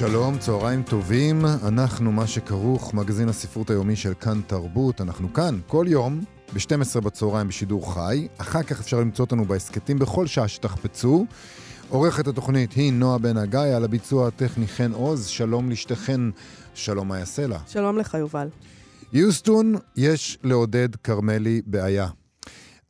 שלום, 0.00 0.38
צהריים 0.38 0.82
טובים, 0.82 1.44
אנחנו 1.68 2.12
מה 2.12 2.26
שכרוך, 2.26 2.94
מגזין 2.94 3.28
הספרות 3.28 3.70
היומי 3.70 3.96
של 3.96 4.14
כאן 4.14 4.40
תרבות. 4.46 5.00
אנחנו 5.00 5.32
כאן 5.32 5.60
כל 5.66 5.86
יום 5.88 6.20
ב-12 6.54 7.00
בצהריים 7.00 7.48
בשידור 7.48 7.94
חי, 7.94 8.28
אחר 8.38 8.62
כך 8.62 8.80
אפשר 8.80 9.00
למצוא 9.00 9.24
אותנו 9.24 9.44
בהסכתים 9.44 9.98
בכל 9.98 10.26
שעה 10.26 10.48
שתחפצו. 10.48 11.26
עורכת 11.88 12.26
התוכנית 12.26 12.72
היא 12.72 12.92
נועה 12.92 13.18
בן 13.18 13.36
הגיא, 13.36 13.60
על 13.60 13.84
הביצוע 13.84 14.28
הטכני 14.28 14.66
חן 14.66 14.92
עוז, 14.92 15.26
שלום 15.26 15.70
לשתיכן, 15.70 16.20
שלום 16.74 17.08
מאיה 17.08 17.24
סלע. 17.24 17.58
שלום 17.66 17.98
לך, 17.98 18.14
יובל. 18.14 18.48
יוסטון, 19.12 19.74
יש 19.96 20.38
לעודד 20.42 20.96
כרמלי 20.96 21.62
בעיה. 21.66 22.08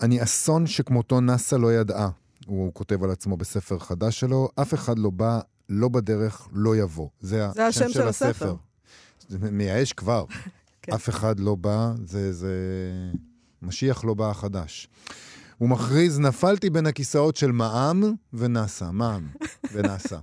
אני 0.00 0.22
אסון 0.22 0.66
שכמותו 0.66 1.20
נאסא 1.20 1.54
לא 1.54 1.72
ידעה, 1.72 2.08
הוא 2.46 2.74
כותב 2.74 3.04
על 3.04 3.10
עצמו 3.10 3.36
בספר 3.36 3.78
חדש 3.78 4.20
שלו, 4.20 4.48
אף 4.60 4.74
אחד 4.74 4.98
לא 4.98 5.10
בא 5.10 5.40
לא 5.70 5.88
בדרך, 5.88 6.48
לא 6.52 6.76
יבוא. 6.76 7.08
זה, 7.20 7.48
זה 7.54 7.66
השם 7.66 7.88
של, 7.88 7.92
של 7.92 8.08
הספר. 8.08 8.28
הספר. 8.30 8.54
זה 9.28 9.38
מייאש 9.50 9.92
כבר. 9.92 10.24
כן. 10.82 10.92
אף 10.92 11.08
אחד 11.08 11.40
לא 11.40 11.54
בא, 11.54 11.92
זה, 12.04 12.32
זה... 12.32 12.52
משיח 13.62 14.04
לא 14.04 14.14
בא 14.14 14.30
החדש. 14.30 14.88
הוא 15.58 15.68
מכריז, 15.68 16.18
נפלתי 16.18 16.70
בין 16.70 16.86
הכיסאות 16.86 17.36
של 17.36 17.52
מע"מ 17.52 18.14
ונאסא, 18.32 18.90
מע"מ 18.92 19.28
ונאסא. 19.72 20.18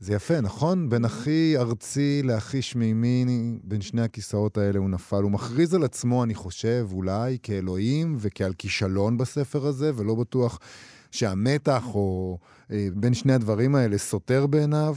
זה 0.00 0.14
יפה, 0.14 0.40
נכון? 0.40 0.88
בין 0.88 1.04
הכי 1.04 1.54
ארצי 1.56 2.22
להכי 2.24 2.62
שמימי, 2.62 3.24
בין 3.64 3.80
שני 3.80 4.02
הכיסאות 4.02 4.58
האלה 4.58 4.78
הוא 4.78 4.90
נפל. 4.90 5.22
הוא 5.22 5.30
מכריז 5.30 5.74
על 5.74 5.84
עצמו, 5.84 6.24
אני 6.24 6.34
חושב, 6.34 6.88
אולי 6.92 7.38
כאלוהים 7.42 8.16
וכעל 8.18 8.52
כישלון 8.58 9.18
בספר 9.18 9.66
הזה, 9.66 9.90
ולא 9.96 10.14
בטוח 10.14 10.58
שהמתח 11.12 11.84
או 11.94 12.38
אה, 12.70 12.88
בין 12.94 13.14
שני 13.14 13.32
הדברים 13.32 13.74
האלה 13.74 13.98
סותר 13.98 14.46
בעיניו. 14.46 14.96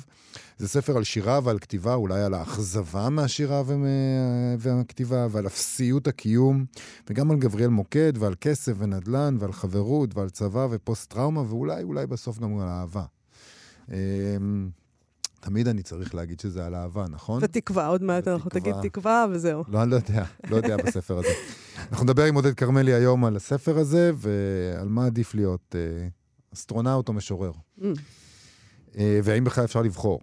זה 0.57 0.67
ספר 0.67 0.97
על 0.97 1.03
שירה 1.03 1.39
ועל 1.44 1.59
כתיבה, 1.59 1.94
אולי 1.94 2.22
על 2.22 2.33
האכזבה 2.33 3.09
מהשירה 3.09 3.63
והכתיבה 4.59 5.27
ועל 5.31 5.47
אפסיות 5.47 6.07
הקיום, 6.07 6.66
וגם 7.09 7.31
על 7.31 7.38
גבריאל 7.38 7.69
מוקד 7.69 8.13
ועל 8.19 8.35
כסף 8.41 8.73
ונדל"ן 8.77 9.38
ועל 9.39 9.52
חברות 9.53 10.17
ועל 10.17 10.30
צבא 10.30 10.67
ופוסט-טראומה, 10.72 11.41
ואולי, 11.41 11.83
אולי 11.83 12.07
בסוף 12.07 12.39
גם 12.39 12.59
על 12.59 12.67
אהבה. 12.67 13.03
אמ, 13.91 14.69
תמיד 15.45 15.67
אני 15.67 15.83
צריך 15.83 16.15
להגיד 16.15 16.39
שזה 16.39 16.65
על 16.65 16.75
אהבה, 16.75 17.05
נכון? 17.09 17.39
ותקווה, 17.43 17.88
עוד 17.88 18.03
מעט 18.03 18.27
אנחנו 18.27 18.49
תגיד 18.49 18.75
תקווה 18.81 19.25
וזהו. 19.31 19.63
לא, 19.67 19.83
אני 19.83 19.91
לא 19.91 19.95
יודע, 19.95 20.25
לא 20.49 20.55
יודע 20.55 20.77
בספר 20.77 21.17
הזה. 21.17 21.33
אנחנו 21.91 22.03
נדבר 22.03 22.23
עם 22.23 22.35
עודד 22.35 22.53
כרמלי 22.53 22.93
היום 22.93 23.25
על 23.25 23.35
הספר 23.35 23.77
הזה, 23.77 24.11
ועל 24.16 24.88
מה 24.88 25.05
עדיף 25.05 25.35
להיות 25.35 25.75
אה, 25.75 26.07
אסטרונאוט 26.53 27.07
או 27.07 27.13
משורר. 27.13 27.51
Mm. 27.79 27.83
אה, 28.97 29.19
והאם 29.23 29.43
בכלל 29.43 29.66
אפשר 29.66 29.81
לבחור. 29.81 30.19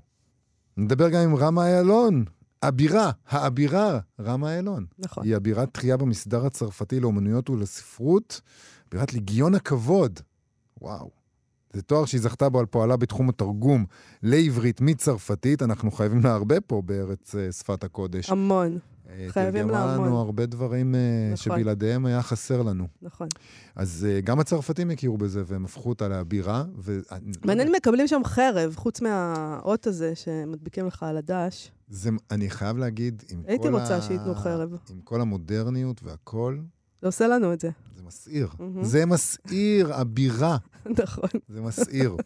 נדבר 0.76 1.08
גם 1.08 1.20
עם 1.22 1.36
רמה 1.36 1.66
איילון, 1.66 2.24
הבירה, 2.62 3.10
האבירה, 3.28 3.98
רמה 4.20 4.52
איילון. 4.52 4.86
נכון. 4.98 5.24
היא 5.24 5.36
אבירת 5.36 5.68
תחייה 5.72 5.96
במסדר 5.96 6.46
הצרפתי 6.46 7.00
לאומנויות 7.00 7.50
ולספרות, 7.50 8.40
אבירת 8.88 9.12
ליגיון 9.12 9.54
הכבוד. 9.54 10.20
וואו. 10.80 11.21
זה 11.72 11.82
תואר 11.82 12.04
שהיא 12.04 12.20
זכתה 12.20 12.48
בו 12.48 12.58
על 12.58 12.66
פועלה 12.66 12.96
בתחום 12.96 13.28
התרגום 13.28 13.84
לעברית 14.22 14.80
מצרפתית. 14.80 15.62
אנחנו 15.62 15.90
חייבים 15.90 16.20
לה 16.20 16.34
הרבה 16.34 16.60
פה 16.60 16.82
בארץ 16.84 17.34
uh, 17.34 17.52
שפת 17.52 17.84
הקודש. 17.84 18.30
המון. 18.30 18.78
אה, 19.08 19.26
חייבים 19.28 19.70
לה 19.70 19.78
המון. 19.78 19.90
תרגמה 19.90 20.06
לנו 20.06 20.18
הרבה 20.20 20.46
דברים 20.46 20.94
uh, 20.94 21.32
נכון. 21.32 21.36
שבלעדיהם 21.36 22.06
היה 22.06 22.22
חסר 22.22 22.62
לנו. 22.62 22.86
נכון. 23.02 23.28
אז 23.76 24.06
גם 24.24 24.40
הצרפתים 24.40 24.90
הכירו 24.90 25.18
בזה, 25.18 25.42
והם 25.46 25.64
הפכו 25.64 25.88
אותה 25.88 26.08
לאבירה. 26.08 26.64
ו... 26.78 27.00
מעניין 27.44 27.68
אם 27.68 27.74
מקבלים 27.76 28.08
שם 28.08 28.20
חרב, 28.24 28.74
חוץ 28.76 29.00
מהאות 29.00 29.86
הזה 29.86 30.14
שמדביקים 30.14 30.86
לך 30.86 31.02
על 31.02 31.16
הדש. 31.16 31.72
זה, 31.88 32.10
אני 32.30 32.50
חייב 32.50 32.78
להגיד, 32.78 33.22
עם 33.30 33.42
הייתי 33.46 33.68
כל 33.68 33.74
רוצה 33.74 33.96
ה... 33.96 34.02
שייתנו 34.02 34.34
חרב. 34.34 34.76
עם 34.90 35.00
כל 35.04 35.20
המודרניות 35.20 36.00
והכל, 36.02 36.58
זה 37.02 37.08
עושה 37.08 37.26
לנו 37.26 37.52
את 37.52 37.60
זה. 37.60 37.70
זה 37.96 38.02
מסעיר. 38.06 38.48
Mm-hmm. 38.52 38.84
זה 38.84 39.06
מסעיר, 39.06 39.94
הבירה. 39.94 40.56
נכון. 41.02 41.28
זה 41.48 41.60
מסעיר. 41.60 42.16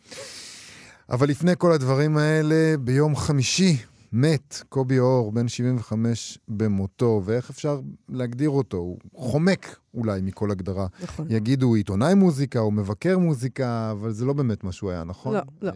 אבל 1.11 1.29
לפני 1.29 1.53
כל 1.59 1.73
הדברים 1.73 2.17
האלה, 2.17 2.77
ביום 2.81 3.17
חמישי 3.17 3.77
מת 4.13 4.63
קובי 4.69 4.99
אור, 4.99 5.33
בן 5.33 5.49
75 5.49 6.39
במותו, 6.49 7.23
ואיך 7.25 7.51
אפשר 7.51 7.81
להגדיר 8.09 8.51
אותו? 8.51 8.77
הוא 8.77 8.99
חומק 9.15 9.77
אולי 9.95 10.21
מכל 10.21 10.51
הגדרה. 10.51 10.87
נכון. 11.03 11.27
יגידו, 11.31 11.67
הוא 11.67 11.77
עיתונאי 11.77 12.15
מוזיקה, 12.15 12.59
הוא 12.59 12.73
מבקר 12.73 13.19
מוזיקה, 13.19 13.91
אבל 13.91 14.13
זה 14.13 14.25
לא 14.25 14.33
באמת 14.33 14.65
מה 14.65 14.73
שהוא 14.73 14.91
היה, 14.91 15.05
נכון? 15.05 15.35
לא, 15.35 15.41
לא. 15.63 15.73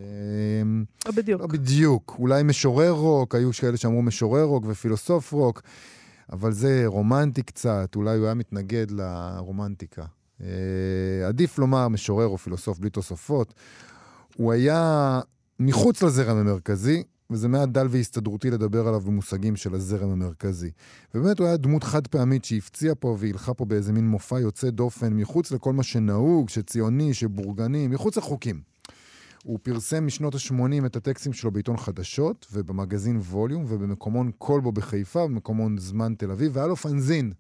אמ, 0.63 0.85
לא 1.07 1.13
בדיוק. 1.13 1.41
לא 1.41 1.47
בדיוק. 1.47 2.17
אולי 2.19 2.43
משורר 2.43 2.91
רוק, 2.91 3.35
היו 3.35 3.51
כאלה 3.53 3.77
שאמרו 3.77 4.03
משורר 4.03 4.45
רוק 4.45 4.65
ופילוסוף 4.69 5.33
רוק. 5.33 5.63
אבל 6.33 6.53
זה 6.53 6.83
רומנטי 6.87 7.43
קצת, 7.43 7.97
אולי 7.97 8.17
הוא 8.17 8.25
היה 8.25 8.35
מתנגד 8.35 8.87
לרומנטיקה. 8.91 10.05
אה, 10.43 11.29
עדיף 11.29 11.59
לומר 11.59 11.89
משורר 11.89 12.27
או 12.27 12.39
פילוסוף 12.39 12.79
בלי 12.79 12.91
תוספות. 12.91 13.55
הוא 14.37 14.53
היה 14.53 15.21
מחוץ 15.61 16.03
לזרם 16.03 16.37
המרכזי, 16.37 17.03
וזה 17.31 17.49
מעט 17.49 17.69
דל 17.69 17.87
והסתדרותי 17.91 18.51
לדבר 18.51 18.89
עליו 18.89 19.01
במושגים 19.01 19.57
של 19.57 19.75
הזרם 19.75 20.11
המרכזי. 20.11 20.71
ובאמת 21.15 21.39
הוא 21.39 21.47
היה 21.47 21.57
דמות 21.57 21.85
חד 21.85 22.07
פעמית 22.07 22.45
שהפציעה 22.45 22.95
פה 22.95 23.17
והילכה 23.19 23.55
פה 23.55 23.65
באיזה 23.65 23.93
מין 23.93 24.09
מופע 24.09 24.41
יוצא 24.41 24.71
דופן, 24.71 25.13
מחוץ 25.13 25.53
לכל 25.53 25.73
מה 25.73 25.83
שנהוג, 25.83 26.49
שציוני, 26.49 27.15
שבורגני, 27.15 27.87
מחוץ 27.87 28.17
לחוקים. 28.17 28.61
הוא 29.45 29.59
פרסם 29.63 30.07
משנות 30.07 30.35
ה-80 30.35 30.87
את 30.87 30.97
הטקסטים 30.97 31.33
שלו 31.33 31.51
בעיתון 31.51 31.77
חדשות 31.77 32.47
ובמגזין 32.53 33.17
ווליום 33.17 33.65
ובמקומון 33.69 34.31
כלבו 34.39 34.73
בחיפה, 34.73 35.25
במקומון 35.25 35.79
זמן 35.79 36.15
תל 36.19 36.31
אביב, 36.31 36.57
והיה 36.57 36.67
לו 36.67 36.77
פנזין 36.77 37.33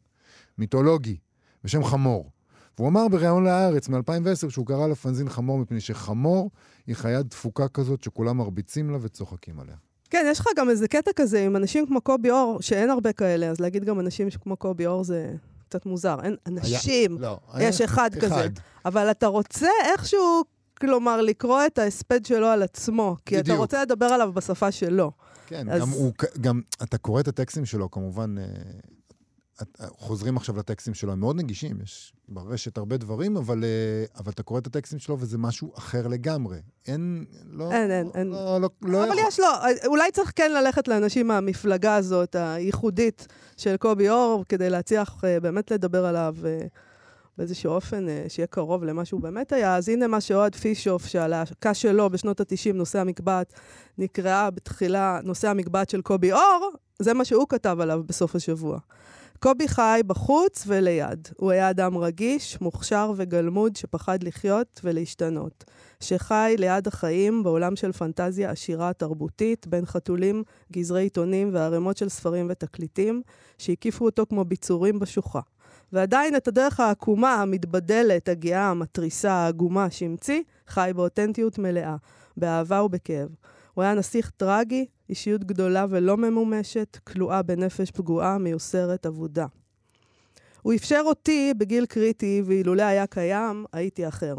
מיתולוגי 0.58 1.16
בשם 1.64 1.84
חמור. 1.84 2.30
והוא 2.78 2.88
אמר 2.88 3.08
בריאיון 3.08 3.44
להארץ 3.44 3.88
מ-2010 3.88 4.50
שהוא 4.50 4.66
קרא 4.66 4.86
לפנזין 4.86 5.28
חמור 5.28 5.58
מפני 5.58 5.80
שחמור 5.80 6.50
היא 6.86 6.96
חיית 6.96 7.30
תפוקה 7.30 7.68
כזאת 7.68 8.02
שכולם 8.02 8.36
מרביצים 8.36 8.90
לה 8.90 8.98
וצוחקים 9.00 9.60
עליה. 9.60 9.76
כן, 10.10 10.26
יש 10.30 10.40
לך 10.40 10.46
גם 10.56 10.70
איזה 10.70 10.88
קטע 10.88 11.10
כזה 11.16 11.44
עם 11.44 11.56
אנשים 11.56 11.86
כמו 11.86 12.00
קובי 12.00 12.30
אור, 12.30 12.58
שאין 12.60 12.90
הרבה 12.90 13.12
כאלה, 13.12 13.50
אז 13.50 13.60
להגיד 13.60 13.84
גם 13.84 14.00
אנשים 14.00 14.28
כמו 14.30 14.56
קובי 14.56 14.86
אור 14.86 15.04
זה 15.04 15.34
קצת 15.68 15.86
מוזר. 15.86 16.16
אין 16.22 16.36
אנשים, 16.46 17.16
היה, 17.16 17.20
לא, 17.20 17.38
יש 17.60 17.80
אחד, 17.80 18.10
אחד 18.18 18.24
כזה. 18.24 18.48
אבל 18.84 19.10
אתה 19.10 19.26
רוצה 19.26 19.68
איכשהו 19.92 20.44
כלומר, 20.80 21.20
לקרוא 21.20 21.66
את 21.66 21.78
ההספד 21.78 22.24
שלו 22.24 22.46
על 22.46 22.62
עצמו, 22.62 23.16
כי 23.26 23.34
בדיוק. 23.34 23.46
אתה 23.46 23.56
רוצה 23.56 23.82
לדבר 23.82 24.06
עליו 24.06 24.32
בשפה 24.32 24.72
שלו. 24.72 25.12
כן, 25.46 25.68
אז... 25.70 25.80
גם, 25.80 25.88
הוא, 25.88 26.12
גם 26.40 26.60
אתה 26.82 26.98
קורא 26.98 27.20
את 27.20 27.28
הטקסטים 27.28 27.64
שלו, 27.64 27.90
כמובן, 27.90 28.34
אה, 28.38 28.44
אה, 29.80 29.86
חוזרים 29.98 30.36
עכשיו 30.36 30.56
לטקסטים 30.56 30.94
שלו, 30.94 31.12
הם 31.12 31.20
מאוד 31.20 31.36
נגישים, 31.36 31.80
יש 31.82 32.12
ברשת 32.28 32.78
הרבה 32.78 32.96
דברים, 32.96 33.36
אבל, 33.36 33.64
אה, 33.64 34.20
אבל 34.20 34.32
אתה 34.32 34.42
קורא 34.42 34.58
את 34.58 34.66
הטקסטים 34.66 34.98
שלו 34.98 35.18
וזה 35.20 35.38
משהו 35.38 35.72
אחר 35.78 36.06
לגמרי. 36.06 36.58
אין, 36.86 37.24
לא... 37.50 37.72
אין, 37.72 37.90
אין, 37.90 38.10
אין. 38.14 38.26
לא, 38.26 38.60
לא, 38.60 38.68
לא 38.82 39.04
אבל 39.04 39.12
יכול... 39.12 39.28
יש 39.28 39.40
לו, 39.40 39.46
אולי 39.86 40.12
צריך 40.12 40.32
כן 40.36 40.52
ללכת 40.52 40.88
לאנשים 40.88 41.26
מהמפלגה 41.26 41.94
הזאת, 41.96 42.34
הייחודית 42.34 43.26
של 43.56 43.76
קובי 43.76 44.08
אור, 44.08 44.44
כדי 44.48 44.70
להצליח 44.70 45.24
באמת 45.42 45.70
לדבר 45.70 46.06
עליו. 46.06 46.36
באיזשהו 47.40 47.72
אופן 47.72 48.08
אה, 48.08 48.24
שיהיה 48.28 48.46
קרוב 48.46 48.84
למה 48.84 49.04
שהוא 49.04 49.20
באמת 49.20 49.52
היה. 49.52 49.76
אז 49.76 49.88
הנה 49.88 50.06
מה 50.06 50.20
שאוהד 50.20 50.54
פישוף, 50.54 51.06
שהלהקה 51.06 51.74
שלו 51.74 52.10
בשנות 52.10 52.40
ה-90, 52.40 52.72
נושא 52.74 52.98
המקבעת, 52.98 53.52
נקראה 53.98 54.50
בתחילה 54.50 55.20
נושא 55.24 55.48
המקבעת 55.48 55.90
של 55.90 56.02
קובי 56.02 56.32
אור, 56.32 56.70
זה 56.98 57.14
מה 57.14 57.24
שהוא 57.24 57.46
כתב 57.48 57.76
עליו 57.80 58.02
בסוף 58.06 58.36
השבוע. 58.36 58.78
קובי 59.38 59.68
חי 59.68 60.00
בחוץ 60.06 60.64
וליד. 60.66 61.28
הוא 61.36 61.50
היה 61.50 61.70
אדם 61.70 61.98
רגיש, 61.98 62.60
מוכשר 62.60 63.12
וגלמוד 63.16 63.76
שפחד 63.76 64.22
לחיות 64.22 64.80
ולהשתנות. 64.84 65.64
שחי 66.00 66.54
ליד 66.58 66.88
החיים 66.88 67.42
בעולם 67.42 67.76
של 67.76 67.92
פנטזיה 67.92 68.50
עשירה 68.50 68.92
תרבותית, 68.92 69.66
בין 69.66 69.86
חתולים, 69.86 70.42
גזרי 70.72 71.02
עיתונים 71.02 71.50
וערימות 71.52 71.96
של 71.96 72.08
ספרים 72.08 72.46
ותקליטים, 72.50 73.22
שהקיפו 73.58 74.04
אותו 74.04 74.26
כמו 74.28 74.44
ביצורים 74.44 74.98
בשוחה. 74.98 75.40
ועדיין 75.92 76.36
את 76.36 76.48
הדרך 76.48 76.80
העקומה, 76.80 77.34
המתבדלת, 77.34 78.28
הגאה, 78.28 78.70
המתריסה, 78.70 79.32
העגומה 79.32 79.90
שהמציא, 79.90 80.42
חי 80.68 80.90
באותנטיות 80.96 81.58
מלאה, 81.58 81.96
באהבה 82.36 82.82
ובכאב. 82.82 83.28
הוא 83.74 83.82
היה 83.82 83.94
נסיך 83.94 84.30
טרגי, 84.30 84.86
אישיות 85.08 85.44
גדולה 85.44 85.86
ולא 85.90 86.16
ממומשת, 86.16 86.98
כלואה 87.04 87.42
בנפש 87.42 87.90
פגועה, 87.90 88.38
מיוסרת, 88.38 89.06
אבודה. 89.06 89.46
הוא 90.62 90.74
אפשר 90.74 91.02
אותי 91.04 91.54
בגיל 91.58 91.86
קריטי, 91.86 92.42
ואילולא 92.46 92.82
היה 92.82 93.06
קיים, 93.06 93.64
הייתי 93.72 94.08
אחר. 94.08 94.34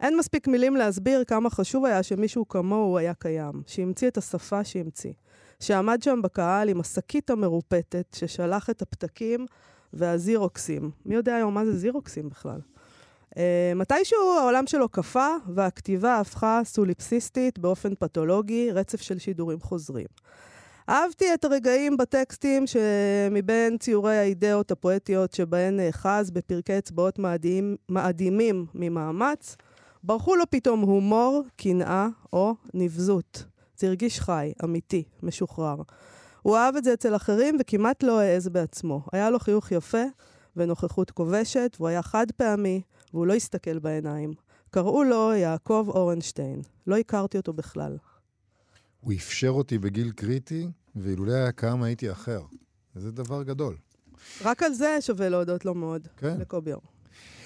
אין 0.00 0.16
מספיק 0.16 0.48
מילים 0.48 0.76
להסביר 0.76 1.24
כמה 1.24 1.50
חשוב 1.50 1.84
היה 1.84 2.02
שמישהו 2.02 2.48
כמוהו 2.48 2.98
היה 2.98 3.14
קיים, 3.14 3.62
שהמציא 3.66 4.08
את 4.08 4.16
השפה 4.16 4.64
שהמציא. 4.64 5.12
שעמד 5.60 6.02
שם 6.02 6.20
בקהל 6.22 6.68
עם 6.68 6.80
השקית 6.80 7.30
המרופטת, 7.30 8.06
ששלח 8.14 8.70
את 8.70 8.82
הפתקים 8.82 9.46
והזירוקסים. 9.92 10.90
מי 11.06 11.14
יודע 11.14 11.36
היום 11.36 11.54
מה 11.54 11.64
זה 11.64 11.76
זירוקסים 11.76 12.28
בכלל? 12.28 12.60
Uh, 13.30 13.38
מתישהו 13.76 14.18
העולם 14.40 14.66
שלו 14.66 14.88
קפא, 14.88 15.30
והכתיבה 15.54 16.20
הפכה 16.20 16.60
סוליפסיסטית 16.64 17.58
באופן 17.58 17.94
פתולוגי, 17.94 18.70
רצף 18.72 19.00
של 19.00 19.18
שידורים 19.18 19.60
חוזרים. 19.60 20.06
אהבתי 20.88 21.34
את 21.34 21.44
הרגעים 21.44 21.96
בטקסטים 21.96 22.64
שמבין 22.66 23.78
ציורי 23.78 24.16
האידאות 24.16 24.70
הפואטיות 24.70 25.32
שבהן 25.32 25.76
נאחז 25.76 26.30
בפרקי 26.30 26.78
אצבעות 26.78 27.18
מאדים, 27.18 27.76
מאדימים 27.88 28.66
ממאמץ, 28.74 29.56
ברחו 30.02 30.36
לו 30.36 30.44
פתאום 30.50 30.80
הומור, 30.80 31.42
קנאה 31.56 32.08
או 32.32 32.54
נבזות. 32.74 33.44
זה 33.76 33.86
הרגיש 33.86 34.20
חי, 34.20 34.52
אמיתי, 34.64 35.04
משוחרר. 35.22 35.76
הוא 36.48 36.56
אהב 36.56 36.76
את 36.76 36.84
זה 36.84 36.94
אצל 36.94 37.16
אחרים 37.16 37.56
וכמעט 37.60 38.02
לא 38.02 38.20
העז 38.20 38.48
בעצמו. 38.48 39.02
היה 39.12 39.30
לו 39.30 39.38
חיוך 39.38 39.72
יפה 39.72 40.02
ונוכחות 40.56 41.10
כובשת, 41.10 41.76
והוא 41.78 41.88
היה 41.88 42.02
חד 42.02 42.26
פעמי, 42.36 42.82
והוא 43.14 43.26
לא 43.26 43.34
הסתכל 43.34 43.78
בעיניים. 43.78 44.32
קראו 44.70 45.04
לו 45.04 45.32
יעקב 45.34 45.86
אורנשטיין. 45.88 46.62
לא 46.86 46.96
הכרתי 46.96 47.36
אותו 47.36 47.52
בכלל. 47.52 47.96
הוא 49.00 49.12
אפשר 49.12 49.48
אותי 49.48 49.78
בגיל 49.78 50.10
קריטי, 50.10 50.68
ואילולא 50.96 51.32
היה 51.32 51.52
קם 51.52 51.82
הייתי 51.82 52.12
אחר. 52.12 52.40
זה 52.94 53.12
דבר 53.12 53.42
גדול. 53.42 53.76
רק 54.44 54.62
על 54.62 54.72
זה 54.72 54.96
שווה 55.00 55.28
להודות 55.28 55.64
לו 55.64 55.74
מאוד, 55.74 56.08
כן. 56.16 56.40
לקובי 56.40 56.72
אור. 56.72 56.82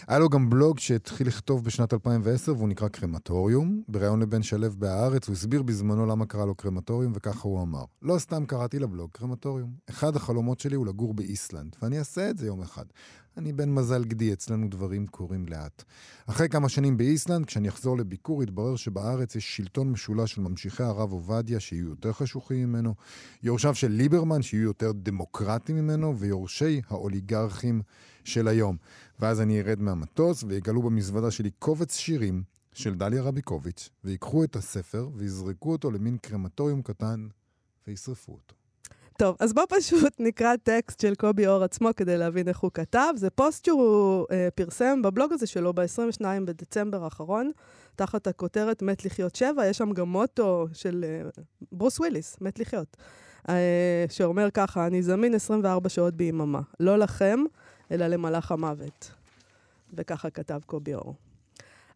היה 0.08 0.18
לו 0.18 0.28
גם 0.28 0.50
בלוג 0.50 0.78
שהתחיל 0.78 1.26
לכתוב 1.26 1.64
בשנת 1.64 1.92
2010, 1.92 2.56
והוא 2.56 2.68
נקרא 2.68 2.88
קרמטוריום. 2.88 3.82
בריאיון 3.88 4.22
לבן 4.22 4.42
שלו 4.42 4.70
בהארץ, 4.70 5.28
הוא 5.28 5.32
הסביר 5.32 5.62
בזמנו 5.62 6.06
למה 6.06 6.26
קרא 6.26 6.44
לו 6.44 6.54
קרמטוריום, 6.54 7.12
וככה 7.16 7.48
הוא 7.48 7.62
אמר. 7.62 7.84
לא 8.02 8.18
סתם 8.18 8.46
קראתי 8.46 8.78
לבלוג 8.78 9.10
קרמטוריום. 9.12 9.70
אחד 9.90 10.16
החלומות 10.16 10.60
שלי 10.60 10.76
הוא 10.76 10.86
לגור 10.86 11.14
באיסלנד, 11.14 11.76
ואני 11.82 11.98
אעשה 11.98 12.30
את 12.30 12.38
זה 12.38 12.46
יום 12.46 12.62
אחד. 12.62 12.84
אני 13.36 13.52
בן 13.52 13.70
מזל 13.70 14.04
גדי, 14.04 14.32
אצלנו 14.32 14.68
דברים 14.68 15.06
קורים 15.06 15.46
לאט. 15.48 15.84
אחרי 16.26 16.48
כמה 16.48 16.68
שנים 16.68 16.96
באיסלנד, 16.96 17.46
כשאני 17.46 17.68
אחזור 17.68 17.98
לביקור, 17.98 18.42
התברר 18.42 18.76
שבארץ 18.76 19.36
יש 19.36 19.56
שלטון 19.56 19.90
משולש 19.90 20.34
של 20.34 20.40
ממשיכי 20.40 20.82
הרב 20.82 21.12
עובדיה, 21.12 21.60
שיהיו 21.60 21.88
יותר 21.88 22.12
חשוכים 22.12 22.68
ממנו, 22.68 22.94
יורשיו 23.42 23.74
של 23.74 23.88
ליברמן, 23.88 24.42
שיהיו 24.42 24.62
יותר 24.62 24.92
דמוקרטיים 24.92 25.78
ממנו, 25.78 26.18
ויורשי 26.18 26.80
האוליגרכים 26.88 27.82
של 28.24 28.48
היום. 28.48 28.76
ואז 29.22 29.40
אני 29.40 29.60
ארד 29.60 29.80
מהמטוס, 29.80 30.44
ויגלו 30.48 30.82
במזוודה 30.82 31.30
שלי 31.30 31.50
קובץ 31.58 31.96
שירים 31.96 32.42
של 32.72 32.94
דליה 32.94 33.22
רביקוביץ', 33.22 33.88
ויקחו 34.04 34.44
את 34.44 34.56
הספר 34.56 35.08
ויזרקו 35.14 35.72
אותו 35.72 35.90
למין 35.90 36.16
קרמטוריום 36.16 36.82
קטן, 36.82 37.26
וישרפו 37.86 38.32
אותו. 38.32 38.54
טוב, 39.18 39.36
אז 39.40 39.52
בוא 39.52 39.62
פשוט 39.68 40.12
נקרא 40.18 40.56
טקסט 40.56 41.00
של 41.00 41.14
קובי 41.14 41.46
אור 41.46 41.62
עצמו 41.62 41.88
כדי 41.96 42.18
להבין 42.18 42.48
איך 42.48 42.58
הוא 42.58 42.70
כתב. 42.74 43.12
זה 43.16 43.30
פוסט 43.30 43.64
שהוא 43.64 44.26
אה, 44.30 44.48
פרסם 44.54 45.02
בבלוג 45.02 45.32
הזה 45.32 45.46
שלו 45.46 45.72
ב-22 45.72 46.24
בדצמבר 46.44 47.04
האחרון, 47.04 47.50
תחת 47.96 48.26
הכותרת 48.26 48.82
מת 48.82 49.04
לחיות 49.04 49.34
שבע, 49.34 49.66
יש 49.66 49.78
שם 49.78 49.92
גם 49.92 50.08
מוטו 50.08 50.66
של 50.72 51.04
אה, 51.08 51.28
ברוס 51.72 52.00
וויליס, 52.00 52.36
מת 52.40 52.58
לחיות, 52.58 52.96
אה, 53.48 54.04
שאומר 54.08 54.48
ככה, 54.50 54.86
אני 54.86 55.02
זמין 55.02 55.34
24 55.34 55.88
שעות 55.88 56.14
ביממה, 56.14 56.60
לא 56.80 56.98
לכם, 56.98 57.40
אלא 57.92 58.06
למלאך 58.06 58.52
המוות. 58.52 59.10
וככה 59.94 60.30
כתב 60.30 60.60
קובי 60.66 60.94
אור. 60.94 61.14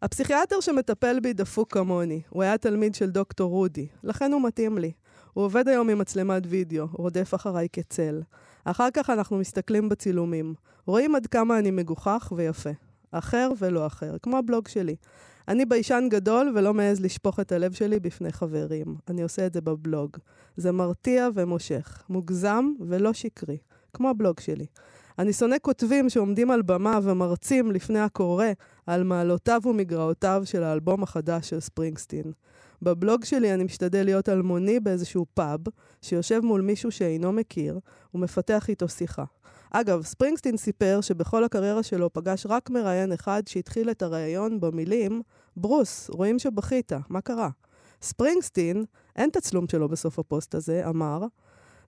הפסיכיאטר 0.01 0.59
שמטפל 0.59 1.19
בי 1.19 1.33
דפוק 1.33 1.73
כמוני. 1.73 2.21
הוא 2.29 2.43
היה 2.43 2.57
תלמיד 2.57 2.95
של 2.95 3.09
דוקטור 3.09 3.49
רודי, 3.49 3.87
לכן 4.03 4.33
הוא 4.33 4.41
מתאים 4.43 4.77
לי. 4.77 4.91
הוא 5.33 5.45
עובד 5.45 5.67
היום 5.67 5.89
עם 5.89 5.97
מצלמת 5.97 6.43
וידאו, 6.49 6.87
רודף 6.91 7.33
אחריי 7.35 7.67
כצל. 7.73 8.21
אחר 8.65 8.87
כך 8.93 9.09
אנחנו 9.09 9.37
מסתכלים 9.37 9.89
בצילומים. 9.89 10.53
רואים 10.85 11.15
עד 11.15 11.27
כמה 11.27 11.59
אני 11.59 11.71
מגוחך 11.71 12.33
ויפה. 12.35 12.69
אחר 13.11 13.49
ולא 13.57 13.87
אחר, 13.87 14.15
כמו 14.23 14.37
הבלוג 14.37 14.67
שלי. 14.67 14.95
אני 15.47 15.65
ביישן 15.65 16.07
גדול 16.09 16.53
ולא 16.55 16.73
מעז 16.73 17.01
לשפוך 17.01 17.39
את 17.39 17.51
הלב 17.51 17.73
שלי 17.73 17.99
בפני 17.99 18.31
חברים. 18.31 18.95
אני 19.07 19.21
עושה 19.21 19.45
את 19.45 19.53
זה 19.53 19.61
בבלוג. 19.61 20.17
זה 20.57 20.71
מרתיע 20.71 21.27
ומושך, 21.33 22.03
מוגזם 22.09 22.65
ולא 22.87 23.13
שקרי, 23.13 23.57
כמו 23.93 24.09
הבלוג 24.09 24.39
שלי. 24.39 24.65
אני 25.19 25.33
שונא 25.33 25.55
כותבים 25.61 26.09
שעומדים 26.09 26.51
על 26.51 26.61
במה 26.61 26.99
ומרצים 27.03 27.71
לפני 27.71 27.99
הקורא 27.99 28.45
על 28.85 29.03
מעלותיו 29.03 29.61
ומגרעותיו 29.65 30.41
של 30.45 30.63
האלבום 30.63 31.03
החדש 31.03 31.49
של 31.49 31.59
ספרינגסטין. 31.59 32.31
בבלוג 32.81 33.25
שלי 33.25 33.53
אני 33.53 33.63
משתדל 33.63 34.03
להיות 34.03 34.29
אלמוני 34.29 34.79
באיזשהו 34.79 35.25
פאב, 35.33 35.59
שיושב 36.01 36.39
מול 36.39 36.61
מישהו 36.61 36.91
שאינו 36.91 37.31
מכיר, 37.31 37.79
ומפתח 38.13 38.69
איתו 38.69 38.89
שיחה. 38.89 39.23
אגב, 39.71 40.03
ספרינגסטין 40.03 40.57
סיפר 40.57 41.01
שבכל 41.01 41.43
הקריירה 41.43 41.83
שלו 41.83 42.13
פגש 42.13 42.45
רק 42.45 42.69
מראיין 42.69 43.11
אחד 43.11 43.43
שהתחיל 43.47 43.91
את 43.91 44.01
הראיון 44.01 44.59
במילים, 44.59 45.21
ברוס, 45.55 46.09
רואים 46.09 46.39
שבכית, 46.39 46.91
מה 47.09 47.21
קרה? 47.21 47.49
ספרינגסטין, 48.01 48.85
אין 49.15 49.29
תצלום 49.29 49.67
שלו 49.67 49.89
בסוף 49.89 50.19
הפוסט 50.19 50.55
הזה, 50.55 50.89
אמר, 50.89 51.21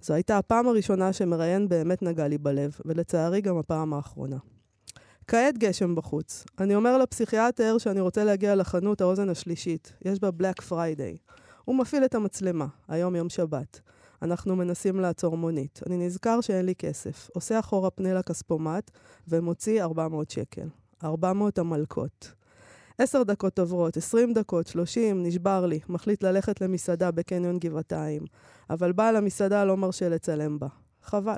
זו 0.01 0.13
הייתה 0.13 0.37
הפעם 0.37 0.67
הראשונה 0.67 1.13
שמראיין 1.13 1.69
באמת 1.69 2.01
נגע 2.01 2.27
לי 2.27 2.37
בלב, 2.37 2.77
ולצערי 2.85 3.41
גם 3.41 3.57
הפעם 3.57 3.93
האחרונה. 3.93 4.37
כעת 5.27 5.57
גשם 5.57 5.95
בחוץ. 5.95 6.45
אני 6.59 6.75
אומר 6.75 6.97
לפסיכיאטר 6.97 7.77
שאני 7.77 7.99
רוצה 7.99 8.23
להגיע 8.23 8.55
לחנות 8.55 9.01
האוזן 9.01 9.29
השלישית. 9.29 9.93
יש 10.05 10.19
בה 10.19 10.31
Black 10.31 10.61
Friday. 10.61 11.17
הוא 11.65 11.75
מפעיל 11.75 12.05
את 12.05 12.15
המצלמה, 12.15 12.67
היום 12.87 13.15
יום 13.15 13.29
שבת. 13.29 13.79
אנחנו 14.21 14.55
מנסים 14.55 14.99
לעצור 14.99 15.37
מונית. 15.37 15.79
אני 15.85 15.97
נזכר 15.97 16.41
שאין 16.41 16.65
לי 16.65 16.75
כסף. 16.75 17.29
עושה 17.33 17.59
אחורה 17.59 17.89
פנה 17.89 18.13
לכספומט 18.13 18.91
ומוציא 19.27 19.83
400 19.83 20.29
שקל. 20.29 20.67
400 21.03 21.57
המלקות. 21.57 22.31
עשר 23.01 23.23
דקות 23.23 23.59
עוברות, 23.59 23.97
עשרים 23.97 24.33
דקות, 24.33 24.67
שלושים, 24.67 25.23
נשבר 25.23 25.65
לי. 25.65 25.79
מחליט 25.89 26.23
ללכת 26.23 26.61
למסעדה 26.61 27.11
בקניון 27.11 27.59
גבעתיים. 27.59 28.23
אבל 28.69 28.91
בעל 28.91 29.15
המסעדה 29.15 29.65
לא 29.65 29.77
מרשה 29.77 30.09
לצלם 30.09 30.59
בה. 30.59 30.67
חבל. 31.03 31.35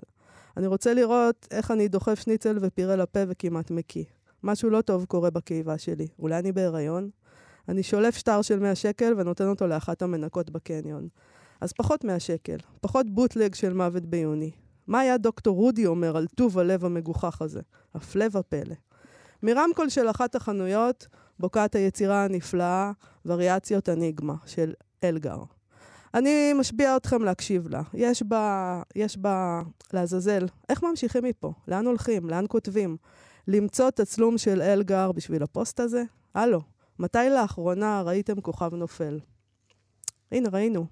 אני 0.57 0.67
רוצה 0.67 0.93
לראות 0.93 1.47
איך 1.51 1.71
אני 1.71 1.87
דוחף 1.87 2.19
שניצל 2.19 2.57
ופירה 2.61 2.95
לפה 2.95 3.19
וכמעט 3.27 3.71
מקיא. 3.71 4.03
משהו 4.43 4.69
לא 4.69 4.81
טוב 4.81 5.05
קורה 5.05 5.29
בקיבה 5.29 5.77
שלי. 5.77 6.07
אולי 6.19 6.39
אני 6.39 6.51
בהיריון? 6.51 7.09
אני 7.69 7.83
שולף 7.83 8.15
שטר 8.15 8.41
של 8.41 8.59
100 8.59 8.75
שקל 8.75 9.13
ונותן 9.17 9.47
אותו 9.47 9.67
לאחת 9.67 10.01
המנקות 10.01 10.49
בקניון. 10.49 11.07
אז 11.61 11.73
פחות 11.73 12.03
100 12.03 12.19
שקל, 12.19 12.57
פחות 12.81 13.09
בוטלג 13.09 13.55
של 13.55 13.73
מוות 13.73 14.05
ביוני. 14.05 14.51
מה 14.87 14.99
היה 14.99 15.17
דוקטור 15.17 15.55
רודי 15.55 15.85
אומר 15.85 16.17
על 16.17 16.27
טוב 16.35 16.59
הלב 16.59 16.85
המגוחך 16.85 17.41
הזה? 17.41 17.61
הפלא 17.93 18.25
ופלא. 18.31 18.75
מרמקול 19.43 19.89
של 19.89 20.09
אחת 20.09 20.35
החנויות 20.35 21.07
בוקעת 21.41 21.75
היצירה 21.75 22.23
הנפלאה 22.23 22.91
וריאציות 23.25 23.89
אניגמה 23.89 24.35
של 24.45 24.73
אלגר. 25.03 25.37
אני 26.13 26.53
משביע 26.53 26.97
אתכם 26.97 27.23
להקשיב 27.23 27.67
לה. 27.67 27.81
יש 27.93 28.23
בה, 28.23 28.81
יש 28.95 29.17
בה, 29.17 29.61
לעזאזל, 29.93 30.45
איך 30.69 30.83
ממשיכים 30.83 31.23
מפה? 31.23 31.53
לאן 31.67 31.85
הולכים? 31.85 32.29
לאן 32.29 32.45
כותבים? 32.49 32.97
למצוא 33.47 33.89
תצלום 33.89 34.37
של 34.37 34.61
אלגר 34.61 35.11
בשביל 35.11 35.43
הפוסט 35.43 35.79
הזה? 35.79 36.03
הלו, 36.35 36.61
מתי 36.99 37.29
לאחרונה 37.29 38.01
ראיתם 38.01 38.41
כוכב 38.41 38.75
נופל? 38.75 39.19
הנה, 40.31 40.49
ראינו. 40.49 40.85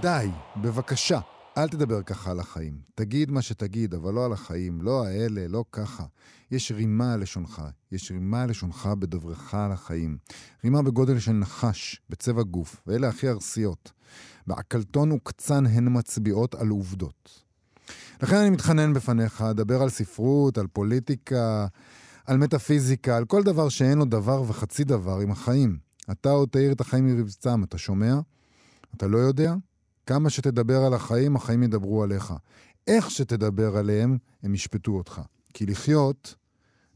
די, 0.00 0.28
בבקשה, 0.56 1.18
אל 1.58 1.68
תדבר 1.68 2.02
ככה 2.02 2.30
על 2.30 2.40
החיים. 2.40 2.78
תגיד 2.94 3.30
מה 3.30 3.42
שתגיד, 3.42 3.94
אבל 3.94 4.14
לא 4.14 4.24
על 4.24 4.32
החיים, 4.32 4.82
לא 4.82 5.06
האלה, 5.06 5.48
לא 5.48 5.64
ככה. 5.72 6.04
יש 6.50 6.72
רימה 6.72 7.14
על 7.14 7.20
לשונך, 7.20 7.62
יש 7.92 8.10
רימה 8.10 8.42
על 8.42 8.50
לשונך 8.50 8.86
בדברך 8.98 9.54
על 9.54 9.72
החיים. 9.72 10.18
רימה 10.64 10.82
בגודל 10.82 11.18
של 11.18 11.32
נחש, 11.32 12.00
בצבע 12.10 12.42
גוף, 12.42 12.82
ואלה 12.86 13.08
הכי 13.08 13.28
ארסיות. 13.28 13.92
בעקלתון 14.46 15.12
וקצן 15.12 15.66
הן 15.66 15.88
מצביעות 15.90 16.54
על 16.54 16.68
עובדות. 16.68 17.42
לכן 18.22 18.36
אני 18.36 18.50
מתחנן 18.50 18.94
בפניך, 18.94 19.44
דבר 19.54 19.82
על 19.82 19.88
ספרות, 19.88 20.58
על 20.58 20.66
פוליטיקה, 20.66 21.66
על 22.26 22.38
מטאפיזיקה, 22.38 23.16
על 23.16 23.24
כל 23.24 23.42
דבר 23.42 23.68
שאין 23.68 23.98
לו 23.98 24.04
דבר 24.04 24.42
וחצי 24.42 24.84
דבר 24.84 25.18
עם 25.18 25.30
החיים. 25.30 25.78
אתה 26.10 26.30
עוד 26.30 26.48
תאיר 26.48 26.72
את 26.72 26.80
החיים 26.80 27.06
מרבצם, 27.06 27.64
אתה 27.64 27.78
שומע? 27.78 28.14
אתה 28.96 29.06
לא 29.06 29.18
יודע? 29.18 29.54
כמה 30.12 30.30
שתדבר 30.30 30.78
על 30.78 30.94
החיים, 30.94 31.36
החיים 31.36 31.62
ידברו 31.62 32.02
עליך. 32.02 32.34
איך 32.86 33.10
שתדבר 33.10 33.76
עליהם, 33.76 34.18
הם 34.42 34.54
ישפטו 34.54 34.92
אותך. 34.92 35.20
כי 35.54 35.66
לחיות 35.66 36.34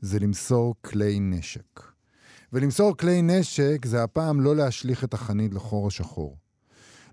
זה 0.00 0.18
למסור 0.18 0.74
כלי 0.84 1.20
נשק. 1.20 1.80
ולמסור 2.52 2.96
כלי 2.96 3.22
נשק 3.22 3.78
זה 3.84 4.02
הפעם 4.02 4.40
לא 4.40 4.56
להשליך 4.56 5.04
את 5.04 5.14
החנית 5.14 5.54
לחור 5.54 5.86
השחור. 5.86 6.36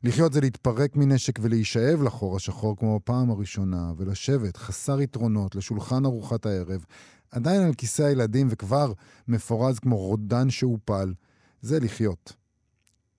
לחיות 0.04 0.34
זה 0.34 0.42
להתפרק 0.42 0.96
מנשק 0.96 1.40
ולהישאב 1.42 2.04
לחור 2.04 2.36
השחור 2.36 2.78
כמו 2.78 3.00
בפעם 3.00 3.30
הראשונה, 3.30 3.92
ולשבת 3.98 4.58
חסר 4.58 5.02
יתרונות 5.02 5.56
לשולחן 5.56 6.06
ארוחת 6.06 6.46
הערב, 6.46 6.86
עדיין 7.32 7.62
על 7.62 7.74
כיסא 7.74 8.04
הילדים 8.04 8.48
וכבר 8.50 8.94
מפורז 9.28 9.80
כמו 9.80 9.98
רודן 9.98 10.50
שהופל, 10.50 11.14
זה 11.62 11.80
לחיות. 11.80 12.43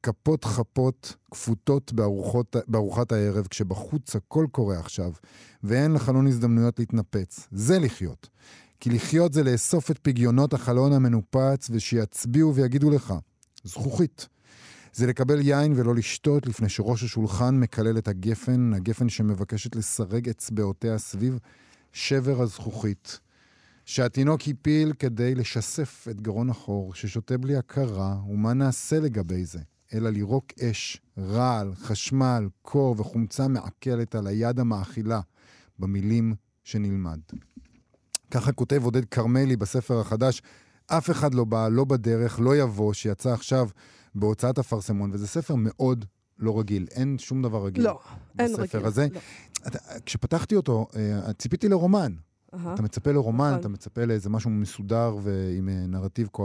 כפות 0.04 0.44
חפות 0.44 1.16
כפותות 1.30 1.92
בארוחות, 1.92 2.56
בארוחת 2.68 3.12
הערב, 3.12 3.46
כשבחוץ 3.46 4.16
הכל 4.16 4.46
קורה 4.52 4.78
עכשיו, 4.78 5.12
ואין 5.62 5.92
לחלון 5.92 6.26
הזדמנויות 6.26 6.78
להתנפץ. 6.78 7.48
זה 7.52 7.78
לחיות. 7.78 8.28
כי 8.80 8.90
לחיות 8.90 9.32
זה 9.32 9.42
לאסוף 9.42 9.90
את 9.90 9.98
פגיונות 9.98 10.54
החלון 10.54 10.92
המנופץ, 10.92 11.68
ושיצביעו 11.70 12.54
ויגידו 12.54 12.90
לך, 12.90 13.14
זכוכית. 13.64 14.28
זה 14.92 15.06
לקבל 15.06 15.40
יין 15.40 15.72
ולא 15.76 15.94
לשתות 15.94 16.46
לפני 16.46 16.68
שראש 16.68 17.02
השולחן 17.02 17.60
מקלל 17.60 17.98
את 17.98 18.08
הגפן, 18.08 18.72
הגפן 18.74 19.08
שמבקשת 19.08 19.76
לסרג 19.76 20.28
אצבעותיה 20.28 20.98
סביב 20.98 21.38
שבר 21.92 22.42
הזכוכית. 22.42 23.20
שהתינוק 23.84 24.40
הפיל 24.46 24.92
כדי 24.98 25.34
לשסף 25.34 26.06
את 26.10 26.20
גרון 26.20 26.50
החור, 26.50 26.94
ששותה 26.94 27.38
בלי 27.38 27.56
הכרה, 27.56 28.16
ומה 28.28 28.52
נעשה 28.52 29.00
לגבי 29.00 29.44
זה? 29.44 29.58
אלא 29.94 30.10
לירוק 30.10 30.52
אש, 30.60 31.00
רעל, 31.18 31.74
חשמל, 31.74 32.48
קור 32.62 32.94
וחומצה 32.98 33.48
מעכלת 33.48 34.14
על 34.14 34.26
היד 34.26 34.60
המאכילה, 34.60 35.20
במילים 35.78 36.34
שנלמד. 36.64 37.18
ככה 38.30 38.52
כותב 38.52 38.84
עודד 38.84 39.04
כרמלי 39.04 39.56
בספר 39.56 40.00
החדש, 40.00 40.42
אף 40.86 41.10
אחד 41.10 41.34
לא 41.34 41.44
בא, 41.44 41.68
לא 41.68 41.84
בדרך, 41.84 42.40
לא 42.40 42.56
יבוא, 42.56 42.92
שיצא 42.92 43.32
עכשיו 43.32 43.68
בהוצאת 44.14 44.58
אפרסמון, 44.58 45.10
וזה 45.12 45.26
ספר 45.26 45.54
מאוד 45.58 46.04
לא 46.38 46.58
רגיל. 46.58 46.86
אין 46.90 47.18
שום 47.18 47.42
דבר 47.42 47.64
רגיל 47.66 47.84
לא, 47.84 48.00
אין 48.38 48.52
רגיל. 48.52 48.64
בספר 48.64 48.86
הזה. 48.86 49.06
לא. 49.12 49.20
כשפתחתי 50.06 50.56
אותו, 50.56 50.86
אה, 50.96 51.32
ציפיתי 51.32 51.68
לרומן. 51.68 52.12
אתה 52.74 52.82
מצפה 52.82 53.12
לרומן, 53.12 53.48
נכון. 53.48 53.60
אתה 53.60 53.68
מצפה 53.68 54.04
לאיזה 54.04 54.30
משהו 54.30 54.50
מסודר 54.50 55.16
ועם 55.22 55.68
אה, 55.68 55.86
נרטיב, 55.86 56.28
אה, 56.40 56.44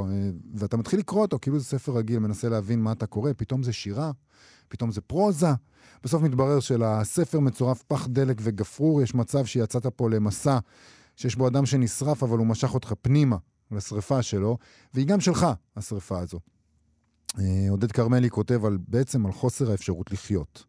ואתה 0.55 0.77
מתחיל 0.77 0.99
לקרוא 0.99 1.21
אותו 1.21 1.39
כאילו 1.41 1.59
זה 1.59 1.65
ספר 1.65 1.91
רגיל, 1.91 2.19
מנסה 2.19 2.49
להבין 2.49 2.81
מה 2.81 2.91
אתה 2.91 3.05
קורא, 3.05 3.31
פתאום 3.37 3.63
זה 3.63 3.73
שירה, 3.73 4.11
פתאום 4.67 4.91
זה 4.91 5.01
פרוזה. 5.01 5.47
בסוף 6.03 6.21
מתברר 6.23 6.59
שלספר 6.59 7.39
מצורף 7.39 7.83
פח 7.83 8.07
דלק 8.07 8.37
וגפרור, 8.41 9.01
יש 9.01 9.15
מצב 9.15 9.45
שיצאת 9.45 9.85
פה 9.85 10.09
למסע 10.09 10.57
שיש 11.15 11.35
בו 11.35 11.47
אדם 11.47 11.65
שנשרף, 11.65 12.23
אבל 12.23 12.37
הוא 12.37 12.47
משך 12.47 12.73
אותך 12.73 12.93
פנימה 13.01 13.37
לשרפה 13.71 14.21
שלו, 14.21 14.57
והיא 14.93 15.07
גם 15.07 15.19
שלך, 15.19 15.47
השרפה 15.75 16.19
הזו. 16.19 16.39
אה, 17.39 17.67
עודד 17.69 17.91
כרמלי 17.91 18.29
כותב 18.29 18.65
על, 18.65 18.77
בעצם 18.87 19.25
על 19.25 19.31
חוסר 19.31 19.71
האפשרות 19.71 20.11
לחיות. 20.11 20.65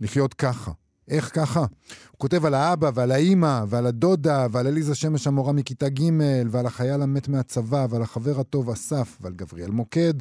לחיות 0.00 0.34
ככה. 0.34 0.72
איך 1.10 1.30
ככה? 1.34 1.60
הוא 1.60 2.18
כותב 2.18 2.44
על 2.44 2.54
האבא 2.54 2.90
ועל 2.94 3.12
האימא 3.12 3.64
ועל 3.68 3.86
הדודה 3.86 4.46
ועל 4.52 4.66
עליזה 4.66 4.94
שמש 4.94 5.26
המורה 5.26 5.52
מכיתה 5.52 5.88
ג' 5.88 6.02
ועל 6.50 6.66
החייל 6.66 7.02
המת 7.02 7.28
מהצבא 7.28 7.86
ועל 7.90 8.02
החבר 8.02 8.40
הטוב 8.40 8.70
אסף 8.70 9.18
ועל 9.20 9.32
גבריאל 9.32 9.70
מוקד 9.70 10.14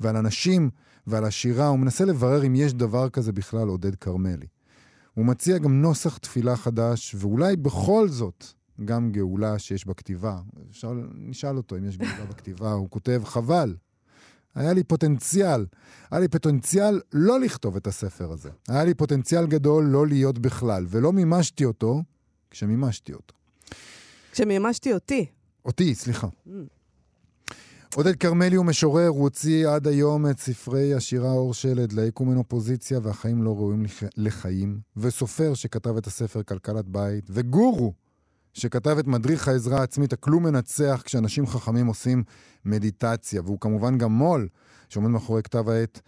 ועל 0.00 0.16
הנשים 0.16 0.70
ועל 1.06 1.24
השירה. 1.24 1.66
הוא 1.66 1.78
מנסה 1.78 2.04
לברר 2.04 2.46
אם 2.46 2.54
יש 2.54 2.74
דבר 2.74 3.08
כזה 3.08 3.32
בכלל 3.32 3.68
עודד 3.68 3.94
כרמלי. 3.94 4.46
הוא 5.14 5.26
מציע 5.26 5.58
גם 5.58 5.82
נוסח 5.82 6.16
תפילה 6.18 6.56
חדש, 6.56 7.14
ואולי 7.18 7.56
בכל 7.56 8.08
זאת 8.08 8.44
גם 8.84 9.12
גאולה 9.12 9.58
שיש 9.58 9.86
בכתיבה. 9.86 10.40
אפשר, 10.70 10.92
נשאל 11.14 11.56
אותו 11.56 11.76
אם 11.76 11.84
יש 11.84 11.98
גאולה 11.98 12.24
בכתיבה. 12.24 12.72
הוא 12.72 12.90
כותב, 12.90 13.22
חבל, 13.24 13.74
היה 14.58 14.72
לי 14.72 14.84
פוטנציאל. 14.84 15.66
היה 16.10 16.20
לי 16.20 16.28
פוטנציאל 16.28 17.00
לא 17.12 17.40
לכתוב 17.40 17.76
את 17.76 17.86
הספר 17.86 18.32
הזה. 18.32 18.50
היה 18.68 18.84
לי 18.84 18.94
פוטנציאל 18.94 19.46
גדול 19.46 19.84
לא 19.84 20.06
להיות 20.06 20.38
בכלל, 20.38 20.86
ולא 20.88 21.12
מימשתי 21.12 21.64
אותו 21.64 22.02
כשמימשתי 22.50 23.12
אותו. 23.12 23.34
כשמימשתי 24.32 24.92
אותי. 24.92 25.26
אותי, 25.64 25.94
סליחה. 25.94 26.26
Mm. 26.26 26.50
עודד 27.94 28.16
כרמלי 28.16 28.56
הוא 28.56 28.66
משורר, 28.66 29.08
הוא 29.08 29.22
הוציא 29.22 29.68
עד 29.68 29.86
היום 29.86 30.30
את 30.30 30.38
ספרי 30.38 30.94
השירה 30.94 31.30
אור 31.30 31.54
שלד, 31.54 31.92
ליקום 31.92 32.30
אין 32.30 32.38
אופוזיציה 32.38 32.98
והחיים 33.02 33.42
לא 33.42 33.56
ראויים 33.56 33.84
לח... 33.84 34.02
לחיים, 34.16 34.80
וסופר 34.96 35.54
שכתב 35.54 35.96
את 35.96 36.06
הספר 36.06 36.42
כלכלת 36.42 36.88
בית, 36.88 37.24
וגורו 37.30 37.92
שכתב 38.58 38.96
את 38.98 39.06
מדריך 39.06 39.48
העזרה 39.48 39.80
העצמית, 39.80 40.12
הכלום 40.12 40.42
מנצח 40.42 41.02
כשאנשים 41.04 41.46
חכמים 41.46 41.86
עושים 41.86 42.22
מדיטציה, 42.64 43.42
והוא 43.42 43.60
כמובן 43.60 43.98
גם 43.98 44.12
מו"ל 44.12 44.48
שעומד 44.88 45.08
מאחורי 45.08 45.42
כתב 45.42 45.68
העת 45.68 46.00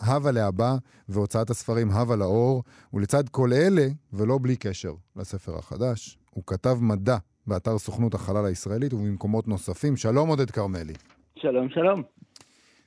הווה 0.00 0.32
לאבא 0.32 0.76
והוצאת 1.08 1.50
הספרים 1.50 1.90
הווה 1.90 2.16
לאור, 2.16 2.62
ולצד 2.92 3.28
כל 3.28 3.52
אלה, 3.52 3.86
ולא 4.12 4.38
בלי 4.42 4.56
קשר 4.56 4.92
לספר 5.16 5.58
החדש, 5.58 6.18
הוא 6.30 6.44
כתב 6.46 6.76
מדע 6.80 7.16
באתר 7.46 7.78
סוכנות 7.78 8.14
החלל 8.14 8.46
הישראלית 8.46 8.92
ובמקומות 8.92 9.48
נוספים. 9.48 9.96
שלום 9.96 10.28
עודד 10.28 10.50
כרמלי. 10.50 10.94
שלום, 11.36 11.68
שלום. 11.68 12.02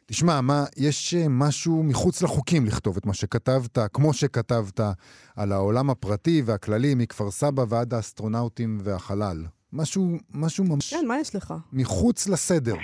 תשמע, 0.10 0.42
מה, 0.42 0.64
יש 0.78 1.14
אה, 1.14 1.26
משהו 1.30 1.84
מחוץ 1.84 2.24
לחוקים 2.24 2.66
לכתוב 2.66 2.98
את 2.98 3.06
מה 3.06 3.14
שכתבת, 3.14 3.78
כמו 3.94 4.14
שכתבת 4.14 4.80
על 5.38 5.52
העולם 5.52 5.90
הפרטי 5.90 6.42
והכללי, 6.46 6.96
מכפר 6.98 7.30
סבא 7.32 7.64
ועד 7.70 7.94
האסטרונאוטים 7.94 8.78
והחלל. 8.84 9.38
משהו, 9.74 10.02
משהו 10.36 10.64
ממש 10.66 10.94
כן, 10.94 11.08
מה 11.08 11.20
יש 11.20 11.36
לך? 11.36 11.54
מחוץ 11.74 12.30
לסדר. 12.30 12.76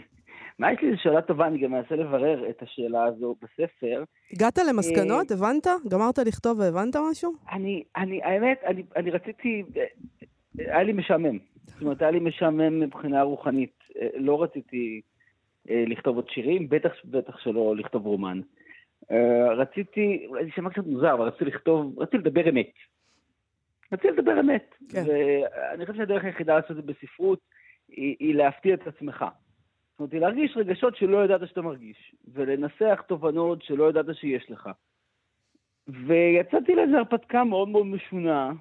מה 0.58 0.72
יש 0.72 0.78
לי? 0.82 0.90
זו 0.90 0.96
שאלה 1.02 1.22
טובה, 1.22 1.46
אני 1.46 1.58
גם 1.58 1.70
מנסה 1.70 1.94
לברר 1.94 2.50
את 2.50 2.62
השאלה 2.62 3.04
הזו 3.04 3.36
בספר. 3.42 4.04
הגעת 4.32 4.58
אה, 4.58 4.64
למסקנות? 4.64 5.30
הבנת? 5.30 5.66
גמרת 5.88 6.18
לכתוב 6.18 6.58
והבנת 6.58 6.96
משהו? 7.10 7.32
אני, 7.52 7.82
אני, 7.96 8.22
האמת, 8.22 8.58
אני, 8.66 8.82
אני 8.96 9.10
רציתי, 9.10 9.62
היה 10.58 10.82
לי 10.82 10.92
משעמם. 10.92 11.38
זאת 11.66 11.82
אומרת, 11.82 12.02
היה 12.02 12.10
לי 12.10 12.20
משעמם 12.20 12.80
מבחינה 12.80 13.22
רוחנית. 13.22 13.72
אה, 14.00 14.08
לא 14.14 14.42
רציתי 14.42 15.00
אה, 15.04 15.09
לכתוב 15.66 16.16
עוד 16.16 16.28
שירים, 16.28 16.68
בטח, 16.68 16.92
בטח 17.04 17.38
שלא 17.38 17.76
לכתוב 17.76 18.06
רומן. 18.06 18.40
אה, 19.10 19.52
רציתי, 19.52 20.26
אולי 20.26 20.42
זה 20.42 20.48
יישמע 20.48 20.70
קצת 20.70 20.86
מוזר, 20.86 21.14
אבל 21.14 21.26
רציתי 21.26 21.44
לכתוב, 21.44 21.98
רציתי 21.98 22.18
לדבר 22.18 22.48
אמת. 22.48 22.72
רציתי 23.92 24.10
לדבר 24.10 24.40
אמת. 24.40 24.74
כן. 24.88 25.02
ואני 25.06 25.86
חושב 25.86 25.98
שהדרך 25.98 26.24
היחידה 26.24 26.56
לעשות 26.56 26.70
את 26.70 26.76
זה 26.76 26.82
בספרות 26.82 27.40
היא, 27.88 28.16
היא 28.18 28.34
להפתיע 28.34 28.74
את 28.74 28.86
עצמך. 28.86 29.24
זאת 29.90 30.00
אומרת, 30.00 30.12
היא 30.12 30.20
להרגיש 30.20 30.56
רגשות 30.56 30.96
שלא 30.96 31.24
ידעת 31.24 31.48
שאתה 31.48 31.62
מרגיש, 31.62 32.14
ולנסח 32.34 33.02
תובנות 33.08 33.62
שלא 33.62 33.88
ידעת 33.88 34.06
שיש 34.14 34.50
לך. 34.50 34.70
ויצאתי 35.88 36.74
לאיזו 36.74 36.96
הרפתקה 36.96 37.44
מאוד 37.44 37.68
מאוד 37.68 37.86
משונה. 37.86 38.52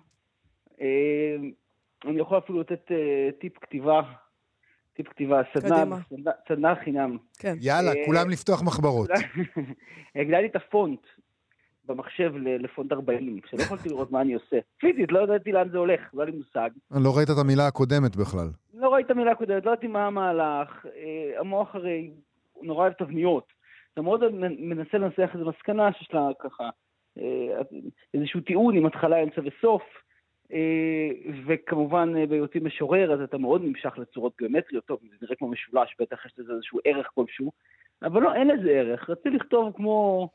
אה, 0.82 1.36
אני 2.06 2.20
יכול 2.20 2.38
אפילו 2.38 2.60
לתת 2.60 2.92
אה, 2.92 3.30
טיפ 3.40 3.58
כתיבה, 3.58 4.02
טיפ 5.00 5.08
כתיבה, 5.10 5.42
סדנה. 5.54 5.76
סדנה, 6.10 6.32
סדנה 6.48 6.76
חינם. 6.84 7.18
כן. 7.40 7.54
יאללה, 7.62 7.92
אה, 7.92 8.06
כולם 8.06 8.30
לפתוח 8.30 8.64
מחברות. 8.64 9.10
הגדלתי 10.16 10.46
את 10.46 10.56
הפונט 10.56 11.00
במחשב 11.86 12.32
ל- 12.36 12.64
לפונט 12.64 12.92
40, 12.92 13.40
שלא 13.50 13.62
יכולתי 13.62 13.90
לראות 13.90 14.12
מה 14.12 14.22
אני 14.22 14.34
עושה. 14.34 14.58
פיזית, 14.80 15.12
לא 15.12 15.20
ידעתי 15.24 15.52
לאן 15.52 15.70
זה 15.70 15.78
הולך, 15.78 16.02
לא 16.14 16.22
היה 16.24 16.32
לי 16.32 16.38
מושג. 16.38 16.70
לא 16.92 17.18
ראית 17.18 17.30
את 17.30 17.36
המילה 17.42 17.68
הקודמת 17.68 18.16
בכלל. 18.16 18.48
לא 18.74 18.90
ראיתי 18.94 19.06
את 19.06 19.12
המילה 19.12 19.32
הקודמת, 19.32 19.66
לא 19.66 19.72
ידעתי 19.72 19.88
מה 19.88 20.08
המהלך. 20.08 20.86
אה, 20.86 21.40
המוח 21.40 21.76
הרי 21.76 22.12
נורא 22.62 22.82
אוהב 22.84 22.94
תבניות. 22.94 23.54
אתה 23.94 24.02
מאוד 24.02 24.24
מנ- 24.32 24.58
מנסה 24.70 24.98
לנסח 24.98 25.30
איזו 25.34 25.46
מסקנה 25.50 25.94
שיש 25.94 26.14
לה 26.14 26.28
ככה 26.40 26.70
אה, 27.18 27.62
איזשהו 28.14 28.42
טיעון 28.42 28.76
עם 28.78 28.86
התחלה, 28.86 29.24
אמצע 29.24 29.42
וסוף. 29.46 29.82
אה, 30.54 31.10
וכמובן 31.48 32.14
אה, 32.18 32.26
בהיותי 32.26 32.60
משורר, 32.60 33.14
אז 33.14 33.22
אתה 33.22 33.38
מאוד 33.38 33.62
נמשך 33.64 33.98
לצורות 33.98 34.34
גיאומטריות. 34.38 34.86
טוב, 34.86 35.00
זה 35.12 35.18
נראה 35.22 35.36
כמו 35.36 35.48
משולש, 35.48 35.96
בטח 36.00 36.26
יש 36.26 36.34
לזה 36.38 36.54
איזשהו 36.54 36.80
ערך 36.86 37.08
כלשהו. 37.16 37.52
אבל 38.04 38.22
לא, 38.22 38.34
אין 38.36 38.48
לזה 38.48 38.70
ערך. 38.70 39.10
רציתי 39.10 39.30
לכתוב 39.30 39.74
כמו, 39.76 40.30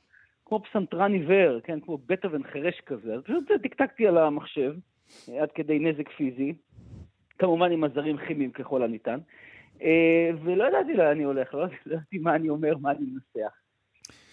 כמו 0.46 0.60
פסנתרן 0.70 1.12
עיוור, 1.12 1.60
כן, 1.60 1.80
כמו 1.80 1.98
בטהובן 2.06 2.42
חירש 2.42 2.80
כזה. 2.86 3.14
אז 3.14 3.20
פשוט 3.22 3.44
טקטקתי 3.62 4.06
על 4.06 4.18
המחשב, 4.18 4.74
אה, 5.28 5.42
עד 5.42 5.48
כדי 5.54 5.78
נזק 5.78 6.08
פיזי. 6.08 6.54
כמובן 7.38 7.72
עם 7.72 7.84
עזרים 7.84 8.16
כימיים 8.26 8.50
ככל 8.50 8.82
הניתן. 8.82 9.18
ולא 10.44 10.64
ידעתי 10.68 10.94
לאן 10.94 11.06
אני 11.06 11.22
הולך, 11.22 11.54
לא 11.54 11.66
ידעתי- 11.86 12.18
מה 12.18 12.34
אני 12.34 12.48
אומר, 12.48 12.76
מה 12.80 12.90
אני 12.90 12.98
מנסח. 13.00 13.52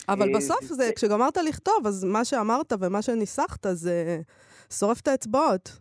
אבל 0.10 0.28
בסוף 0.36 0.64
זה, 0.64 0.90
כשגמרת 0.96 1.38
לכתוב, 1.38 1.88
אז 1.88 2.04
מה 2.04 2.26
שאמרת 2.26 2.74
ומה 2.80 3.02
שניסחת 3.02 3.66
זה 3.72 4.20
שורף 4.80 5.02
את 5.02 5.08
האצבעות. 5.08 5.80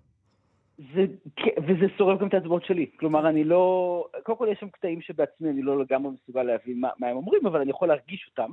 זה, 0.95 1.05
כן, 1.37 1.51
וזה 1.69 1.87
שורף 1.99 2.21
גם 2.21 2.29
את 2.29 2.35
האצבעות 2.35 2.65
שלי. 2.65 2.91
כלומר, 2.97 3.29
אני 3.29 3.45
לא... 3.45 4.07
קודם 4.23 4.39
כל, 4.39 4.49
יש 4.53 4.59
שם 4.61 4.69
קטעים 4.69 5.01
שבעצמי 5.01 5.51
אני 5.51 5.63
לא 5.63 5.79
לגמרי 5.81 6.13
מסוגל 6.13 6.43
להבין 6.43 6.81
מה, 6.81 6.89
מה 6.99 7.07
הם 7.07 7.17
אומרים, 7.17 7.47
אבל 7.47 7.61
אני 7.61 7.71
יכול 7.71 7.89
להרגיש 7.89 8.27
אותם, 8.31 8.51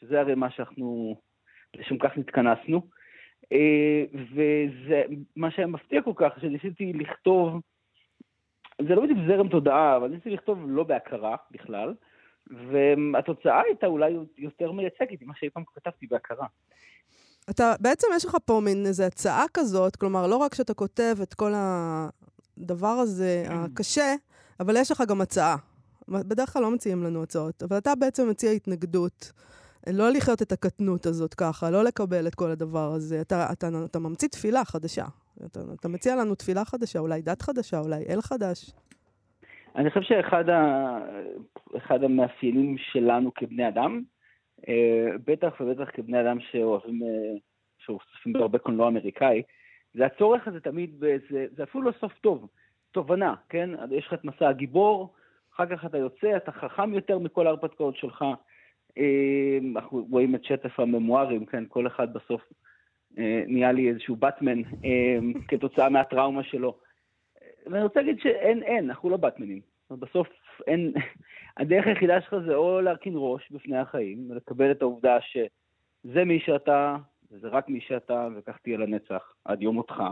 שזה 0.00 0.20
הרי 0.20 0.34
מה 0.34 0.50
שאנחנו... 0.50 1.16
לשם 1.76 1.98
כך 1.98 2.18
נתכנסנו. 2.18 2.82
אה, 3.52 4.04
וזה 4.12 5.02
מה 5.36 5.50
שהיה 5.50 5.66
מפתיע 5.66 6.02
כל 6.02 6.12
כך, 6.16 6.40
שניסיתי 6.40 6.92
לכתוב, 6.92 7.60
זה 8.88 8.94
לא 8.94 9.02
בדיוק 9.02 9.18
זרם 9.26 9.48
תודעה, 9.48 9.96
אבל 9.96 10.08
ניסיתי 10.08 10.30
לכתוב 10.30 10.58
לא 10.66 10.84
בהכרה 10.84 11.36
בכלל, 11.50 11.94
והתוצאה 12.46 13.62
הייתה 13.62 13.86
אולי 13.86 14.16
יותר 14.38 14.72
מייצגת 14.72 15.22
ממה 15.22 15.34
שאי 15.36 15.50
פעם 15.50 15.64
כתבתי 15.74 16.06
בהכרה. 16.06 16.46
אתה, 17.50 17.74
בעצם 17.80 18.06
יש 18.16 18.24
לך 18.24 18.36
פה 18.44 18.60
מין 18.64 18.86
איזו 18.86 19.04
הצעה 19.04 19.44
כזאת, 19.54 19.96
כלומר, 19.96 20.26
לא 20.26 20.36
רק 20.36 20.54
שאתה 20.54 20.74
כותב 20.74 21.16
את 21.22 21.34
כל 21.34 21.52
הדבר 21.54 22.88
הזה 22.88 23.44
הקשה, 23.48 24.14
אבל 24.60 24.76
יש 24.76 24.90
לך 24.90 25.02
גם 25.08 25.20
הצעה. 25.20 25.56
בדרך 26.08 26.52
כלל 26.52 26.62
לא 26.62 26.70
מציעים 26.70 27.04
לנו 27.04 27.22
הצעות, 27.22 27.62
אבל 27.62 27.78
אתה 27.78 27.94
בעצם 27.94 28.28
מציע 28.30 28.50
התנגדות. 28.50 29.32
לא 29.86 30.10
לחיות 30.10 30.42
את 30.42 30.52
הקטנות 30.52 31.06
הזאת 31.06 31.34
ככה, 31.34 31.70
לא 31.70 31.84
לקבל 31.84 32.26
את 32.26 32.34
כל 32.34 32.50
הדבר 32.50 32.92
הזה. 32.92 33.20
אתה, 33.20 33.52
אתה, 33.52 33.68
אתה 33.84 33.98
ממציא 33.98 34.28
תפילה 34.28 34.64
חדשה. 34.64 35.04
אתה, 35.46 35.60
אתה 35.80 35.88
מציע 35.88 36.16
לנו 36.16 36.34
תפילה 36.34 36.64
חדשה, 36.64 36.98
אולי 36.98 37.22
דת 37.22 37.42
חדשה, 37.42 37.78
אולי 37.78 38.04
אל 38.08 38.20
חדש. 38.20 38.70
אני 39.76 39.90
חושב 39.90 40.02
שאחד 40.02 40.48
ה... 40.48 42.04
המאפיינים 42.04 42.76
שלנו 42.78 43.30
כבני 43.34 43.68
אדם, 43.68 44.02
בטח 45.26 45.60
ובטח 45.60 45.90
כבני 45.94 46.20
אדם 46.20 46.40
שאוהבים, 46.40 47.02
אה, 47.02 47.38
שאוספים 47.78 48.32
בהרבה 48.32 48.58
קולנוע 48.58 48.88
אמריקאי, 48.88 49.42
זה 49.94 50.06
הצורך 50.06 50.48
הזה 50.48 50.60
תמיד, 50.60 51.00
באיזה, 51.00 51.46
זה 51.56 51.62
אפילו 51.62 51.84
לא 51.84 51.92
סוף 52.00 52.12
טוב, 52.20 52.48
תובנה, 52.90 53.34
כן? 53.48 53.70
יש 53.90 54.06
לך 54.06 54.14
את 54.14 54.24
מסע 54.24 54.48
הגיבור, 54.48 55.14
אחר 55.54 55.66
כך 55.66 55.84
אתה 55.84 55.98
יוצא, 55.98 56.36
אתה 56.36 56.52
חכם 56.52 56.94
יותר 56.94 57.18
מכל 57.18 57.46
ההרפתקאות 57.46 57.96
שלך. 57.96 58.24
אה, 58.98 59.58
אנחנו 59.74 60.06
רואים 60.10 60.34
את 60.34 60.44
שטף 60.44 60.80
הממוארים, 60.80 61.46
כן? 61.46 61.64
כל 61.68 61.86
אחד 61.86 62.12
בסוף 62.12 62.42
נהיה 63.46 63.72
לי 63.72 63.88
איזשהו 63.88 64.16
באטמן 64.16 64.62
כתוצאה 65.48 65.88
מהטראומה 65.88 66.42
שלו. 66.42 66.78
ואני 67.66 67.82
רוצה 67.82 68.00
להגיד 68.00 68.20
שאין, 68.20 68.62
אין, 68.62 68.90
אנחנו 68.90 69.10
לא 69.10 69.16
באטמנים. 69.16 69.69
בסוף 69.96 70.28
אין, 70.66 70.92
הדרך 71.60 71.86
היחידה 71.86 72.20
שלך 72.20 72.34
זה 72.46 72.54
או 72.54 72.80
להרכין 72.80 73.12
ראש 73.16 73.50
בפני 73.50 73.78
החיים, 73.78 74.30
ולקבל 74.30 74.70
את 74.70 74.82
העובדה 74.82 75.18
שזה 75.20 76.24
מי 76.24 76.40
שאתה, 76.40 76.96
וזה 77.32 77.48
רק 77.48 77.68
מי 77.68 77.80
שאתה, 77.80 78.28
וכך 78.36 78.58
תהיה 78.62 78.78
לנצח 78.78 79.32
עד 79.44 79.62
יום 79.62 79.74
מותך, 79.74 80.02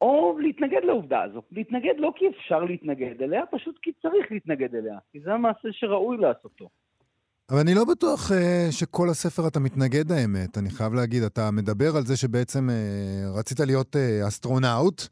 או 0.00 0.38
להתנגד 0.40 0.80
לעובדה 0.84 1.22
הזו. 1.22 1.42
להתנגד 1.50 1.94
לא 1.98 2.12
כי 2.16 2.24
אפשר 2.28 2.64
להתנגד 2.64 3.22
אליה, 3.22 3.46
פשוט 3.46 3.78
כי 3.82 3.92
צריך 4.02 4.32
להתנגד 4.32 4.74
אליה, 4.74 4.98
כי 5.12 5.20
זה 5.20 5.32
המעשה 5.32 5.68
שראוי 5.72 6.16
לעשותו. 6.16 6.68
אבל 7.50 7.58
אני 7.58 7.74
לא 7.74 7.84
בטוח 7.84 8.30
uh, 8.30 8.34
שכל 8.72 9.08
הספר 9.10 9.48
אתה 9.48 9.60
מתנגד 9.60 10.12
האמת, 10.12 10.58
אני 10.58 10.70
חייב 10.70 10.94
להגיד. 10.94 11.22
אתה 11.22 11.50
מדבר 11.50 11.96
על 11.96 12.02
זה 12.02 12.16
שבעצם 12.16 12.68
uh, 12.68 13.38
רצית 13.38 13.60
להיות 13.60 13.96
uh, 13.96 14.28
אסטרונאוט, 14.28 15.08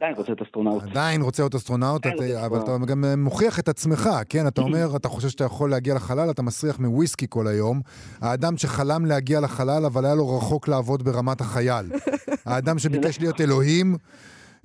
עדיין 0.00 0.14
רוצה 0.14 0.30
להיות 0.30 0.42
אסטרונאוט. 0.42 0.82
עדיין 0.82 1.22
רוצה 1.22 1.42
להיות 1.42 1.54
אסטרונאוט, 1.54 2.06
את, 2.06 2.20
אבל 2.44 2.58
אתה 2.58 2.76
גם 2.86 3.04
מוכיח 3.18 3.58
את 3.58 3.68
עצמך, 3.68 4.10
כן? 4.28 4.46
אתה 4.46 4.60
אומר, 4.60 4.90
אתה 4.96 5.08
חושב 5.08 5.28
שאתה 5.28 5.44
יכול 5.44 5.70
להגיע 5.70 5.94
לחלל, 5.94 6.30
אתה 6.30 6.42
מסריח 6.42 6.78
מוויסקי 6.78 7.26
כל 7.28 7.46
היום. 7.46 7.80
האדם 8.20 8.56
שחלם 8.56 9.06
להגיע 9.06 9.40
לחלל, 9.40 9.84
אבל 9.84 10.04
היה 10.04 10.14
לו 10.14 10.36
רחוק 10.36 10.68
לעבוד 10.68 11.02
ברמת 11.02 11.40
החייל. 11.40 11.86
האדם 12.46 12.78
שביקש 12.78 13.20
להיות 13.20 13.40
אלוהים, 13.40 13.96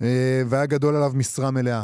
אה, 0.01 0.41
והיה 0.47 0.65
גדול 0.65 0.95
עליו 0.95 1.11
משרה 1.15 1.51
מלאה. 1.51 1.83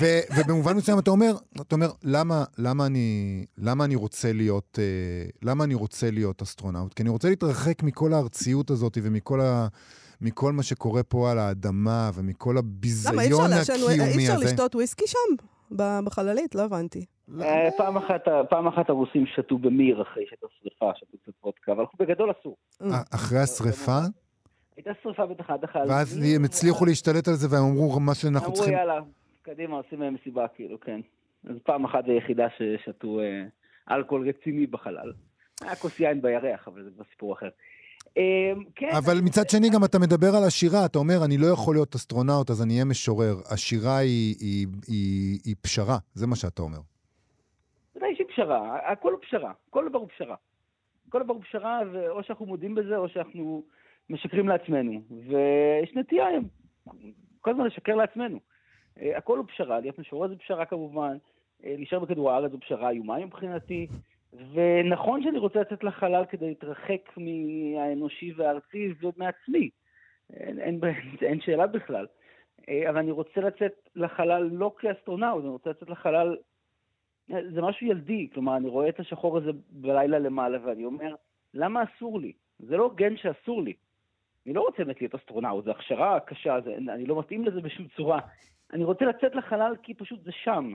ו- 0.00 0.20
ובמובן 0.36 0.76
מסוים 0.76 0.98
אתה 0.98 1.10
אומר, 1.10 1.36
אתה 1.60 1.74
אומר, 1.74 1.90
למה, 2.02 2.44
למה, 2.58 2.86
אני, 2.86 3.44
למה 3.58 3.84
אני 3.84 3.94
רוצה 3.94 4.32
להיות, 4.32 4.78
אה, 4.78 5.30
למה 5.42 5.64
אני 5.64 5.74
רוצה 5.74 6.10
להיות 6.10 6.42
אסטרונאוט? 6.42 6.94
כי 6.94 7.02
אני 7.02 7.10
רוצה 7.10 7.28
להתרחק 7.28 7.82
מכל 7.82 8.12
הארציות 8.12 8.70
הזאת 8.70 8.98
ומכל 9.02 9.40
ה... 9.40 9.68
מכל 10.20 10.52
מה 10.52 10.62
שקורה 10.62 11.02
פה 11.02 11.30
על 11.30 11.38
האדמה 11.38 12.10
ומכל 12.14 12.58
הביזיון 12.58 13.18
הקיומי 13.18 13.54
הזה. 13.54 13.72
למה, 13.96 14.04
אי 14.04 14.16
אפשר 14.16 14.38
לשתות 14.38 14.74
וויסקי 14.74 15.04
שם? 15.06 15.46
בחללית? 16.04 16.54
לא 16.54 16.62
הבנתי. 16.64 17.04
אה, 17.40 17.68
פעם 18.50 18.66
אחת 18.66 18.88
הרוסים 18.90 19.26
שתו 19.26 19.58
במיר 19.58 20.02
אחרי 20.02 20.24
שהייתה 20.28 20.46
שריפה, 20.60 20.90
שתו 20.96 21.18
קצת 21.22 21.32
וודקה, 21.44 21.72
אבל 21.72 21.84
בגדול 21.98 22.32
אסור. 22.40 22.56
אה, 22.82 23.00
אחרי 23.14 23.38
השריפה? 23.38 23.98
הייתה 24.76 24.90
שריפה 25.02 25.26
באחד 25.26 25.64
החללים. 25.64 25.90
ואז 25.90 26.20
הם 26.36 26.44
הצליחו 26.44 26.84
להשתלט 26.84 27.28
על 27.28 27.34
זה 27.34 27.46
והם 27.50 27.64
אמרו 27.70 28.00
מה 28.00 28.14
שאנחנו 28.14 28.52
צריכים... 28.52 28.74
אמרו 28.74 28.88
יאללה, 28.88 29.00
קדימה, 29.42 29.76
עושים 29.76 29.98
מהם 29.98 30.14
מסיבה, 30.14 30.48
כאילו, 30.48 30.80
כן. 30.80 31.00
אז 31.44 31.56
פעם 31.64 31.84
אחת 31.84 32.04
היחידה 32.06 32.46
ששתו 32.56 33.20
אה, 33.20 33.44
אלכוהול 33.96 34.28
רציני 34.28 34.66
בחלל. 34.66 35.12
היה 35.60 35.76
כוס 35.76 36.00
יין 36.00 36.22
בירח, 36.22 36.68
אבל 36.68 36.84
זה 36.84 36.90
כבר 36.90 37.04
סיפור 37.10 37.32
אחר. 37.32 37.48
אמ, 38.18 38.64
כן. 38.74 38.88
אבל 38.98 39.20
מצד 39.24 39.48
שני 39.48 39.68
גם 39.74 39.84
אתה 39.84 39.98
מדבר 39.98 40.36
על 40.36 40.44
השירה, 40.46 40.86
אתה 40.86 40.98
אומר, 40.98 41.24
אני 41.24 41.38
לא 41.38 41.46
יכול 41.46 41.74
להיות 41.74 41.94
אסטרונאוט, 41.94 42.50
אז 42.50 42.62
אני 42.62 42.72
אהיה 42.72 42.84
משורר. 42.84 43.34
השירה 43.52 43.98
היא, 43.98 44.34
היא, 44.40 44.66
היא, 44.88 45.38
היא 45.44 45.54
פשרה, 45.62 45.98
זה 46.14 46.26
מה 46.26 46.36
שאתה 46.36 46.62
אומר. 46.62 46.78
ודאי 47.96 48.16
שהיא 48.16 48.26
פשרה, 48.26 48.78
הכל 48.92 49.12
הוא 49.12 49.20
פשרה, 49.22 49.52
כל 49.70 49.88
דבר 49.88 49.98
הוא 49.98 50.08
פשרה. 50.08 50.36
כל 51.08 51.22
דבר 51.22 51.34
הוא 51.34 51.42
פשרה, 51.42 51.80
ואו 51.92 52.22
שאנחנו 52.22 52.46
מודים 52.46 52.74
בזה, 52.74 52.96
או 52.96 53.08
שאנחנו 53.08 53.62
משקרים 54.10 54.48
לעצמנו. 54.48 55.00
ויש 55.10 55.94
נטייה 55.96 56.26
כל 57.40 57.50
הזמן 57.50 57.66
לשקר 57.66 57.94
לעצמנו. 57.94 58.38
אה, 59.00 59.18
הכל 59.18 59.38
הוא 59.38 59.46
פשרה, 59.46 59.80
להיות 59.80 59.98
משורר 59.98 60.28
זה 60.28 60.36
פשרה 60.36 60.64
כמובן, 60.64 61.16
אה, 61.64 61.74
להישאר 61.76 61.98
בכדור 61.98 62.30
הארץ 62.30 62.52
זו 62.52 62.60
פשרה 62.60 62.90
איומה 62.90 63.18
מבחינתי. 63.18 63.86
ונכון 64.32 65.22
שאני 65.22 65.38
רוצה 65.38 65.60
לצאת 65.60 65.84
לחלל 65.84 66.24
כדי 66.24 66.48
להתרחק 66.48 67.10
מהאנושי 67.16 68.32
והארצי 68.36 68.92
ומעצמי. 69.00 69.70
אין, 70.32 70.60
אין, 70.60 70.80
אין 71.22 71.40
שאלה 71.40 71.66
בכלל. 71.66 72.06
אה, 72.68 72.90
אבל 72.90 72.98
אני 72.98 73.10
רוצה 73.10 73.40
לצאת 73.40 73.88
לחלל 73.96 74.42
לא 74.52 74.74
כאסטרונאוט, 74.78 75.42
אני 75.42 75.50
רוצה 75.50 75.70
לצאת 75.70 75.90
לחלל... 75.90 76.36
זה 77.28 77.62
משהו 77.62 77.86
ילדי, 77.86 78.28
כלומר, 78.34 78.56
אני 78.56 78.68
רואה 78.68 78.88
את 78.88 79.00
השחור 79.00 79.38
הזה 79.38 79.50
בלילה 79.70 80.18
למעלה 80.18 80.58
ואני 80.66 80.84
אומר, 80.84 81.14
למה 81.54 81.82
אסור 81.82 82.20
לי? 82.20 82.32
זה 82.58 82.76
לא 82.76 82.82
הוגן 82.82 83.16
שאסור 83.16 83.62
לי. 83.62 83.72
אני 84.46 84.54
לא 84.54 84.60
רוצה 84.60 84.84
באמת 84.84 85.00
להיות 85.00 85.14
אסטרונאוט, 85.14 85.64
זו 85.64 85.70
הכשרה 85.70 86.20
קשה, 86.20 86.60
זה, 86.64 86.74
אני 86.76 87.06
לא 87.06 87.18
מתאים 87.18 87.44
לזה 87.44 87.60
בשום 87.60 87.86
צורה. 87.96 88.20
אני 88.72 88.84
רוצה 88.84 89.04
לצאת 89.04 89.34
לחלל 89.34 89.76
כי 89.82 89.94
פשוט 89.94 90.24
זה 90.24 90.32
שם. 90.32 90.74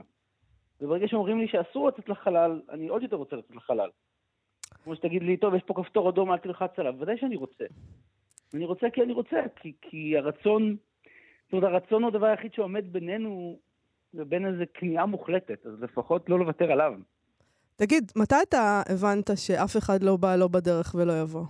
וברגע 0.80 1.08
שאומרים 1.08 1.38
לי 1.38 1.48
שאסור 1.48 1.88
לצאת 1.88 2.08
לחלל, 2.08 2.60
אני 2.70 2.88
עוד 2.88 3.02
יותר 3.02 3.16
רוצה 3.16 3.36
לצאת 3.36 3.56
לחלל. 3.56 3.90
כמו 4.84 4.96
שתגיד 4.96 5.22
לי, 5.22 5.36
טוב, 5.36 5.54
יש 5.54 5.62
פה 5.62 5.74
כפתור 5.74 6.08
אדום, 6.08 6.32
אל 6.32 6.38
תלחץ 6.38 6.78
עליו. 6.78 6.94
ודאי 7.00 7.18
שאני 7.18 7.36
רוצה. 7.36 7.64
אני 8.54 8.64
רוצה 8.64 8.86
כי 8.92 9.02
אני 9.02 9.12
רוצה, 9.12 9.36
כי, 9.56 9.72
כי 9.82 10.16
הרצון, 10.18 10.76
זאת 11.44 11.52
אומרת, 11.52 11.72
הרצון 11.72 12.02
הוא 12.02 12.10
הדבר 12.10 12.26
היחיד 12.26 12.54
שעומד 12.54 12.92
בינינו 12.92 13.58
ובין 14.14 14.46
איזו 14.46 14.64
כניעה 14.74 15.06
מוחלטת, 15.06 15.66
אז 15.66 15.82
לפחות 15.82 16.28
לא 16.28 16.38
לוותר 16.38 16.72
עליו. 16.72 16.92
תגיד, 17.76 18.12
מתי 18.16 18.34
אתה 18.48 18.82
הבנת 18.88 19.30
שאף 19.36 19.76
אחד 19.76 20.02
לא 20.02 20.16
בא 20.16 20.36
לא 20.36 20.48
בדרך 20.48 20.94
ולא 20.98 21.12
יבוא? 21.20 21.44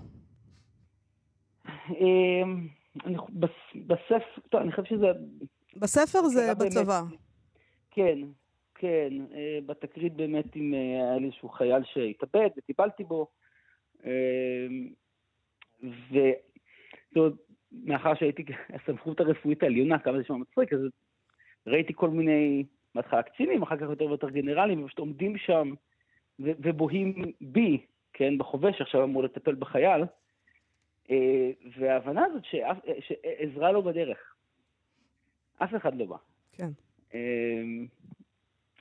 אמ, 1.90 2.68
בספר, 3.74 4.40
טוב, 4.48 4.60
אני 4.60 4.72
חושב 4.72 4.84
שזה... 4.84 5.06
בספר 5.76 6.22
זה 6.22 6.54
בצבא. 6.54 7.02
כן, 7.90 8.18
כן, 8.74 9.08
אה, 9.34 9.58
בתקרית 9.66 10.12
באמת 10.12 10.56
עם, 10.56 10.74
אה, 10.74 10.78
היה 10.78 11.16
לי 11.18 11.26
איזשהו 11.26 11.48
חייל 11.48 11.84
שהתאבד 11.84 12.48
וטיפלתי 12.56 13.04
בו. 13.04 13.26
אה, 14.06 14.66
ומאחר 17.16 18.14
שהייתי 18.14 18.44
הסמכות 18.74 19.20
הרפואית 19.20 19.62
העליונה, 19.62 19.98
כמה 19.98 20.18
זה 20.18 20.24
שם 20.24 20.40
מצחיק, 20.40 20.72
אז 20.72 20.80
ראיתי 21.66 21.92
כל 21.96 22.10
מיני, 22.10 22.64
בהתחלה 22.94 23.22
קצינים, 23.22 23.62
אחר 23.62 23.76
כך 23.76 23.82
יותר 23.82 24.04
ויותר 24.04 24.30
גנרלים, 24.30 24.84
ופשוט 24.84 24.98
עומדים 24.98 25.36
שם 25.36 25.74
ובוהים 26.38 27.32
בי, 27.40 27.86
כן, 28.12 28.38
בחובש, 28.38 28.80
עכשיו 28.80 29.04
אמור 29.04 29.22
לטפל 29.22 29.54
בחייל. 29.54 30.02
וההבנה 31.78 32.24
הזאת 32.24 32.44
שעזרה 32.44 33.72
לו 33.72 33.82
בדרך. 33.82 34.34
אף 35.58 35.74
אחד 35.76 35.96
לא 35.96 36.06
בא. 36.06 36.16
כן. 36.52 36.70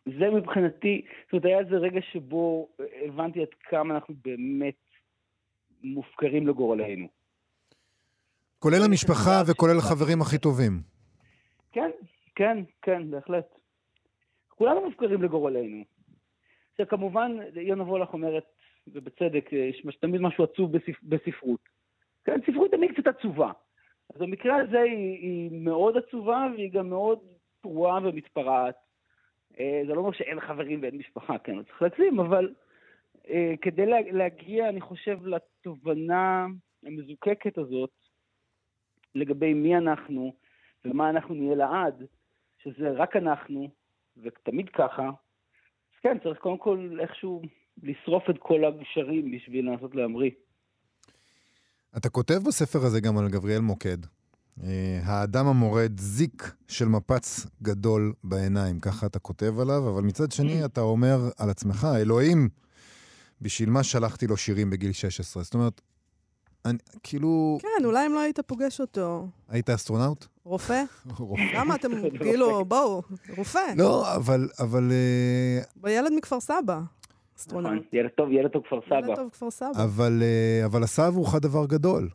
זה 0.05 0.29
מבחינתי, 0.29 1.05
זאת 1.23 1.33
אומרת, 1.33 1.45
היה 1.45 1.59
איזה 1.59 1.75
רגע 1.75 2.01
שבו 2.11 2.67
הבנתי 3.05 3.41
עד 3.41 3.47
כמה 3.59 3.95
אנחנו 3.95 4.15
באמת 4.25 4.75
מופקרים 5.83 6.47
לגורלנו. 6.47 7.07
כולל 8.59 8.83
המשפחה 8.85 9.41
וכולל 9.47 9.77
החברים 9.77 10.21
הכי 10.21 10.37
טובים. 10.37 10.81
כן, 11.71 11.89
כן, 12.35 12.57
כן, 12.81 13.11
בהחלט. 13.11 13.45
כולנו 14.49 14.85
מופקרים 14.85 15.23
לגורלנו. 15.23 15.83
עכשיו, 16.71 16.87
כמובן, 16.87 17.37
יונה 17.55 17.83
וולך 17.83 18.13
אומרת, 18.13 18.43
ובצדק, 18.87 19.49
יש 19.51 19.85
תמיד 20.01 20.21
משהו 20.21 20.43
עצוב 20.43 20.71
בספ... 20.71 21.03
בספרות. 21.03 21.59
כן, 22.25 22.39
ספרות 22.47 22.71
תמיד 22.71 22.91
קצת 22.91 23.07
עצובה. 23.07 23.51
אז 24.15 24.21
במקרה 24.21 24.55
הזה 24.55 24.79
היא, 24.79 25.17
היא 25.19 25.49
מאוד 25.51 25.97
עצובה, 25.97 26.47
והיא 26.55 26.71
גם 26.71 26.89
מאוד 26.89 27.19
פרועה 27.61 27.99
ומתפרעת. 28.03 28.75
אה, 29.59 29.81
זה 29.87 29.93
לא 29.93 29.99
אומר 29.99 30.11
שאין 30.11 30.39
חברים 30.39 30.81
ואין 30.81 30.97
משפחה, 30.97 31.37
כן, 31.37 31.55
לא 31.55 31.63
צריך 31.63 31.81
להגזים, 31.81 32.19
אבל 32.19 32.53
אה, 33.29 33.53
כדי 33.61 33.85
להגיע, 34.11 34.69
אני 34.69 34.81
חושב, 34.81 35.25
לתובנה 35.25 36.47
המזוקקת 36.85 37.57
הזאת 37.57 37.89
לגבי 39.15 39.53
מי 39.53 39.77
אנחנו 39.77 40.33
ומה 40.85 41.09
אנחנו 41.09 41.35
נהיה 41.35 41.55
לעד, 41.55 42.05
שזה 42.63 42.91
רק 42.91 43.15
אנחנו, 43.15 43.69
ותמיד 44.23 44.69
ככה, 44.69 45.03
אז 45.03 45.99
כן, 46.01 46.17
צריך 46.23 46.39
קודם 46.39 46.57
כל 46.57 46.97
איכשהו 47.01 47.41
לשרוף 47.83 48.29
את 48.29 48.35
כל 48.39 48.65
הגשרים 48.65 49.31
בשביל 49.31 49.69
לנסות 49.69 49.95
להמריא. 49.95 50.31
אתה 51.97 52.09
כותב 52.09 52.33
בספר 52.47 52.79
הזה 52.79 53.01
גם 53.01 53.17
על 53.17 53.29
גבריאל 53.29 53.61
מוקד. 53.61 53.97
אה, 54.63 54.99
האדם 55.03 55.47
המורד 55.47 55.99
זיק 55.99 56.53
של 56.67 56.87
מפץ 56.87 57.45
גדול 57.61 58.13
בעיניים, 58.23 58.79
ככה 58.79 59.05
אתה 59.05 59.19
כותב 59.19 59.59
עליו, 59.59 59.89
אבל 59.89 60.01
מצד 60.01 60.31
שני 60.31 60.65
אתה 60.65 60.81
אומר 60.81 61.29
על 61.37 61.49
עצמך, 61.49 61.87
אלוהים, 61.95 62.49
בשביל 63.41 63.69
מה 63.69 63.83
שלחתי 63.83 64.27
לו 64.27 64.37
שירים 64.37 64.69
בגיל 64.69 64.91
16? 64.91 65.43
זאת 65.43 65.53
אומרת, 65.53 65.81
אני, 66.65 66.77
כאילו... 67.03 67.57
כן, 67.61 67.85
אולי 67.85 68.05
אם 68.05 68.13
לא 68.13 68.19
היית 68.19 68.39
פוגש 68.39 68.81
אותו. 68.81 69.27
היית 69.49 69.69
אסטרונאוט? 69.69 70.25
רופא? 70.43 70.83
רופא. 71.19 71.41
למה 71.55 71.75
אתם, 71.75 71.91
כאילו, 72.19 72.65
בואו, 72.65 73.01
רופא. 73.37 73.73
לא, 73.77 74.15
אבל, 74.15 74.49
אבל, 74.59 74.91
אה, 75.85 75.91
ילד 75.91 76.11
מכפר 76.17 76.39
סבא, 76.39 76.57
נכון, 76.73 76.85
אסטרונאוט. 77.37 77.93
ילד 77.93 78.09
טוב, 78.09 78.31
ילד 78.31 78.51
טוב 78.51 78.63
כפר 78.63 78.75
ילד 78.75 79.05
סבא. 79.05 79.15
טוב 79.15 79.29
כפר 79.29 79.51
סבא. 79.51 79.83
אבל, 79.83 80.23
אה, 80.23 80.65
אבל 80.65 80.83
עשה 80.83 81.07
עבורך 81.07 81.35
דבר 81.35 81.65
גדול. 81.65 82.09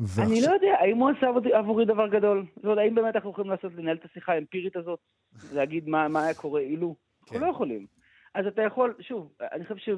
אני 0.00 0.08
ועכשיו- 0.30 0.48
לא 0.50 0.54
יודע, 0.54 0.76
האם 0.80 0.96
הוא 0.96 1.10
עשה 1.10 1.26
עבורי- 1.58 1.84
דבר 1.84 2.08
גדול? 2.08 2.44
זאת 2.56 2.64
אומרת, 2.64 2.78
האם 2.78 2.94
באמת 2.94 3.14
אנחנו 3.16 3.30
יכולים 3.30 3.50
לעשות, 3.50 3.72
לנהל 3.76 3.96
את 3.96 4.04
השיחה 4.04 4.32
האמפירית 4.32 4.76
הזאת? 4.76 4.98
להגיד 5.54 5.88
מה 5.88 6.08
מה 6.08 6.24
היה 6.24 6.34
קורה 6.34 6.60
אילו? 6.60 6.94
אנחנו 7.22 7.38
כן. 7.38 7.44
לא 7.44 7.50
יכולים. 7.50 7.86
אז 8.34 8.46
אתה 8.46 8.62
יכול, 8.62 8.94
שוב, 9.00 9.32
אני 9.52 9.64
חושב 9.64 9.92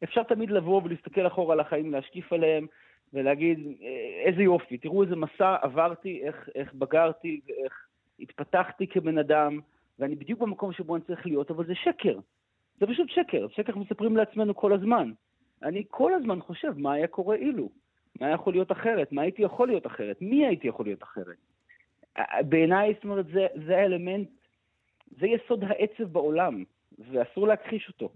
שאפשר 0.00 0.22
תמיד 0.22 0.50
לבוא 0.50 0.80
ולהסתכל 0.84 1.26
אחורה 1.26 1.52
על 1.54 1.60
החיים, 1.60 1.92
להשקיף 1.92 2.32
עליהם, 2.32 2.66
ולהגיד, 3.12 3.58
"אה, 3.82 4.22
איזה 4.30 4.42
יופי, 4.42 4.78
תראו 4.78 5.02
איזה 5.02 5.16
מסע 5.16 5.56
עברתי, 5.62 6.20
איך, 6.22 6.48
איך 6.54 6.74
בגרתי, 6.74 7.40
איך 7.64 7.86
התפתחתי 8.20 8.86
כבן 8.86 9.18
אדם, 9.18 9.60
ואני 9.98 10.14
בדיוק 10.16 10.40
במקום 10.40 10.72
שבו 10.72 10.96
אני 10.96 11.04
צריך 11.04 11.26
להיות, 11.26 11.50
אבל 11.50 11.66
זה 11.66 11.74
שקר. 11.74 12.18
זה 12.80 12.86
פשוט 12.86 13.08
שקר, 13.10 13.46
שקר 13.48 13.62
אנחנו 13.68 13.80
מספרים 13.80 14.16
לעצמנו 14.16 14.54
כל 14.54 14.72
הזמן. 14.72 15.12
אני 15.62 15.84
כל 15.88 16.14
הזמן 16.14 16.40
חושב 16.40 16.72
מה 16.76 16.92
היה 16.92 17.06
קורה 17.06 17.36
אילו. 17.36 17.68
מה 18.20 18.30
יכול 18.30 18.52
להיות 18.52 18.72
אחרת? 18.72 19.12
מה 19.12 19.22
הייתי 19.22 19.42
יכול 19.42 19.68
להיות 19.68 19.86
אחרת? 19.86 20.16
מי 20.20 20.46
הייתי 20.46 20.68
יכול 20.68 20.86
להיות 20.86 21.02
אחרת? 21.02 21.36
בעיניי, 22.48 22.94
זאת 22.94 23.04
אומרת, 23.04 23.26
זה, 23.26 23.46
זה 23.66 23.76
האלמנט, 23.76 24.28
זה 25.20 25.26
יסוד 25.26 25.64
העצב 25.64 26.04
בעולם, 26.04 26.64
ואסור 26.98 27.48
להכחיש 27.48 27.88
אותו. 27.88 28.12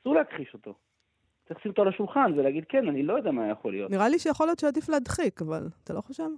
אסור 0.00 0.14
להכחיש 0.14 0.54
אותו. 0.54 0.74
צריך 1.48 1.60
לשים 1.60 1.70
אותו 1.70 1.82
על 1.82 1.88
השולחן 1.88 2.32
ולהגיד, 2.36 2.64
כן, 2.68 2.88
אני 2.88 3.02
לא 3.02 3.16
יודע 3.16 3.30
מה 3.30 3.48
יכול 3.48 3.72
להיות. 3.72 3.90
נראה 3.90 4.08
לי 4.08 4.18
שיכול 4.18 4.46
להיות 4.46 4.58
שעדיף 4.58 4.88
להדחיק, 4.88 5.42
אבל 5.42 5.68
אתה 5.84 5.92
לא 5.92 6.00
חושב? 6.00 6.28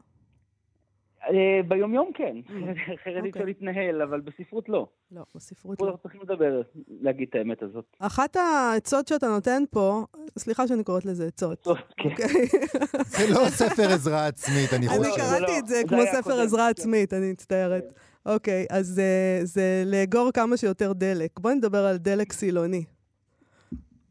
אה, 1.30 1.60
ביומיום 1.68 2.10
כן, 2.14 2.36
אחרת 2.94 2.98
אי 3.06 3.16
אוקיי. 3.16 3.30
אפשר 3.30 3.44
להתנהל, 3.44 4.02
אבל 4.02 4.20
בספרות 4.20 4.68
לא. 4.68 4.86
לא, 5.12 5.22
בספרות 5.34 5.80
לא. 5.80 5.86
אנחנו 5.86 5.98
צריכים 5.98 6.20
לדבר, 6.22 6.62
להגיד 7.00 7.28
את 7.28 7.34
האמת 7.34 7.62
הזאת. 7.62 7.84
אחת 7.98 8.36
העצות 8.36 9.08
שאתה 9.08 9.26
נותן 9.26 9.62
פה, 9.70 10.04
סליחה 10.38 10.66
שאני 10.66 10.84
קוראת 10.84 11.04
לזה 11.04 11.26
עצות. 11.26 11.64
כן. 11.96 12.08
אוקיי? 12.10 12.26
זה 13.16 13.34
לא 13.34 13.48
ספר 13.48 13.82
עזרה 13.82 14.26
עצמית, 14.26 14.72
אני 14.72 14.88
אני 14.88 14.98
חושב. 14.98 15.10
זה 15.10 15.16
קראתי 15.16 15.52
לא, 15.52 15.58
את 15.58 15.66
זה 15.66 15.82
כמו 15.88 16.02
ספר 16.12 16.40
עזרה 16.40 16.64
כן. 16.64 16.70
עצמית, 16.70 17.12
אני 17.12 17.32
מצטערת. 17.32 17.84
אוקיי, 18.26 18.66
אז 18.70 18.98
אה, 18.98 19.38
זה 19.44 19.82
לאגור 19.86 20.30
כמה 20.34 20.56
שיותר 20.56 20.92
דלק. 20.92 21.40
בואי 21.40 21.54
נדבר 21.54 21.84
על 21.84 21.96
דלק 21.96 22.32
סילוני. 22.32 22.84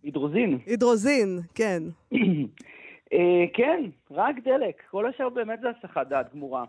הידרוזין. 0.04 0.60
הידרוזין, 0.65 1.39
כן. 1.56 1.84
אה, 3.13 3.43
כן, 3.54 3.84
רק 4.12 4.36
דלק. 4.43 4.82
כל 4.91 5.06
השאר 5.06 5.30
באמת 5.30 5.60
זה 5.62 5.67
הסחת 5.69 6.08
דעת 6.08 6.34
גמורה. 6.34 6.65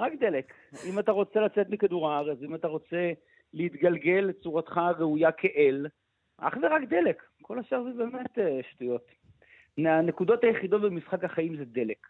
רק 0.00 0.12
דלק. 0.20 0.52
אם 0.88 0.98
אתה 0.98 1.12
רוצה 1.12 1.40
לצאת 1.40 1.70
מכדור 1.70 2.10
הארץ, 2.10 2.38
אם 2.42 2.54
אתה 2.54 2.68
רוצה 2.68 3.12
להתגלגל 3.54 4.24
לצורתך 4.28 4.78
הראויה 4.78 5.32
כאל, 5.32 5.86
אך 6.38 6.54
ורק 6.62 6.82
דלק. 6.88 7.22
כל 7.42 7.58
השאר 7.58 7.82
זה 7.82 7.90
באמת 7.90 8.38
אה, 8.38 8.60
שטויות. 8.70 9.06
הנקודות 9.78 10.44
היחידות 10.44 10.82
במשחק 10.82 11.24
החיים 11.24 11.56
זה 11.56 11.64
דלק. 11.64 12.06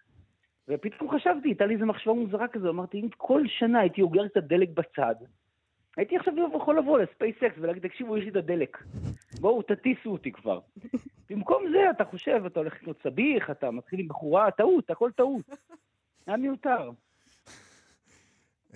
ופתאום 0.68 1.11
חשבתי, 1.11 1.48
הייתה 1.48 1.66
לי 1.66 1.74
איזו 1.74 1.87
מחשבה 1.87 2.12
מוזרה 2.12 2.48
כזו, 2.48 2.70
אמרתי, 2.70 3.00
אם 3.00 3.09
כל 3.16 3.42
שנה 3.46 3.81
הייתי 3.81 4.03
אוגר 4.03 4.26
את 4.26 4.37
הדלק 4.37 4.68
בצד, 4.68 5.14
הייתי 5.96 6.16
עכשיו 6.16 6.35
יכול 6.57 6.79
לבוא 6.79 6.98
לספייסקס 6.98 7.59
ולהגיד, 7.59 7.83
תקשיבו, 7.83 8.16
יש 8.16 8.24
לי 8.24 8.31
את 8.31 8.37
הדלק. 8.37 8.79
בואו, 9.40 9.62
תטיסו 9.62 10.11
אותי 10.11 10.33
כבר. 10.33 10.61
במקום 11.31 11.64
זה, 11.72 11.90
אתה 11.90 12.05
חושב, 12.05 12.42
אתה 12.46 12.61
הולך 12.61 12.74
לקנות 12.74 13.03
סביח, 13.03 13.50
אתה 13.50 13.70
מתחיל 13.70 14.00
עם 14.00 14.09
בחורה, 14.09 14.50
טעות, 14.50 14.90
הכל 14.90 15.11
טעות. 15.11 15.42
היה 16.26 16.37
מיותר. 16.37 16.90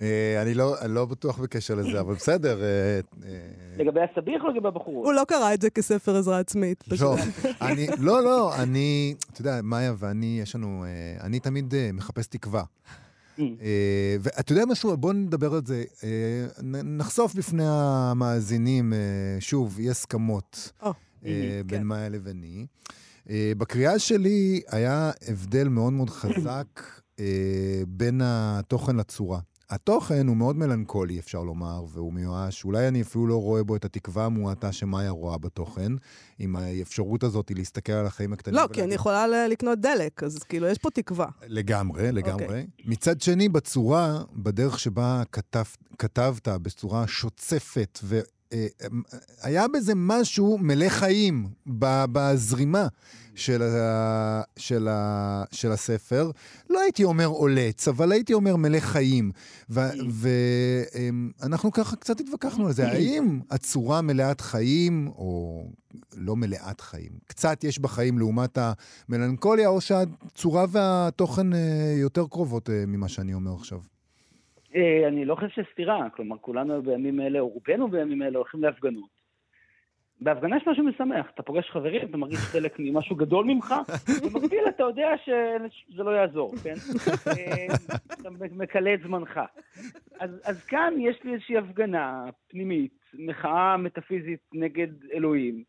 אה, 0.01 0.41
אני 0.41 0.53
לא- 0.53 0.81
אני 0.81 0.93
לא 0.93 1.05
בטוח 1.05 1.39
בקשר 1.39 1.75
לזה, 1.75 1.99
אבל 1.99 2.13
בסדר. 2.13 2.61
אה, 2.63 2.67
אה, 2.67 3.29
לגבי 3.77 3.99
הסביח 4.01 4.41
או 4.43 4.49
לגבי 4.49 4.67
הבחורות? 4.67 5.05
הוא 5.05 5.13
לא 5.13 5.23
קרא 5.27 5.53
את 5.53 5.61
זה 5.61 5.69
כספר 5.69 6.15
עזרה 6.15 6.39
עצמית. 6.39 6.83
לא, 7.01 7.15
אני, 7.61 7.87
לא, 7.99 8.23
לא, 8.23 8.55
אני, 8.55 9.15
אתה 9.33 9.41
יודע, 9.41 9.59
מאיה 9.63 9.93
ואני, 9.97 10.39
יש 10.41 10.55
לנו, 10.55 10.85
אני 11.21 11.39
תמיד 11.39 11.73
מחפש 11.93 12.27
תקווה. 12.27 12.63
אה, 13.39 13.45
ואתה 14.19 14.51
יודע 14.51 14.65
משהו, 14.65 14.97
בוא 14.97 15.13
נדבר 15.13 15.53
על 15.53 15.61
זה, 15.65 15.83
נחשוף 16.83 17.35
בפני 17.35 17.63
המאזינים, 17.67 18.93
שוב, 19.39 19.77
אי 19.79 19.89
הסכמות 19.89 20.71
או, 20.81 20.87
אה, 20.87 20.93
כן. 21.25 21.67
בין 21.67 21.83
מאיה 21.83 22.09
לביני. 22.09 22.65
אה, 23.29 23.51
בקריאה 23.57 23.99
שלי 23.99 24.61
היה 24.71 25.11
הבדל 25.27 25.67
מאוד 25.67 25.93
מאוד 25.93 26.09
חזק 26.09 26.67
בין 27.87 28.21
התוכן 28.23 28.95
לצורה. 28.95 29.39
התוכן 29.69 30.27
הוא 30.27 30.37
מאוד 30.37 30.55
מלנכולי, 30.55 31.19
אפשר 31.19 31.43
לומר, 31.43 31.83
והוא 31.89 32.13
מיואש. 32.13 32.65
אולי 32.65 32.87
אני 32.87 33.01
אפילו 33.01 33.27
לא 33.27 33.41
רואה 33.41 33.63
בו 33.63 33.75
את 33.75 33.85
התקווה 33.85 34.25
המועטה 34.25 34.71
שמאיה 34.71 35.09
רואה 35.09 35.37
בתוכן, 35.37 35.91
עם 36.39 36.55
האפשרות 36.55 37.23
הזאת 37.23 37.51
להסתכל 37.55 37.91
על 37.93 38.05
החיים 38.05 38.33
הקטנים. 38.33 38.55
לא, 38.55 38.59
ולהגיד- 38.59 38.75
כי 38.75 38.83
אני 38.83 38.93
יכולה 38.95 39.47
לקנות 39.47 39.79
דלק, 39.79 40.23
אז 40.23 40.39
כאילו, 40.43 40.67
יש 40.67 40.77
פה 40.77 40.89
תקווה. 40.89 41.27
לגמרי, 41.47 42.11
לגמרי. 42.11 42.43
אוקיי. 42.45 42.67
מצד 42.85 43.21
שני, 43.21 43.49
בצורה, 43.49 44.23
בדרך 44.35 44.79
שבה 44.79 45.23
כתב, 45.31 45.63
כתבת, 45.99 46.47
בצורה 46.47 47.07
שוצפת, 47.07 47.99
והיה 48.53 49.67
בזה 49.67 49.93
משהו 49.95 50.57
מלא 50.57 50.89
חיים 50.89 51.47
בזרימה 52.11 52.87
של, 53.35 53.61
ה, 53.61 54.41
של, 54.57 54.87
ה, 54.87 55.43
של 55.51 55.71
הספר. 55.71 56.31
לא 56.69 56.79
הייתי 56.79 57.03
אומר 57.03 57.25
עולץ, 57.25 57.87
אבל 57.87 58.11
הייתי 58.11 58.33
אומר 58.33 58.55
מלא 58.55 58.79
חיים. 58.79 59.31
ואנחנו 59.69 61.71
ככה 61.71 61.95
קצת 61.95 62.19
התווכחנו 62.19 62.67
על 62.67 62.73
זה. 62.73 62.87
האם 62.87 63.39
הצורה 63.51 64.01
מלאת 64.01 64.41
חיים, 64.41 65.07
או 65.07 65.63
לא 66.13 66.35
מלאת 66.35 66.81
חיים, 66.81 67.11
קצת 67.27 67.63
יש 67.63 67.79
בחיים 67.79 68.19
לעומת 68.19 68.57
המלנכוליה, 69.09 69.67
או 69.67 69.81
שהצורה 69.81 70.65
והתוכן 70.69 71.53
אה, 71.53 71.95
יותר 71.97 72.27
קרובות 72.27 72.69
אה, 72.69 72.83
ממה 72.87 73.07
שאני 73.07 73.33
אומר 73.33 73.53
עכשיו? 73.53 73.79
אה, 74.75 75.07
אני 75.07 75.25
לא 75.25 75.35
חושב 75.35 75.49
שיש 75.49 75.67
סתירה, 75.71 76.09
כלומר, 76.09 76.37
כולנו 76.37 76.81
בימים 76.81 77.21
אלה, 77.21 77.39
או 77.39 77.47
רובנו 77.47 77.87
בימים 77.87 78.21
אלה, 78.21 78.37
הולכים 78.37 78.63
להפגנות. 78.63 79.25
בהפגנה 80.21 80.57
יש 80.57 80.67
משהו 80.67 80.83
משמח, 80.83 81.25
אתה 81.33 81.43
פוגש 81.43 81.69
חברים, 81.69 82.09
אתה 82.09 82.17
מרגיש 82.17 82.39
חלק 82.39 82.75
ממשהו 82.79 83.15
גדול 83.15 83.45
ממך, 83.45 83.75
במקביל 84.23 84.63
אתה 84.69 84.83
יודע 84.83 85.09
שזה 85.17 86.03
לא 86.03 86.11
יעזור, 86.11 86.53
כן? 86.63 86.73
אה, 87.27 87.65
אתה 88.21 88.29
מקלה 88.51 88.93
את 88.93 88.99
זמנך. 89.03 89.39
אז, 90.19 90.41
אז 90.45 90.63
כאן 90.63 90.93
יש 90.99 91.23
לי 91.23 91.33
איזושהי 91.33 91.57
הפגנה 91.57 92.29
פנימית, 92.47 92.99
מחאה 93.13 93.77
מטאפיזית 93.77 94.39
נגד 94.53 94.87
אלוהים, 95.13 95.63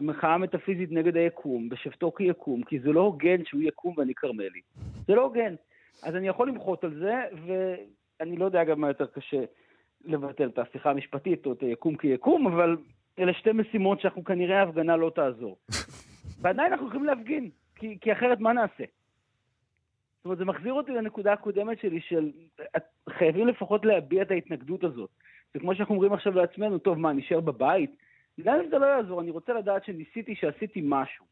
מחאה 0.00 0.38
מטאפיזית 0.38 0.92
נגד 0.92 1.16
היקום, 1.16 1.68
בשבתו 1.68 2.12
כיקום, 2.14 2.62
כי 2.62 2.80
זה 2.80 2.92
לא 2.92 3.00
הוגן 3.00 3.44
שהוא 3.44 3.62
יקום 3.62 3.94
ואני 3.98 4.14
כרמלי. 4.14 4.60
זה 5.06 5.14
לא 5.14 5.22
הוגן. 5.22 5.54
אז 6.02 6.16
אני 6.16 6.28
יכול 6.28 6.48
למחות 6.48 6.84
על 6.84 6.94
זה, 6.94 7.14
ואני 8.20 8.36
לא 8.36 8.44
יודע 8.44 8.64
גם 8.64 8.80
מה 8.80 8.88
יותר 8.88 9.06
קשה 9.06 9.44
לבטל 10.04 10.48
את 10.48 10.58
ההפיכה 10.58 10.90
המשפטית 10.90 11.46
או 11.46 11.52
את 11.52 11.60
היקום 11.60 11.96
כיקום, 11.96 12.46
אבל 12.46 12.76
אלה 13.18 13.34
שתי 13.34 13.52
משימות 13.52 14.00
שאנחנו 14.00 14.24
כנראה 14.24 14.60
ההפגנה 14.60 14.96
לא 14.96 15.12
תעזור. 15.14 15.56
ועדיין 16.40 16.72
אנחנו 16.72 16.86
יכולים 16.86 17.04
להפגין, 17.04 17.50
כי, 17.76 17.98
כי 18.00 18.12
אחרת 18.12 18.40
מה 18.40 18.52
נעשה? 18.52 18.84
זאת 20.16 20.24
אומרת, 20.24 20.38
זה 20.38 20.44
מחזיר 20.44 20.72
אותי 20.72 20.92
לנקודה 20.92 21.32
הקודמת 21.32 21.80
שלי 21.80 22.00
של 22.00 22.30
חייבים 23.08 23.46
לפחות 23.46 23.84
להביע 23.84 24.22
את 24.22 24.30
ההתנגדות 24.30 24.84
הזאת. 24.84 25.10
זה 25.54 25.60
כמו 25.60 25.74
שאנחנו 25.74 25.94
אומרים 25.94 26.12
עכשיו 26.12 26.32
לעצמנו, 26.32 26.78
טוב, 26.78 26.98
מה, 26.98 27.12
נשאר 27.12 27.40
בבית? 27.40 27.96
גם 28.40 28.60
אם 28.64 28.70
זה 28.70 28.78
לא 28.78 28.86
יעזור, 28.86 29.20
אני 29.20 29.30
רוצה 29.30 29.52
לדעת 29.52 29.84
שניסיתי, 29.84 30.34
שעשיתי 30.34 30.80
משהו, 30.84 31.24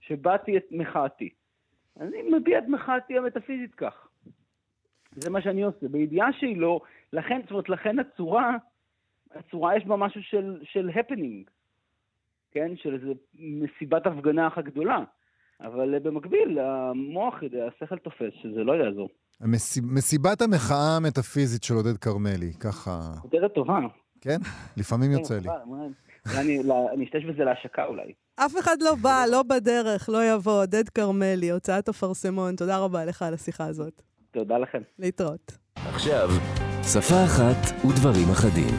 שבאתי 0.00 0.56
את 0.56 0.64
מחאתי. 0.70 1.30
אני 2.00 2.22
מביע 2.22 2.58
את 2.58 2.64
מחאתי 2.68 3.18
המטאפיזית 3.18 3.74
כך. 3.74 4.05
זה 5.16 5.30
מה 5.30 5.42
שאני 5.42 5.62
עושה, 5.62 5.88
בידיעה 5.88 6.32
שהיא 6.32 6.56
לא, 6.56 6.80
לכן, 7.12 7.40
זאת 7.42 7.50
אומרת, 7.50 7.68
לכן 7.68 7.98
הצורה, 7.98 8.56
הצורה 9.34 9.76
יש 9.76 9.86
בה 9.86 9.96
משהו 9.96 10.22
של, 10.22 10.60
של 10.62 10.90
הפנינג, 10.94 11.50
כן? 12.52 12.72
של 12.76 12.94
איזה 12.94 13.12
מסיבת 13.34 14.06
הפגנה 14.06 14.46
אחת 14.46 14.64
גדולה. 14.64 14.98
אבל 15.60 15.94
אה, 15.94 16.00
במקביל, 16.00 16.58
המוח 16.58 17.42
יודע, 17.42 17.66
השכל 17.66 17.98
תופס 17.98 18.32
שזה 18.42 18.64
לא 18.64 18.72
יעזור. 18.72 19.08
המסיב, 19.40 19.84
מסיבת 19.86 20.42
המחאה 20.42 20.96
המטאפיזית 20.96 21.64
של 21.64 21.74
עודד 21.74 21.96
כרמלי, 21.96 22.52
ככה... 22.60 23.00
כותרת 23.22 23.54
טובה. 23.54 23.78
כן? 24.20 24.38
לפעמים 24.76 25.10
כן, 25.10 25.18
יוצא 25.18 25.38
לי. 25.38 25.48
לא- 26.64 26.90
אני 26.92 27.04
אשתמש 27.04 27.24
בזה 27.24 27.44
להשקה 27.44 27.84
אולי. 27.84 28.12
אף 28.36 28.52
אחד 28.58 28.76
לא 28.80 28.94
בא, 28.94 29.24
לא 29.30 29.42
בדרך, 29.42 30.08
לא 30.08 30.34
יבוא. 30.34 30.60
עודד 30.62 30.88
כרמלי, 30.88 31.50
הוצאת 31.50 31.88
אפרסמון, 31.88 32.56
תודה 32.56 32.78
רבה 32.78 33.04
לך 33.04 33.22
על 33.22 33.34
השיחה 33.34 33.66
הזאת. 33.66 34.02
תודה 34.36 34.58
לכם. 34.58 34.82
להתראות. 34.98 35.52
עכשיו, 35.76 36.30
שפה 36.92 37.24
אחת 37.24 37.86
ודברים 37.86 38.30
אחדים. 38.30 38.74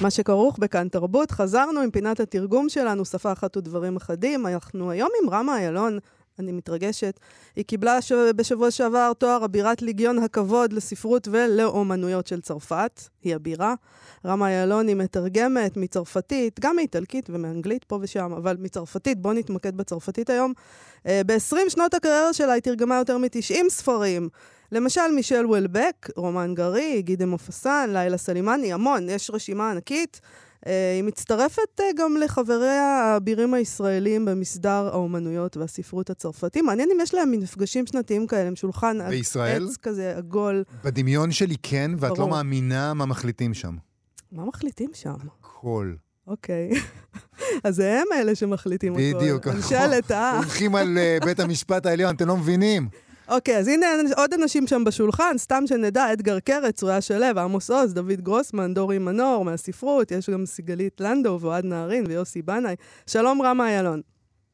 מה 0.00 0.10
שכרוך 0.10 0.58
בכאן 0.58 0.88
תרבות, 0.88 1.30
חזרנו 1.30 1.80
עם 1.80 1.90
פינת 1.90 2.20
התרגום 2.20 2.68
שלנו, 2.68 3.04
שפה 3.04 3.32
אחת 3.32 3.56
ודברים 3.56 3.96
אחדים. 3.96 4.46
אנחנו 4.46 4.90
היום 4.90 5.08
עם 5.22 5.30
רמה 5.30 5.58
איילון, 5.58 5.98
אני 6.38 6.52
מתרגשת. 6.52 7.20
היא 7.56 7.64
קיבלה 7.64 8.02
ש... 8.02 8.12
בשבוע 8.12 8.70
שעבר 8.70 9.12
תואר 9.18 9.44
אבירת 9.44 9.82
ליגיון 9.82 10.18
הכבוד 10.18 10.72
לספרות 10.72 11.28
ולאומנויות 11.30 12.26
של 12.26 12.40
צרפת, 12.40 13.02
היא 13.22 13.34
הבירה. 13.34 13.74
רמה 14.24 14.48
איילון 14.48 14.88
היא 14.88 14.96
מתרגמת 14.96 15.76
מצרפתית, 15.76 16.60
גם 16.60 16.76
מאיטלקית 16.76 17.30
ומאנגלית 17.30 17.84
פה 17.84 17.98
ושם, 18.02 18.32
אבל 18.36 18.56
מצרפתית, 18.58 19.18
בואו 19.18 19.34
נתמקד 19.34 19.76
בצרפתית 19.76 20.30
היום. 20.30 20.52
אה, 21.06 21.20
ב-20 21.26 21.56
שנות 21.68 21.94
הקריירה 21.94 22.32
שלה 22.32 22.52
היא 22.52 22.62
תרגמה 22.62 22.96
יותר 22.96 23.18
מ-90 23.18 23.68
ספרים. 23.68 24.28
למשל, 24.72 25.10
מישל 25.14 25.46
וולבק, 25.46 26.10
רומן 26.16 26.54
גרי, 26.54 27.02
גידה 27.02 27.26
מופסן, 27.26 27.90
לילה 27.92 28.16
סלימני, 28.16 28.72
המון, 28.72 29.08
יש 29.08 29.30
רשימה 29.30 29.70
ענקית. 29.70 30.20
אה, 30.66 30.92
היא 30.94 31.02
מצטרפת 31.02 31.80
אה, 31.80 31.84
גם 31.96 32.16
לחבריה 32.16 32.82
האבירים 32.82 33.54
הישראלים 33.54 34.24
במסדר 34.24 34.88
האומנויות 34.92 35.56
והספרות 35.56 36.10
הצרפתי. 36.10 36.62
מעניין 36.62 36.88
אם 36.94 37.00
יש 37.02 37.14
להם 37.14 37.30
מפגשים 37.30 37.86
שנתיים 37.86 38.26
כאלה, 38.26 38.48
עם 38.48 38.56
שולחן 38.56 38.98
בישראל? 39.08 39.66
עץ 39.68 39.76
כזה 39.76 40.16
עגול. 40.16 40.64
בדמיון 40.84 41.32
שלי 41.32 41.56
כן, 41.62 41.90
ואת 41.98 42.10
לא 42.10 42.16
ברור. 42.16 42.30
מאמינה 42.30 42.94
מה 42.94 43.06
מחליטים 43.06 43.54
שם. 43.54 43.76
מה 44.32 44.44
מחליטים 44.44 44.90
שם? 44.94 45.14
הכל. 45.40 45.92
אוקיי. 46.26 46.70
אז 47.64 47.78
הם 47.78 48.06
אלה 48.14 48.34
שמחליטים 48.34 48.92
הכל. 48.92 49.02
בדיוק. 49.14 49.46
ממשלת, 49.46 50.12
אה? 50.12 50.36
הולכים 50.36 50.74
על 50.74 50.98
אה, 50.98 51.18
בית 51.24 51.40
המשפט 51.40 51.86
העליון, 51.86 52.14
אתם 52.14 52.28
לא 52.28 52.36
מבינים. 52.36 52.88
אוקיי, 53.28 53.56
אז 53.58 53.68
הנה 53.68 53.86
עוד 54.16 54.30
אנשים 54.42 54.66
שם 54.66 54.84
בשולחן, 54.84 55.38
סתם 55.38 55.62
שנדע, 55.66 56.12
אדגר 56.12 56.40
קרץ, 56.40 56.82
רויה 56.82 57.00
שלו, 57.00 57.40
עמוס 57.40 57.70
עוז, 57.70 57.94
דוד 57.94 58.20
גרוסמן, 58.20 58.74
דורי 58.74 58.98
מנור 58.98 59.44
מהספרות, 59.44 60.10
יש 60.10 60.30
גם 60.30 60.46
סיגלית 60.46 61.00
לנדו 61.00 61.38
ואוהד 61.40 61.64
נהרין 61.64 62.04
ויוסי 62.08 62.42
בנאי. 62.42 62.74
שלום 63.06 63.42
רמה 63.42 63.68
איילון. 63.68 64.00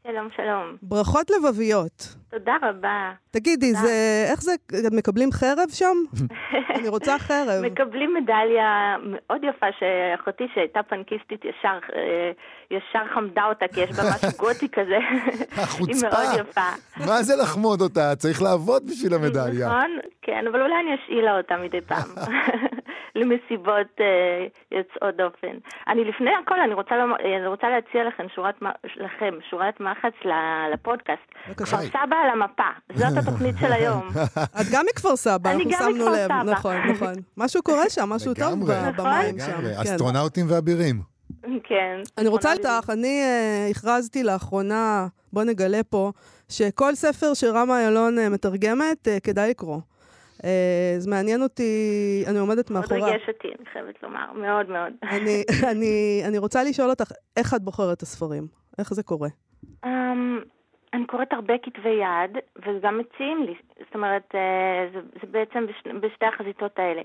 שלום, 0.06 0.28
שלום. 0.36 0.76
ברכות 0.82 1.30
לבביות. 1.30 2.16
תודה 2.30 2.56
רבה. 2.62 3.12
תגידי, 3.30 3.72
תודה. 3.72 3.82
זה, 3.82 4.24
איך 4.30 4.40
זה, 4.42 4.52
מקבלים 4.96 5.28
חרב 5.32 5.68
שם? 5.68 5.96
אני 6.76 6.88
רוצה 6.88 7.18
חרב. 7.18 7.62
מקבלים 7.62 8.14
מדליה 8.14 8.96
מאוד 9.02 9.44
יפה 9.44 9.66
שאחותי 9.78 10.44
שהייתה 10.54 10.82
פנקיסטית 10.82 11.44
ישר, 11.44 11.78
אה, 11.94 12.30
ישר 12.72 13.14
חמדה 13.14 13.44
אותה 13.48 13.64
כי 13.74 13.80
יש 13.80 13.90
בה 13.90 14.02
משהו 14.14 14.28
גותי 14.42 14.68
כזה. 14.68 14.98
היא 15.56 15.62
החוצפה. 15.62 16.06
מאוד 16.08 16.48
יפה. 16.48 16.70
מה 17.06 17.22
זה 17.22 17.34
לחמוד 17.42 17.80
אותה? 17.80 18.16
צריך 18.16 18.42
לעבוד 18.42 18.82
בשביל 18.90 19.14
המדליה. 19.14 19.66
נכון? 19.68 19.90
כן, 20.22 20.44
אבל 20.50 20.62
אולי 20.62 20.74
אני 20.74 20.94
אשאילה 20.94 21.36
אותה 21.38 21.54
מדי 21.64 21.80
פעם. 21.80 22.08
למסיבות 23.18 23.90
אה, 24.00 24.06
יוצאות 24.78 25.16
דופן. 25.16 25.56
אני 25.88 26.04
לפני 26.04 26.30
הכל, 26.42 26.60
אני 26.60 26.74
רוצה, 26.74 26.94
לומר, 26.96 27.14
אה, 27.24 27.36
אני 27.38 27.46
רוצה 27.46 27.66
להציע 27.68 28.04
לכם 28.08 28.24
שורת, 28.34 28.62
מ- 28.62 28.66
לכם 29.04 29.34
שורת 29.50 29.80
מחץ 29.80 30.12
לפודקאסט. 30.72 31.22
בבקשה. 31.48 31.76
כפר 31.76 31.86
סבא 31.86 32.16
על 32.16 32.30
המפה, 32.30 32.70
זאת 32.94 33.16
התוכנית 33.22 33.54
של 33.60 33.72
היום. 33.72 34.08
את 34.60 34.66
גם 34.72 34.84
מכפר 34.92 35.16
סבא, 35.16 35.50
אני 35.50 35.64
אנחנו 35.64 35.70
גם 35.86 35.92
שמנו 35.92 36.04
מכפר 36.04 36.12
לב. 36.12 36.26
סבא. 36.42 36.52
נכון, 36.52 36.76
נכון. 36.76 37.12
משהו 37.36 37.62
קורה 37.62 37.90
שם, 37.90 38.08
משהו 38.08 38.34
טוב? 38.34 38.52
במים 38.96 39.38
שם. 39.38 39.50
לגמרי, 39.52 39.74
כן. 39.74 39.80
אסטרונאוטים 39.80 40.46
ואבירים. 40.48 41.11
כן. 41.64 42.00
אני 42.18 42.28
רוצה 42.28 42.52
איתך, 42.52 42.90
אני 42.90 43.22
אה, 43.22 43.66
הכרזתי 43.70 44.22
לאחרונה, 44.22 45.06
בוא 45.32 45.44
נגלה 45.44 45.82
פה, 45.90 46.10
שכל 46.48 46.94
ספר 46.94 47.34
שרמה 47.34 47.80
איילון 47.80 48.18
אה, 48.18 48.28
מתרגמת, 48.28 49.08
אה, 49.08 49.20
כדאי 49.20 49.50
לקרוא. 49.50 49.78
זה 50.98 51.10
מעניין 51.10 51.42
אותי, 51.42 52.24
אני 52.26 52.38
עומדת 52.38 52.70
מאוד 52.70 52.82
מאחוריה. 52.82 53.04
ריגש 53.04 53.28
אותי, 53.28 53.48
אני 53.48 53.66
חייבת 53.72 54.02
לומר, 54.02 54.32
מאוד 54.32 54.68
מאוד. 54.68 54.92
אני, 55.02 55.42
אני, 55.72 56.22
אני 56.28 56.38
רוצה 56.38 56.64
לשאול 56.64 56.90
אותך, 56.90 57.12
איך 57.36 57.54
את 57.54 57.62
בוחרת 57.62 57.96
את 57.96 58.02
הספרים? 58.02 58.46
איך 58.78 58.94
זה 58.94 59.02
קורה? 59.02 59.28
אמ, 59.84 60.40
אני 60.94 61.06
קוראת 61.06 61.32
הרבה 61.32 61.54
כתבי 61.62 61.88
יד, 61.88 62.38
וגם 62.66 62.98
מציעים 62.98 63.42
לי, 63.42 63.54
זאת 63.84 63.94
אומרת, 63.94 64.22
זה, 64.92 65.00
זה 65.20 65.26
בעצם 65.30 65.66
בש, 65.66 65.82
בשתי 66.00 66.26
החזיתות 66.26 66.78
האלה. 66.78 67.02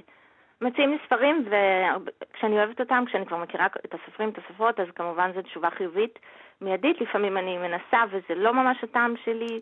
מציעים 0.61 0.91
לי 0.91 0.97
ספרים, 1.05 1.45
וכשאני 1.45 2.57
אוהבת 2.57 2.79
אותם, 2.79 3.03
כשאני 3.07 3.25
כבר 3.25 3.37
מכירה 3.37 3.65
את 3.65 3.93
הסופרים, 3.93 4.29
את 4.29 4.37
הסופרות, 4.37 4.79
אז 4.79 4.87
כמובן 4.95 5.31
זו 5.35 5.41
תשובה 5.41 5.69
חיובית 5.69 6.19
מיידית. 6.61 7.01
לפעמים 7.01 7.37
אני 7.37 7.57
מנסה 7.57 8.03
וזה 8.09 8.35
לא 8.35 8.53
ממש 8.53 8.83
הטעם 8.83 9.13
שלי, 9.25 9.61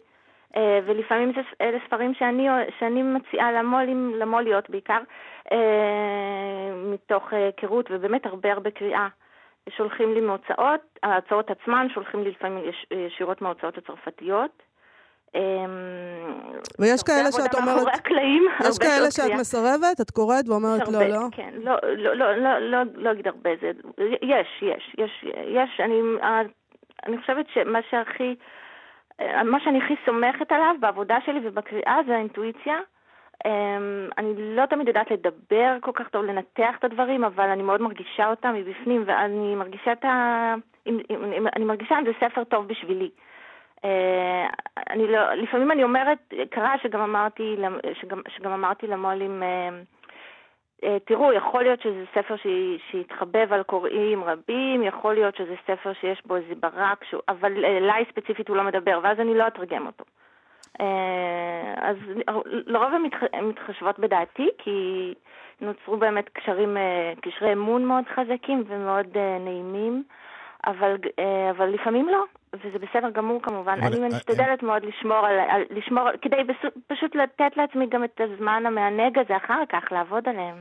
אה, 0.56 0.80
ולפעמים 0.86 1.34
זה, 1.34 1.42
אלה 1.62 1.78
ספרים 1.88 2.14
שאני, 2.14 2.48
שאני 2.80 3.04
מציעה 3.04 3.52
למו"לים, 3.52 4.16
למו"ליות 4.16 4.70
בעיקר, 4.70 5.00
אה, 5.52 6.72
מתוך 6.76 7.34
אה, 7.34 7.46
היכרות, 7.46 7.86
ובאמת 7.92 8.26
הרבה 8.26 8.52
הרבה 8.52 8.72
קריאה. 8.72 9.08
שולחים 9.70 10.14
לי 10.14 10.22
מהוצאות, 10.22 10.82
ההוצאות 11.04 11.52
עצמן 11.52 11.88
שולחים 11.94 12.24
לי 12.24 12.32
לפעמים 12.32 12.70
יש, 12.70 12.86
ישירות 12.92 13.42
מההוצאות 13.42 13.78
הצרפתיות. 13.78 14.64
אמ, 15.36 15.42
ויש 16.80 17.04
כאלה 17.04 17.32
שאת 17.32 17.56
מאחורי 17.56 17.82
אומרת, 17.82 17.96
הקלעים, 17.96 18.44
יש 18.70 18.78
כאלה 18.80 19.12
שעות 19.12 19.30
שאת. 19.30 19.40
מסרבת, 19.40 20.02
את 20.02 20.12
קוראת 20.12 20.50
ואומרת 20.50 20.88
לא, 20.88 21.04
לא? 21.04 21.28
כן, 21.32 21.54
לא, 21.64 21.76
לא, 21.84 22.14
לא, 22.14 22.36
לא, 22.36 22.38
לא, 22.38 22.60
לא, 22.60 22.80
לא 22.96 23.12
אגיד 23.12 23.28
הרבה, 23.28 23.50
זה, 23.62 23.72
יש, 24.22 24.48
יש, 24.62 24.96
יש, 24.98 25.26
יש, 25.48 25.80
אני, 25.80 26.02
אה, 26.24 26.42
אני 27.06 27.18
חושבת 27.18 27.46
שמה 27.54 27.80
שהכי, 27.90 28.36
מה 29.44 29.60
שאני 29.64 29.84
הכי 29.84 29.94
סומכת 30.06 30.52
עליו 30.52 30.76
בעבודה 30.80 31.18
שלי 31.26 31.40
ובקריאה 31.44 31.98
זה 32.08 32.16
האינטואיציה. 32.16 32.80
אמ, 33.46 34.10
אני 34.18 34.56
לא 34.56 34.66
תמיד 34.66 34.88
יודעת 34.88 35.12
לדבר 35.12 35.78
כל 35.82 35.92
כך 35.94 36.10
טוב, 36.10 36.26
לנתח 36.26 36.76
את 36.80 36.84
הדברים, 36.84 37.24
אבל 37.24 37.50
אני 37.50 37.64
מאוד 37.64 37.82
מרגישה 37.82 38.30
אותם 38.30 38.54
מבפנים, 38.54 39.04
ואני 39.06 39.56
מרגישה 39.56 39.92
את 39.92 40.06
ה... 40.06 40.56
אני 41.56 41.66
מרגישה 41.66 42.00
אם 42.00 42.06
זה 42.06 42.12
ספר 42.20 42.44
טוב 42.44 42.68
בשבילי. 42.68 43.10
אה, 43.86 44.48
אני 44.90 45.08
לא, 45.08 45.34
לפעמים 45.34 45.72
אני 45.72 45.84
אומרת, 45.84 46.34
קרה 46.50 46.76
שגם 46.84 47.02
אמרתי, 47.02 47.56
שגם, 47.94 48.22
שגם 48.30 48.52
אמרתי 48.52 48.88
למו"לים, 48.88 49.44
אה, 49.44 49.70
אה, 50.84 50.98
תראו, 51.06 51.34
יכול 51.34 51.64
להיות 51.64 51.82
שזה 51.82 52.04
ספר 52.16 52.36
שהתחבב 52.92 53.54
על 53.54 53.64
קוראים 53.64 54.24
רבים, 54.24 54.84
יכול 54.84 55.14
להיות 55.14 55.36
שזה 55.36 55.56
ספר 55.68 55.94
שיש 55.94 56.22
בו 56.26 56.36
איזה 56.36 56.56
ברק, 56.60 57.04
שהוא, 57.04 57.22
אבל 57.30 57.66
אליי 57.66 58.06
ספציפית 58.10 58.50
הוא 58.50 58.58
לא 58.58 58.64
מדבר, 58.64 59.00
ואז 59.04 59.20
אני 59.20 59.34
לא 59.38 59.48
אתרגם 59.48 59.86
אותו. 59.88 60.04
אז 61.78 61.96
לרוב 62.46 62.94
הן 62.94 63.02
מתח- 63.02 63.42
מתחשבות 63.42 64.00
בדעתי, 64.00 64.50
כי 64.58 65.14
נוצרו 65.62 65.98
באמת 65.98 66.30
קשרים, 66.30 66.78
קשרי 67.22 67.54
אמון 67.54 67.86
מאוד 67.86 68.04
חזקים 68.16 68.64
ומאוד 68.68 69.18
נעימים, 69.40 70.04
אבל, 70.66 70.96
אבל 71.52 71.66
לפעמים 71.70 72.10
לא, 72.10 72.24
וזה 72.60 72.78
בסדר 72.80 73.10
גמור 73.10 73.42
כמובן. 73.44 73.78
אבל, 73.82 73.94
אני 73.94 74.04
אה, 74.04 74.08
משתדלת 74.08 74.64
מאוד 74.64 74.84
לשמור 74.86 75.18
על, 75.18 75.40
על 75.50 75.62
לשמור, 75.70 76.04
כדי 76.22 76.36
פס- 76.48 76.82
פשוט 76.88 77.16
לתת 77.16 77.58
לעצמי 77.58 77.86
גם 77.92 78.04
את 78.04 78.20
הזמן 78.20 78.64
המענג 78.66 79.20
הזה 79.20 79.38
אחר 79.38 79.64
כך, 79.70 79.92
לעבוד 79.92 80.24
עליהם. 80.30 80.56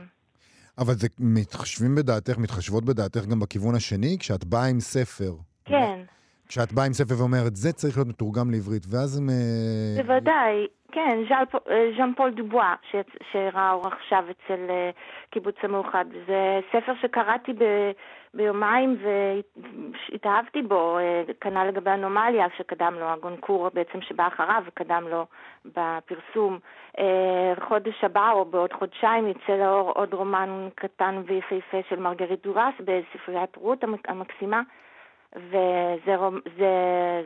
אבל 0.77 0.93
זה 0.93 1.07
מתחשבים 1.19 1.95
בדעתך, 1.95 2.37
מתחשבות 2.37 2.85
בדעתך 2.85 3.25
גם 3.25 3.39
בכיוון 3.39 3.75
השני, 3.75 4.17
כשאת 4.19 4.43
באה 4.45 4.65
עם 4.65 4.79
ספר. 4.79 5.31
כן. 5.65 5.99
כשאת 6.47 6.73
באה 6.73 6.85
עם 6.85 6.93
ספר 6.93 7.13
ואומרת, 7.19 7.55
זה 7.55 7.71
צריך 7.73 7.97
להיות 7.97 8.07
מתורגם 8.07 8.51
לעברית, 8.51 8.83
ואז 8.91 9.17
הם... 9.17 9.29
אה, 9.29 10.03
בוודאי, 10.03 10.67
כן, 10.91 11.17
אה, 11.31 11.91
ז'אן 11.97 12.11
פול 12.17 12.31
דובואה, 12.31 12.75
שראה 13.31 13.71
אור 13.71 13.87
עכשיו 13.87 14.23
אצל 14.31 14.59
אה, 14.69 14.89
קיבוץ 15.29 15.55
המאוחד. 15.63 16.05
זה 16.27 16.59
ספר 16.69 16.93
שקראתי 17.01 17.53
ב- 17.53 17.91
ביומיים 18.33 18.97
והתאהבתי 20.11 20.61
בו, 20.61 20.97
כנ"ל 21.41 21.67
לגבי 21.67 21.89
אנומליה 21.91 22.45
שקדם 22.57 22.93
לו, 22.99 23.05
הגונקור 23.05 23.69
בעצם 23.73 24.01
שבא 24.01 24.27
אחריו 24.27 24.63
וקדם 24.67 25.03
לו 25.09 25.25
בפרסום. 25.65 26.59
חודש 27.67 28.03
הבא 28.03 28.31
או 28.31 28.45
בעוד 28.45 28.73
חודשיים 28.73 29.27
יצא 29.27 29.53
לאור 29.53 29.91
עוד 29.91 30.13
רומן 30.13 30.67
קטן 30.75 31.21
ויפהפה 31.27 31.77
של 31.89 31.99
מרגרית 31.99 32.43
דורס 32.43 32.73
בספריית 32.79 33.55
רות 33.55 33.83
המק- 33.83 34.09
המקסימה. 34.09 34.61
וזה 35.35 36.15
רומ, 36.15 36.39
זה, 36.57 36.71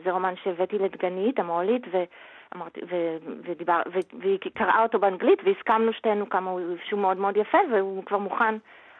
זה 0.04 0.12
רומן 0.12 0.34
שהבאתי 0.42 0.78
לדגנית, 0.78 1.38
המו"לית, 1.38 1.82
ואמרתי, 1.90 2.80
ו, 2.90 3.16
ודיבר, 3.42 3.80
ו, 3.92 3.98
והיא 4.20 4.38
קראה 4.54 4.82
אותו 4.82 4.98
באנגלית, 4.98 5.38
והסכמנו 5.44 5.92
שתינו 5.92 6.28
כמה 6.28 6.50
הוא 6.50 6.60
שהוא 6.84 7.00
מאוד 7.00 7.16
מאוד 7.16 7.36
יפה, 7.36 7.58
והוא 7.72 8.04
כבר 8.04 8.18
מוכן. 8.18 8.54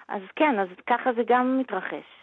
אז 0.09 0.23
כן, 0.37 0.59
אז 0.59 0.68
ככה 0.87 1.12
זה 1.12 1.23
גם 1.27 1.59
מתרחש. 1.59 2.20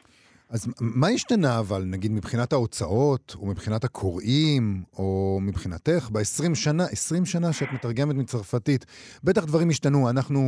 אז 0.50 0.74
מה 0.82 1.08
השתנה 1.08 1.60
אבל, 1.60 1.82
נגיד 1.86 2.12
מבחינת 2.12 2.54
ההוצאות, 2.54 3.36
או 3.40 3.46
מבחינת 3.48 3.84
הקוראים, 3.84 4.64
או 4.98 5.40
מבחינתך, 5.42 6.10
ב-20 6.14 6.56
שנה, 6.56 6.84
20 6.84 7.26
שנה 7.26 7.54
שאת 7.54 7.68
מתרגמת 7.74 8.16
מצרפתית, 8.16 8.86
בטח 9.24 9.46
דברים 9.46 9.70
השתנו. 9.70 10.10
אנחנו 10.10 10.40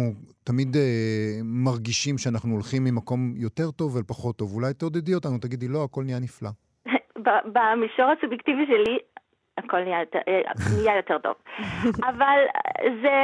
תמיד 0.44 0.76
אה, 0.76 1.40
מרגישים 1.44 2.18
שאנחנו 2.18 2.54
הולכים 2.54 2.84
ממקום 2.84 3.34
יותר 3.36 3.72
טוב 3.72 3.98
אל 3.98 4.04
פחות 4.04 4.36
טוב. 4.38 4.54
אולי 4.56 4.74
תעודדי 4.74 5.14
אותנו, 5.14 5.38
תגידי, 5.38 5.68
לא, 5.68 5.84
הכל 5.84 6.04
נהיה 6.04 6.20
נפלא. 6.20 6.50
במישור 7.54 8.06
הסובייקטיבי 8.18 8.66
שלי, 8.68 8.98
הכל 9.58 9.84
נהיה 9.84 10.00
יותר, 10.00 10.20
אה, 10.28 10.42
נהיה 10.76 10.96
יותר 10.96 11.18
טוב. 11.18 11.34
אבל 12.10 12.40
זה, 13.02 13.16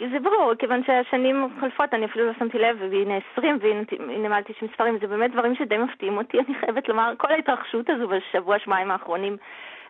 זה 0.00 0.20
ברור, 0.20 0.54
כיוון 0.58 0.82
שהשנים 0.86 1.48
חולפות, 1.60 1.94
אני 1.94 2.04
אפילו 2.06 2.26
לא 2.26 2.32
שמתי 2.38 2.58
לב, 2.58 2.76
והנה 2.80 3.14
20, 3.32 3.58
והנה 3.60 4.28
מעל 4.28 4.42
90 4.42 4.70
ספרים, 4.74 4.98
זה 5.00 5.06
באמת 5.06 5.32
דברים 5.32 5.54
שדי 5.54 5.78
מפתיעים 5.78 6.16
אותי, 6.16 6.38
אני 6.38 6.54
חייבת 6.60 6.88
לומר, 6.88 7.12
כל 7.16 7.32
ההתרחשות 7.32 7.90
הזו 7.90 8.08
בשבוע, 8.08 8.58
שבועיים 8.58 8.90
האחרונים, 8.90 9.36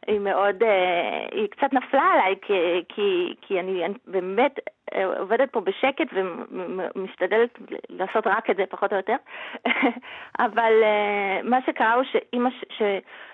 היא 0.07 0.21
מאוד, 0.21 0.63
אה, 0.63 1.27
היא 1.33 1.49
קצת 1.49 1.73
נפלה 1.73 2.03
עליי, 2.03 2.35
כי, 2.43 2.85
כי, 2.89 3.35
כי 3.41 3.61
אני, 3.61 3.85
אני 3.85 3.95
באמת 4.07 4.59
אה, 4.95 5.19
עובדת 5.19 5.53
פה 5.53 5.61
בשקט 5.61 6.07
ומשתדלת 6.13 7.59
לעשות 7.89 8.27
רק 8.27 8.51
את 8.51 8.57
זה, 8.57 8.65
פחות 8.71 8.93
או 8.93 8.97
יותר. 8.97 9.17
אבל 10.47 10.73
אה, 10.83 11.41
מה 11.43 11.59
שקרה 11.67 11.95
הוא 11.95 12.05
שאימא. 12.13 12.51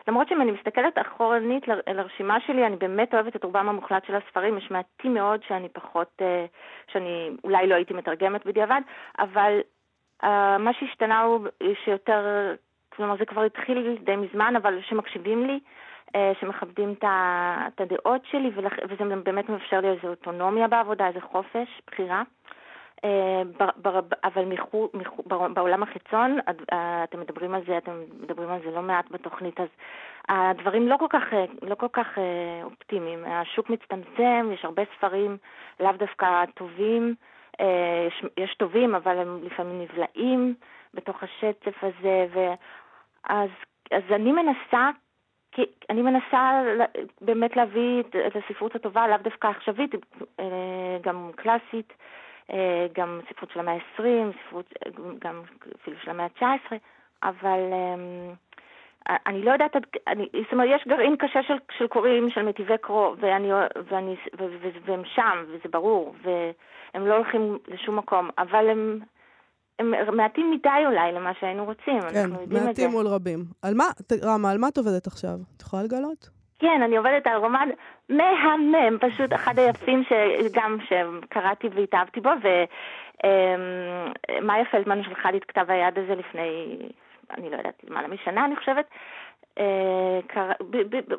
למרות 0.09 0.29
שאם 0.29 0.43
אני 0.43 0.51
מסתכלת 0.51 0.99
אחורנית 0.99 1.69
לרשימה 1.69 2.41
שלי, 2.47 2.67
אני 2.67 2.77
באמת 2.77 3.15
אוהבת 3.15 3.37
את 3.37 3.45
רובם 3.45 3.69
המוחלט 3.69 4.07
של 4.07 4.15
הספרים, 4.15 4.59
יש 4.59 4.71
מעטים 4.71 5.15
מאוד 5.15 5.41
שאני 5.49 5.69
פחות, 5.69 6.23
שאני 6.93 7.31
אולי 7.45 7.67
לא 7.67 7.75
הייתי 7.75 7.95
מתרגמת 7.95 8.47
בדיעבד, 8.47 8.81
אבל 9.19 9.61
מה 10.59 10.71
שהשתנה 10.79 11.21
הוא 11.21 11.49
שיותר, 11.85 12.55
כלומר 12.89 13.17
זה 13.17 13.25
כבר 13.25 13.43
התחיל 13.43 13.97
די 14.05 14.17
מזמן, 14.17 14.57
אבל 14.57 14.79
שמקשיבים 14.83 15.47
לי, 15.47 15.61
שמכבדים 16.41 16.95
את 17.03 17.81
הדעות 17.81 18.25
שלי, 18.25 18.51
וזה 18.89 19.17
באמת 19.25 19.49
מאפשר 19.49 19.81
לי 19.81 19.89
איזו 19.89 20.09
אוטונומיה 20.09 20.69
בעבודה, 20.69 21.07
איזה 21.07 21.21
חופש, 21.21 21.81
בחירה. 21.87 22.23
אה, 23.05 23.43
אבל 24.25 24.45
מחו, 24.45 24.89
מחו, 24.95 25.23
בעולם 25.55 25.83
החיצון, 25.83 26.39
אה, 26.73 27.05
אתם 27.05 27.21
מדברים 27.21 27.55
על 27.55 27.63
זה, 27.67 27.79
אתם 27.79 27.93
מדברים 28.23 28.51
על 28.51 28.61
זה 28.65 28.71
לא 28.71 28.83
מעט 28.83 29.11
בתוכנית, 29.11 29.61
אז 29.61 29.69
הדברים 30.29 30.89
לא 30.89 30.97
כל 30.97 31.07
כך, 31.11 31.23
לא 31.63 31.75
כל 31.75 31.89
כך 31.93 32.19
אופטימיים. 32.63 33.25
השוק 33.25 33.71
מצטמצם, 33.71 34.51
יש 34.55 34.65
הרבה 34.65 34.83
ספרים 34.97 35.37
לאו 35.81 35.93
דווקא 35.93 36.45
טובים, 36.55 37.15
יש, 38.07 38.25
יש 38.37 38.55
טובים, 38.55 38.95
אבל 38.95 39.19
הם 39.19 39.41
לפעמים 39.43 39.83
נבלעים 39.83 40.55
בתוך 40.95 41.23
השצף 41.23 41.85
הזה, 41.85 42.27
ואז 42.33 43.51
אז 43.91 44.03
אני 44.11 44.33
מנסה 44.33 44.91
כי 45.53 45.63
אני 45.91 46.03
מנסה 46.03 46.63
באמת 47.21 47.57
להביא 47.57 48.03
את 48.27 48.37
הספרות 48.37 48.75
הטובה, 48.75 49.09
לאו 49.09 49.17
דווקא 49.23 49.47
עכשווית, 49.49 49.95
אה, 50.41 50.99
גם 51.01 51.31
קלאסית, 51.37 51.93
אה, 52.53 52.87
גם 52.93 53.21
ספרות 53.31 53.51
של 53.51 53.61
המאה 53.61 53.75
ה-20, 53.75 54.03
ספרות 54.47 54.75
גם 55.19 55.43
אפילו 55.83 55.97
של 56.03 56.11
המאה 56.11 56.27
ה-19, 56.41 56.75
אבל 57.23 57.61
אני 59.27 59.43
לא 59.43 59.51
יודעת, 59.51 59.77
אני, 60.07 60.29
זאת 60.33 60.53
אומרת, 60.53 60.69
יש 60.71 60.87
גרעין 60.89 61.17
קשה 61.17 61.43
של, 61.43 61.55
של 61.79 61.87
קוראים, 61.87 62.31
של 62.31 62.43
מטיבי 62.43 62.79
קרוא, 62.81 63.17
ואני, 63.21 63.53
ואני, 63.89 64.17
ו, 64.39 64.45
ו, 64.61 64.69
והם 64.85 65.05
שם, 65.05 65.45
וזה 65.49 65.69
ברור, 65.71 66.15
והם 66.23 67.07
לא 67.07 67.15
הולכים 67.15 67.59
לשום 67.69 67.97
מקום, 67.97 68.31
אבל 68.39 68.71
הם... 68.71 68.99
הם 69.81 70.17
מעטים 70.17 70.51
מדי 70.51 70.87
אולי 70.87 71.13
למה 71.13 71.33
שהיינו 71.41 71.65
רוצים, 71.65 72.01
כן, 72.01 72.19
אנחנו 72.19 72.41
יודעים 72.41 72.45
את 72.45 72.49
זה. 72.49 72.59
כן, 72.61 72.67
מעטים 72.67 72.91
מול 72.91 73.07
רבים. 73.07 73.45
על 73.63 73.75
מה, 73.75 73.85
רמה, 74.25 74.51
על 74.51 74.59
מה 74.59 74.69
את 74.69 74.79
עובדת 74.79 75.07
עכשיו? 75.07 75.35
את 75.57 75.63
יכולה 75.63 75.83
לגלות? 75.83 76.29
כן, 76.59 76.83
אני 76.85 76.97
עובדת 76.97 77.27
על 77.27 77.37
רומן 77.37 77.69
מהמם, 78.09 78.99
פשוט 79.01 79.33
אחד 79.33 79.59
היפים 79.59 80.03
שגם 80.09 80.79
שקראתי 80.89 81.69
והתאהבתי 81.75 82.21
בו, 82.21 82.31
ומאיה 83.23 84.65
פלדמן 84.71 85.03
שלחה 85.03 85.31
לי 85.31 85.39
את 85.39 85.45
כתב 85.45 85.65
היד 85.69 85.99
הזה 85.99 86.15
לפני, 86.15 86.79
אני 87.37 87.51
לא 87.51 87.57
יודעת, 87.57 87.85
למעלה 87.89 88.09
משנה 88.09 88.45
אני 88.45 88.57
חושבת, 88.57 88.85
אה, 89.59 90.21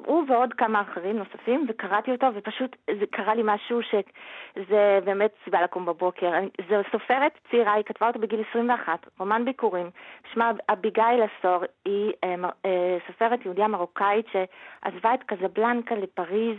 הוא 0.06 0.24
ועוד 0.28 0.54
כמה 0.54 0.82
אחרים 0.82 1.18
נוספים, 1.18 1.66
וקראתי 1.70 2.12
אותו, 2.12 2.28
ופשוט 2.34 2.76
זה 3.00 3.06
קרה 3.12 3.36
לי 3.36 3.42
משהו 3.46 3.80
שזה 3.84 5.00
באמת 5.04 5.32
סיבה 5.44 5.62
לקום 5.62 5.86
בבוקר. 5.86 6.32
זו 6.70 6.76
סופרת 6.92 7.40
צעירה, 7.52 7.74
היא 7.74 7.84
כתבה 7.84 8.08
אותו 8.08 8.20
בגיל 8.20 8.44
21, 8.50 9.06
רומן 9.20 9.46
ביקורים, 9.46 9.90
שמה 10.34 10.52
אביגיל 10.70 11.24
עשור, 11.24 11.64
היא 11.86 12.14
אה, 12.24 12.36
אה, 12.66 12.98
סופרת 13.08 13.46
יהודיה 13.46 13.68
מרוקאית 13.68 14.26
שעזבה 14.32 15.14
את 15.14 15.24
קזבלנקה 15.24 15.96
לפריז 15.96 16.58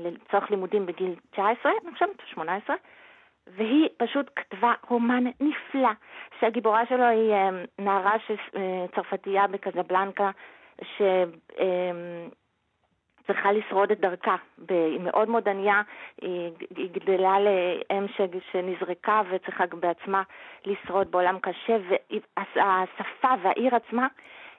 לצורך 0.00 0.50
לימודים 0.50 0.86
בגיל 0.86 1.14
19, 1.30 1.72
אני 1.82 1.92
חושבת 1.92 2.20
18, 2.26 2.76
והיא 3.46 3.88
פשוט 3.96 4.30
כתבה 4.36 4.72
רומן 4.88 5.24
נפלא, 5.40 5.90
שהגיבורה 6.40 6.86
שלו 6.86 7.04
היא 7.04 7.34
נערה 7.78 8.14
צרפתייה 8.94 9.46
בקזבלנקה, 9.46 10.30
שצריכה 13.22 13.52
לשרוד 13.52 13.90
את 13.90 14.00
דרכה. 14.00 14.36
היא 14.68 15.00
מאוד 15.00 15.28
מאוד 15.28 15.48
ענייה, 15.48 15.82
היא, 16.22 16.50
גדלה 16.92 17.36
לאם 17.40 18.06
שנזרקה 18.52 19.22
וצריכה 19.30 19.64
בעצמה 19.66 20.22
לשרוד 20.66 21.10
בעולם 21.10 21.38
קשה, 21.42 21.76
והשפה 22.56 23.28
והעיר 23.42 23.74
עצמה 23.74 24.06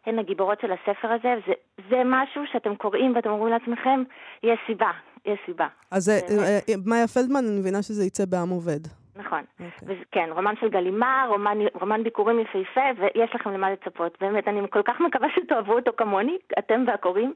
הן 0.05 0.19
הגיבורות 0.19 0.61
של 0.61 0.71
הספר 0.71 1.07
הזה, 1.07 1.35
וזה 1.43 1.53
זה 1.89 2.01
משהו 2.05 2.41
שאתם 2.51 2.75
קוראים 2.75 3.15
ואתם 3.15 3.29
אומרים 3.29 3.53
לעצמכם, 3.53 4.03
יש 4.43 4.59
סיבה, 4.67 4.91
יש 5.25 5.39
סיבה. 5.45 5.67
אז 5.91 6.09
אה, 6.09 6.15
אה, 6.15 6.75
מאיה 6.85 7.07
פלדמן, 7.07 7.45
אני 7.45 7.59
מבינה 7.59 7.81
שזה 7.81 8.03
יצא 8.05 8.25
בעם 8.25 8.49
עובד. 8.49 9.04
נכון. 9.15 9.43
Okay. 9.59 9.63
אוקיי. 9.81 10.03
כן, 10.11 10.29
רומן 10.31 10.53
של 10.61 10.69
גלימה, 10.69 11.25
רומן, 11.29 11.57
רומן 11.73 12.03
ביקורים 12.03 12.39
יפהפה, 12.39 12.81
ויש 12.97 13.35
לכם 13.35 13.49
למה 13.49 13.71
לצפות. 13.71 14.17
באמת, 14.21 14.47
אני 14.47 14.59
כל 14.69 14.81
כך 14.85 14.95
מקווה 14.99 15.27
שתאהבו 15.35 15.73
אותו 15.73 15.91
כמוני, 15.97 16.37
אתם 16.59 16.83
והקוראים, 16.87 17.33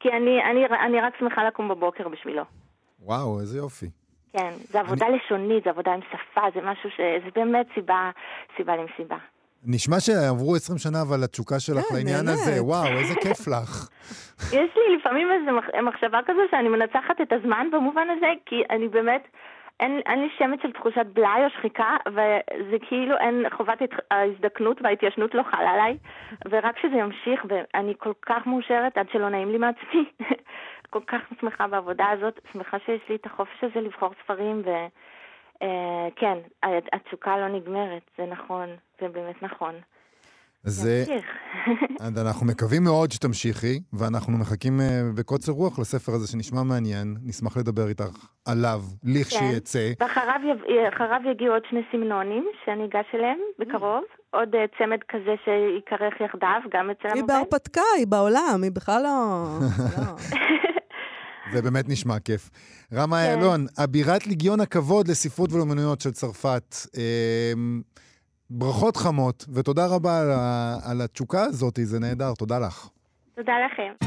כי 0.00 0.08
אני, 0.08 0.44
אני, 0.50 0.66
אני 0.66 1.00
רק 1.00 1.12
שמחה 1.18 1.44
לקום 1.44 1.68
בבוקר 1.68 2.08
בשבילו. 2.08 2.42
וואו, 3.02 3.40
איזה 3.40 3.58
יופי. 3.58 3.86
כן, 4.32 4.50
זו 4.70 4.78
עבודה 4.78 5.06
אני... 5.06 5.16
לשונית, 5.16 5.64
זו 5.64 5.70
עבודה 5.70 5.92
עם 5.92 6.00
שפה, 6.00 6.40
זה 6.54 6.60
משהו 6.60 6.90
ש... 6.90 7.00
זה 7.24 7.30
באמת 7.34 7.66
סיבה, 7.74 8.10
סיבה 8.56 8.76
למסיבה. 8.76 9.16
נשמע 9.66 10.00
שעברו 10.00 10.56
20 10.56 10.78
שנה, 10.78 11.02
אבל 11.08 11.24
התשוקה 11.24 11.60
שלך 11.60 11.84
כן, 11.84 11.94
לעניין 11.94 12.26
באמת. 12.26 12.38
הזה, 12.38 12.62
וואו, 12.62 12.86
איזה 12.86 13.14
כיף 13.14 13.48
לך. 13.48 13.88
יש 14.58 14.70
לי 14.76 14.96
לפעמים 14.96 15.28
איזו 15.32 15.50
מחשבה 15.82 16.20
כזו 16.26 16.40
שאני 16.50 16.68
מנצחת 16.68 17.20
את 17.22 17.32
הזמן 17.32 17.66
במובן 17.72 18.06
הזה, 18.16 18.32
כי 18.46 18.62
אני 18.70 18.88
באמת... 18.88 19.28
אין, 19.80 20.00
אין 20.06 20.22
לי 20.22 20.28
שמץ 20.38 20.62
של 20.62 20.72
תחושת 20.72 21.06
בלאי 21.12 21.44
או 21.44 21.50
שחיקה, 21.50 21.96
וזה 22.08 22.76
כאילו 22.88 23.16
אין 23.16 23.44
חובת 23.50 23.78
ההזדקנות 24.10 24.82
וההתיישנות 24.82 25.34
לא 25.34 25.42
חלה 25.42 25.70
עליי, 25.70 25.98
ורק 26.50 26.78
שזה 26.78 26.96
ימשיך, 26.96 27.44
ואני 27.48 27.94
כל 27.98 28.12
כך 28.22 28.46
מאושרת 28.46 28.98
עד 28.98 29.06
שלא 29.12 29.28
נעים 29.28 29.52
לי 29.52 29.58
מעצמי. 29.58 30.04
כל 30.90 31.00
כך 31.06 31.20
שמחה 31.40 31.66
בעבודה 31.66 32.10
הזאת, 32.10 32.40
שמחה 32.52 32.78
שיש 32.78 33.08
לי 33.08 33.14
את 33.16 33.26
החופש 33.26 33.64
הזה 33.64 33.80
לבחור 33.80 34.10
ספרים, 34.22 34.62
וכן, 34.62 36.38
אה, 36.64 36.78
התשוקה 36.92 37.38
לא 37.38 37.48
נגמרת, 37.48 38.10
זה 38.18 38.26
נכון, 38.26 38.68
זה 39.00 39.08
באמת 39.08 39.42
נכון. 39.42 39.74
אז 42.00 42.26
אנחנו 42.26 42.46
מקווים 42.46 42.84
מאוד 42.84 43.12
שתמשיכי, 43.12 43.80
ואנחנו 43.92 44.38
מחכים 44.38 44.80
אה, 44.80 45.02
בקוצר 45.14 45.52
רוח 45.52 45.78
לספר 45.78 46.12
הזה 46.12 46.26
שנשמע 46.32 46.62
מעניין. 46.62 47.16
נשמח 47.24 47.56
לדבר 47.56 47.88
איתך 47.88 48.26
עליו, 48.44 48.80
לכשיצא. 49.04 49.92
כן, 49.98 50.04
ואחריו 50.04 51.30
יגיעו 51.30 51.54
עוד 51.54 51.62
שני 51.70 51.80
סמנונים 51.92 52.48
שאני 52.64 52.84
אגש 52.84 53.06
אליהם 53.14 53.38
בקרוב. 53.58 54.02
עוד 54.30 54.54
אה, 54.54 54.64
צמד 54.78 54.98
כזה 55.08 55.34
שייכרך 55.44 56.20
יחדיו, 56.20 56.60
גם 56.74 56.90
אצל 56.90 57.08
המוקד. 57.08 57.14
היא 57.14 57.24
בהרפתקה, 57.24 57.88
היא 57.96 58.06
בעולם, 58.06 58.60
היא 58.62 58.72
בכלל 58.72 59.02
לא... 59.02 59.44
לא. 59.96 60.38
זה 61.52 61.62
באמת 61.62 61.88
נשמע 61.88 62.18
כיף. 62.18 62.50
רמה 62.94 63.16
כן. 63.16 63.34
אילון, 63.38 63.66
אבירת 63.84 64.26
ליגיון 64.26 64.60
הכבוד 64.60 65.08
לספרות 65.08 65.52
ולאומנויות 65.52 66.00
של 66.00 66.10
צרפת. 66.10 66.74
ברכות 68.50 68.96
חמות, 68.96 69.44
ותודה 69.54 69.86
רבה 69.86 70.20
על, 70.20 70.30
על 70.90 71.00
התשוקה 71.00 71.42
הזאת, 71.42 71.78
זה 71.82 72.00
נהדר, 72.00 72.34
תודה 72.34 72.58
לך. 72.58 72.88
תודה 73.34 73.52
לכם. 73.66 74.06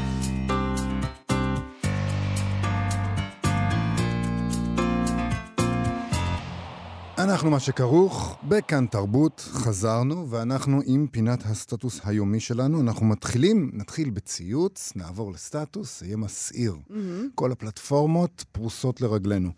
אנחנו 7.22 7.50
מה 7.50 7.60
שכרוך, 7.60 8.36
בכאן 8.48 8.86
תרבות, 8.86 9.40
חזרנו, 9.52 10.30
ואנחנו 10.30 10.80
עם 10.86 11.06
פינת 11.10 11.42
הסטטוס 11.46 12.00
היומי 12.04 12.40
שלנו. 12.40 12.80
אנחנו 12.80 13.06
מתחילים, 13.06 13.70
נתחיל 13.74 14.10
בציוץ, 14.10 14.92
נעבור 14.96 15.32
לסטטוס, 15.32 16.00
זה 16.00 16.06
יהיה 16.06 16.16
מסעיר. 16.16 16.74
Mm-hmm. 16.74 16.94
כל 17.34 17.52
הפלטפורמות 17.52 18.44
פרוסות 18.52 19.00
לרגלינו. 19.00 19.50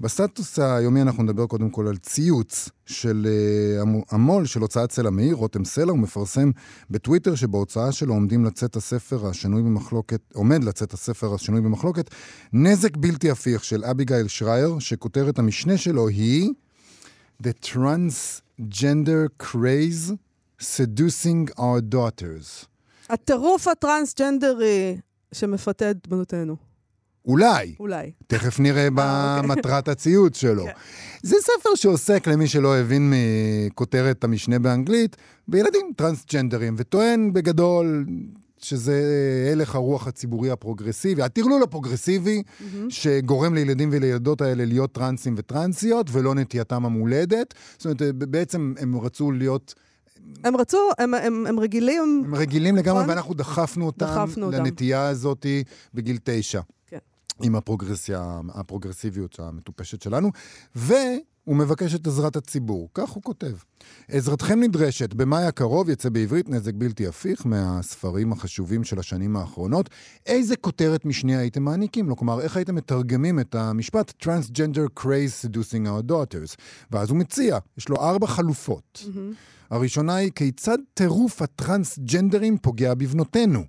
בסטטוס 0.00 0.58
היומי 0.58 1.02
אנחנו 1.02 1.22
נדבר 1.22 1.46
קודם 1.46 1.70
כל 1.70 1.86
על 1.86 1.96
ציוץ 1.96 2.68
של 2.86 3.26
uh, 3.80 4.14
המו"ל 4.14 4.46
של 4.46 4.60
הוצאת 4.60 4.92
סלע 4.92 5.10
מאיר, 5.10 5.34
רותם 5.34 5.64
סלע, 5.64 5.90
הוא 5.90 5.98
מפרסם 5.98 6.50
בטוויטר 6.90 7.34
שבהוצאה 7.34 7.92
שלו 7.92 8.14
עומדים 8.14 8.44
לצאת 8.44 8.76
הספר 8.76 9.26
השנוי 9.26 9.62
במחלוקת, 9.62 10.20
עומד 10.34 10.64
לצאת 10.64 10.92
הספר 10.92 11.34
השנוי 11.34 11.60
במחלוקת, 11.60 12.10
נזק 12.52 12.96
בלתי 12.96 13.30
הפיך 13.30 13.64
של 13.64 13.84
אביגיל 13.84 14.28
שרייר, 14.28 14.78
שכותרת 14.78 15.38
המשנה 15.38 15.76
שלו 15.76 16.08
היא... 16.08 16.52
The 17.42 17.52
Transgender 17.52 19.28
Craze 19.38 20.16
Seducing 20.60 21.48
Our 21.56 21.80
Daughters. 21.94 22.66
הטירוף 23.10 23.68
הטרנסג'נדרי 23.68 24.96
שמפתה 25.32 25.90
את 25.90 26.08
בנותינו. 26.08 26.56
אולי. 27.26 27.74
אולי. 27.80 28.12
תכף 28.26 28.60
נראה 28.60 28.88
במטרת 28.94 29.88
הציוץ 29.88 30.36
שלו. 30.36 30.64
כן. 30.64 30.72
זה 31.22 31.36
ספר 31.40 31.74
שעוסק, 31.74 32.26
למי 32.26 32.46
שלא 32.46 32.76
הבין 32.76 33.12
מכותרת 33.12 34.24
המשנה 34.24 34.58
באנגלית, 34.58 35.16
בילדים 35.48 35.92
טרנסג'נדרים, 35.96 36.74
וטוען 36.78 37.32
בגדול 37.32 38.06
שזה 38.62 39.02
הלך 39.52 39.74
הרוח 39.74 40.06
הציבורי 40.06 40.50
הפרוגרסיבי, 40.50 41.22
הטרלול 41.22 41.62
הפרוגרסיבי, 41.62 42.42
mm-hmm. 42.42 42.64
שגורם 42.88 43.54
לילדים 43.54 43.88
ולילדות 43.92 44.40
האלה 44.40 44.64
להיות 44.64 44.92
טרנסים 44.92 45.34
וטרנסיות, 45.38 46.06
ולא 46.12 46.34
נטייתם 46.34 46.86
המולדת. 46.86 47.54
זאת 47.78 47.84
אומרת, 47.84 48.02
בעצם 48.14 48.74
הם 48.78 49.00
רצו 49.00 49.32
להיות... 49.32 49.74
הם 50.44 50.56
רצו, 50.56 50.78
הם, 50.98 51.14
הם, 51.14 51.46
הם 51.46 51.60
רגילים. 51.60 52.22
הם 52.26 52.34
רגילים 52.34 52.76
לגמרי, 52.76 52.98
נכון? 52.98 53.10
ואנחנו 53.10 53.34
דחפנו 53.34 53.86
אותם 53.86 54.06
דחפנו 54.06 54.50
לנטייה 54.50 55.00
אותם. 55.00 55.10
הזאת 55.10 55.46
בגיל 55.94 56.18
תשע. 56.24 56.60
כן. 56.86 56.98
עם 57.42 57.56
הפרוגרסיה, 57.56 58.40
הפרוגרסיביות 58.54 59.40
המטופשת 59.40 60.02
שלנו. 60.02 60.30
ו... 60.76 60.94
הוא 61.48 61.56
מבקש 61.56 61.94
את 61.94 62.06
עזרת 62.06 62.36
הציבור. 62.36 62.88
כך 62.94 63.10
הוא 63.10 63.22
כותב. 63.22 63.52
עזרתכם 64.08 64.60
נדרשת. 64.60 65.14
במאי 65.14 65.44
הקרוב 65.44 65.88
יצא 65.88 66.08
בעברית 66.08 66.48
נזק 66.48 66.74
בלתי 66.74 67.06
הפיך 67.06 67.46
מהספרים 67.46 68.32
החשובים 68.32 68.84
של 68.84 68.98
השנים 68.98 69.36
האחרונות. 69.36 69.90
איזה 70.26 70.56
כותרת 70.56 71.04
משנה 71.04 71.38
הייתם 71.38 71.62
מעניקים 71.62 72.08
לו? 72.08 72.16
כלומר, 72.16 72.40
איך 72.40 72.56
הייתם 72.56 72.74
מתרגמים 72.74 73.40
את 73.40 73.54
המשפט 73.54 74.12
Transgender 74.24 75.00
Craze 75.00 75.46
Seducing 75.46 75.86
Our 75.86 76.10
Daughters? 76.10 76.56
ואז 76.90 77.10
הוא 77.10 77.18
מציע, 77.18 77.58
יש 77.78 77.88
לו 77.88 77.96
ארבע 77.96 78.26
חלופות. 78.26 79.04
Mm-hmm. 79.04 79.34
הראשונה 79.70 80.14
היא, 80.14 80.32
כיצד 80.34 80.78
טירוף 80.94 81.42
הטרנסג'נדרים 81.42 82.58
פוגע 82.58 82.94
בבנותינו? 82.94 83.64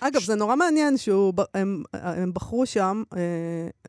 אגב, 0.00 0.20
ש... 0.20 0.26
זה 0.26 0.34
נורא 0.34 0.56
מעניין 0.56 0.96
שהם 0.96 2.32
בחרו 2.32 2.66
שם 2.66 3.02
אה, 3.16 3.20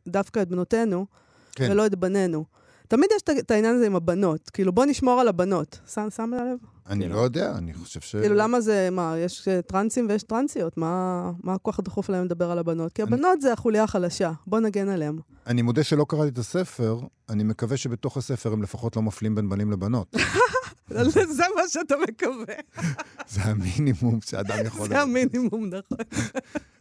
דווקא 0.08 0.42
את 0.42 0.48
בנותינו, 0.48 1.06
כן. 1.52 1.68
ולא 1.70 1.86
את 1.86 1.94
בנינו. 1.94 2.56
תמיד 2.88 3.10
יש 3.16 3.22
את 3.38 3.50
העניין 3.50 3.74
הזה 3.74 3.86
עם 3.86 3.96
הבנות. 3.96 4.50
כאילו, 4.50 4.72
בוא 4.72 4.84
נשמור 4.84 5.20
על 5.20 5.28
הבנות. 5.28 5.78
שם, 5.94 6.08
שם 6.16 6.30
לב? 6.34 6.58
אני 6.88 7.00
כאילו. 7.00 7.14
לא 7.14 7.20
יודע, 7.20 7.52
אני 7.58 7.74
חושב 7.74 8.00
ש... 8.00 8.16
כאילו, 8.16 8.34
למה 8.34 8.60
זה, 8.60 8.88
מה, 8.92 9.14
יש 9.18 9.48
טרנסים 9.66 10.06
ויש 10.08 10.22
טרנסיות, 10.22 10.76
מה, 10.76 11.30
מה 11.42 11.54
הכוח 11.54 11.78
הדחוף 11.78 12.08
להם 12.08 12.24
לדבר 12.24 12.50
על 12.50 12.58
הבנות? 12.58 12.92
כי 12.92 13.02
הבנות 13.02 13.32
אני... 13.32 13.40
זה 13.40 13.52
החוליה 13.52 13.84
החלשה, 13.84 14.32
בוא 14.46 14.60
נגן 14.60 14.88
עליהם. 14.88 15.18
אני 15.46 15.62
מודה 15.62 15.84
שלא 15.84 16.06
קראתי 16.08 16.28
את 16.28 16.38
הספר, 16.38 17.00
אני 17.28 17.44
מקווה 17.44 17.76
שבתוך 17.76 18.16
הספר 18.16 18.52
הם 18.52 18.62
לפחות 18.62 18.96
לא 18.96 19.02
מפלים 19.02 19.34
בין 19.34 19.48
בנים 19.48 19.70
לבנות. 19.72 20.16
זה 21.36 21.44
מה 21.56 21.62
שאתה 21.68 21.94
מקווה. 22.08 22.54
זה 23.32 23.40
המינימום 23.42 24.18
שאדם 24.20 24.66
יכול... 24.66 24.88
זה 24.88 25.00
המינימום, 25.00 25.66
נכון. 25.66 25.98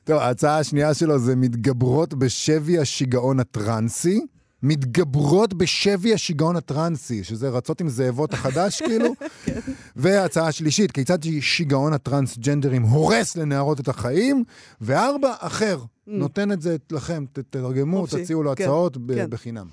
טוב, 0.03 0.17
ההצעה 0.17 0.59
השנייה 0.59 0.93
שלו 0.93 1.19
זה 1.19 1.35
מתגברות 1.35 2.13
בשבי 2.13 2.79
השיגעון 2.79 3.39
הטרנסי. 3.39 4.21
מתגברות 4.63 5.53
בשבי 5.53 6.13
השיגעון 6.13 6.55
הטרנסי, 6.55 7.23
שזה 7.23 7.49
רצות 7.49 7.81
עם 7.81 7.89
זאבות 7.89 8.33
החדש, 8.33 8.81
כאילו. 8.87 9.13
כן. 9.45 9.59
והצעה 9.95 10.51
שלישית, 10.51 10.91
כיצד 10.91 11.19
שיגעון 11.41 11.93
הטרנסג'נדרים 11.93 12.81
הורס 12.81 13.35
לנערות 13.35 13.79
את 13.79 13.87
החיים. 13.87 14.43
וארבע, 14.81 15.33
אחר. 15.39 15.79
Mm. 15.79 16.11
נותן 16.11 16.51
את 16.51 16.61
זה 16.61 16.75
לכם, 16.91 17.25
תתרגמו, 17.33 18.07
תציעו 18.07 18.43
לו 18.43 18.53
כן, 18.55 18.63
הצעות 18.63 18.97
כן. 19.15 19.29
בחינם. 19.29 19.67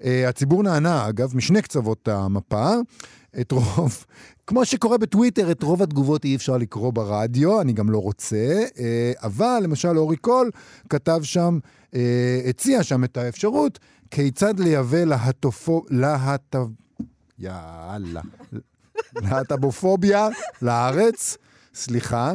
Uh, 0.00 0.04
הציבור 0.28 0.62
נענה, 0.62 1.08
אגב, 1.08 1.36
משני 1.36 1.62
קצוות 1.62 2.08
המפה. 2.08 2.74
את 3.40 3.52
רוב, 3.52 4.04
כמו 4.46 4.64
שקורה 4.64 4.98
בטוויטר, 4.98 5.50
את 5.50 5.62
רוב 5.62 5.82
התגובות 5.82 6.24
אי 6.24 6.36
אפשר 6.36 6.56
לקרוא 6.56 6.92
ברדיו, 6.92 7.60
אני 7.60 7.72
גם 7.72 7.90
לא 7.90 7.98
רוצה, 7.98 8.64
uh, 8.68 8.78
אבל 9.22 9.60
למשל 9.62 9.98
אורי 9.98 10.16
קול 10.16 10.50
כתב 10.90 11.20
שם, 11.22 11.58
uh, 11.92 11.96
הציע 12.48 12.82
שם 12.82 13.04
את 13.04 13.16
האפשרות 13.16 13.78
כיצד 14.10 14.60
לייבא 14.60 15.04
להטופו... 15.04 15.84
להט... 15.90 16.56
יאללה. 17.38 18.20
להטבופוביה 19.14 20.28
לארץ? 20.62 21.36
סליחה. 21.74 22.32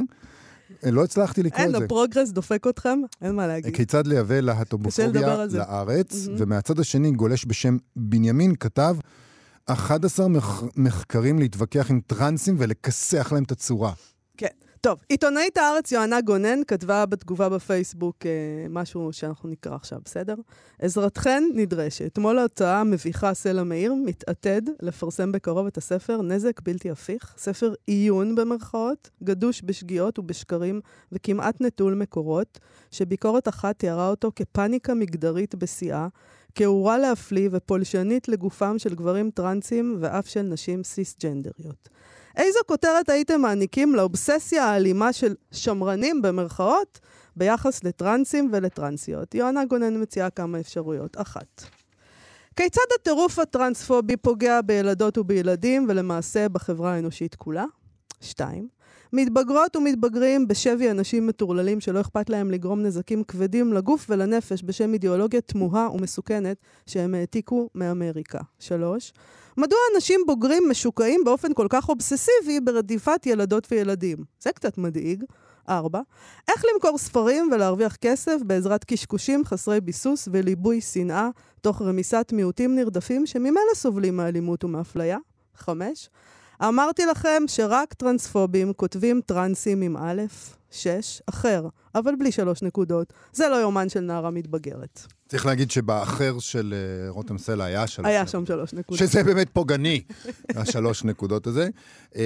לא 0.84 1.04
הצלחתי 1.04 1.44
לקרוא 1.44 1.66
את 1.66 1.72
זה. 1.72 1.78
אין, 1.78 1.84
הפרוגרס 1.86 2.30
דופק 2.30 2.68
אתכם, 2.68 3.00
אין 3.22 3.36
מה 3.36 3.48
להגיד. 3.48 3.76
כיצד 3.76 4.08
לייבא 4.08 4.40
להטובופוביה 4.40 5.46
לארץ, 5.52 6.14
mm-hmm. 6.14 6.32
ומהצד 6.38 6.80
השני 6.80 7.12
גולש 7.12 7.46
בשם 7.46 7.78
בנימין 7.96 8.56
כתב 8.56 8.96
11 9.66 10.28
מחקרים 10.76 11.40
להתווכח 11.40 11.92
עם 11.92 12.02
טרנסים 12.08 12.56
ולכסח 12.58 13.32
להם 13.32 13.44
את 13.44 13.52
הצורה. 13.52 13.94
כן. 14.38 14.48
טוב, 14.82 15.00
עיתונאית 15.10 15.58
הארץ 15.58 15.92
יוהנה 15.92 16.22
גונן 16.22 16.60
כתבה 16.68 17.06
בתגובה 17.06 17.50
בפייסבוק 17.50 18.26
אה, 18.26 18.32
משהו 18.70 19.14
שאנחנו 19.14 19.50
נקרא 19.50 19.76
עכשיו, 19.76 20.00
בסדר? 20.06 20.36
עזרתכן 20.80 21.44
נדרשת. 21.56 22.06
אתמול 22.06 22.40
ההוצאה 22.40 22.80
המביכה 22.80 23.34
סלע 23.34 23.64
מאיר 23.64 23.94
מתעתד 23.94 24.62
לפרסם 24.82 25.32
בקרוב 25.32 25.68
את 25.68 25.78
הספר 25.78 26.22
נזק 26.22 26.62
בלתי 26.62 26.92
הפיך, 26.92 27.34
ספר 27.38 27.74
עיון 27.88 28.36
במרכאות, 28.36 29.10
גדוש 29.24 29.62
בשגיאות 29.66 30.20
ובשקרים 30.20 30.82
וכמעט 31.12 31.62
נטול 31.62 31.94
מקורות, 31.94 32.60
שביקורת 32.92 33.48
אחת 33.48 33.80
תיארה 33.80 34.10
אותו 34.10 34.32
כפאניקה 34.36 34.94
מגדרית 34.94 35.56
בשיאה, 35.56 36.08
כאורה 36.56 36.98
להפליא 36.98 37.50
ופולשנית 37.52 38.28
לגופם 38.28 38.80
של 38.80 38.96
גברים 38.96 39.32
טרנסים 39.32 39.98
ואף 40.00 40.28
של 40.28 40.42
נשים 40.42 40.84
סיסג'נדריות. 40.84 41.90
איזו 42.38 42.60
כותרת 42.68 43.10
הייתם 43.10 43.42
מעניקים 43.42 43.96
לאובססיה 43.96 44.66
האלימה 44.66 45.14
של 45.14 45.36
שמרנים 45.52 46.22
במרכאות 46.22 47.00
ביחס 47.36 47.84
לטרנסים 47.84 48.50
ולטרנסיות? 48.52 49.36
יוהנה 49.36 49.66
גונן 49.66 50.02
מציעה 50.02 50.30
כמה 50.30 50.60
אפשרויות. 50.60 51.18
אחת. 51.18 51.64
כיצד 52.56 52.82
הטירוף 53.00 53.40
הטרנספובי 53.40 54.18
פוגע 54.18 54.62
בילדות 54.62 55.18
ובילדים 55.18 55.86
ולמעשה 55.90 56.50
בחברה 56.50 56.94
האנושית 56.94 57.36
כולה? 57.36 57.66
שתיים. 58.22 58.81
מתבגרות 59.14 59.76
ומתבגרים 59.76 60.48
בשבי 60.48 60.92
אנשים 60.92 61.28
מטורללים 61.28 61.80
שלא 61.80 62.02
אכפת 62.02 62.30
להם 62.30 62.52
לגרום 62.52 62.84
נזקים 62.84 63.24
כבדים 63.24 63.74
לגוף 63.74 64.06
ולנפש 64.10 64.64
בשם 64.66 64.94
אידיאולוגיה 64.94 65.42
תמוהה 65.42 65.92
ומסוכנת 65.92 66.58
שהם 66.86 67.16
העתיקו 67.16 67.70
מאמריקה. 67.76 68.40
שלוש. 68.60 69.14
מדוע 69.58 69.80
אנשים 69.96 70.22
בוגרים 70.28 70.64
משוקעים 70.70 71.22
באופן 71.26 71.54
כל 71.54 71.68
כך 71.70 71.90
אובססיבי 71.90 72.60
ברדיפת 72.64 73.26
ילדות 73.26 73.68
וילדים? 73.72 74.18
זה 74.40 74.52
קצת 74.52 74.78
מדאיג. 74.78 75.24
4. 75.70 76.02
איך 76.48 76.66
למכור 76.74 76.98
ספרים 76.98 77.50
ולהרוויח 77.52 77.96
כסף 77.96 78.38
בעזרת 78.46 78.84
קשקושים 78.84 79.46
חסרי 79.46 79.82
ביסוס 79.82 80.28
וליבוי 80.32 80.82
שנאה, 80.82 81.30
תוך 81.62 81.82
רמיסת 81.82 82.32
מיעוטים 82.36 82.76
נרדפים 82.76 83.26
שממילא 83.26 83.74
סובלים 83.76 84.18
מאלימות 84.18 84.64
ומאפליה? 84.64 85.18
5. 85.56 86.10
אמרתי 86.68 87.06
לכם 87.06 87.44
שרק 87.48 87.94
טרנספובים 87.94 88.74
כותבים 88.74 89.22
טרנסים 89.26 89.82
עם 89.82 89.98
א', 89.98 90.22
6, 90.72 91.22
אחר, 91.26 91.68
אבל 91.96 92.16
בלי 92.16 92.32
שלוש 92.32 92.62
נקודות. 92.62 93.14
זה 93.34 93.50
לא 93.50 93.56
יומן 93.56 93.90
של 93.90 94.00
נערה 94.00 94.32
מתבגרת. 94.32 95.02
צריך 95.28 95.46
להגיד 95.46 95.72
שבאחר 95.72 96.40
של 96.40 96.74
uh, 96.74 97.12
רותם 97.12 97.38
סלע 97.38 97.64
היה 97.64 97.88
שלוש 97.88 98.08
היה 98.08 98.28
שם 98.28 98.46
שלוש 98.46 98.74
נקודות. 98.74 99.00
שזה 99.00 99.24
באמת 99.24 99.50
פוגעני, 99.54 100.04
השלוש 100.56 101.04
נקודות 101.04 101.48
הזה. 101.48 101.70
Uh, 102.14 102.18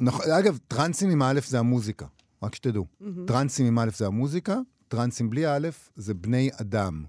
נכ... 0.00 0.20
אגב, 0.20 0.58
טרנסים 0.68 1.10
עם 1.10 1.22
א' 1.22 1.40
זה 1.46 1.58
המוזיקה, 1.58 2.06
רק 2.42 2.54
שתדעו. 2.54 2.84
Mm-hmm. 2.84 3.04
טרנסים 3.26 3.66
עם 3.66 3.78
א' 3.78 3.88
זה 3.96 4.06
המוזיקה, 4.06 4.58
טרנסים 4.88 5.30
בלי 5.30 5.46
א' 5.46 5.68
זה 5.96 6.14
בני 6.14 6.50
אדם. 6.60 7.04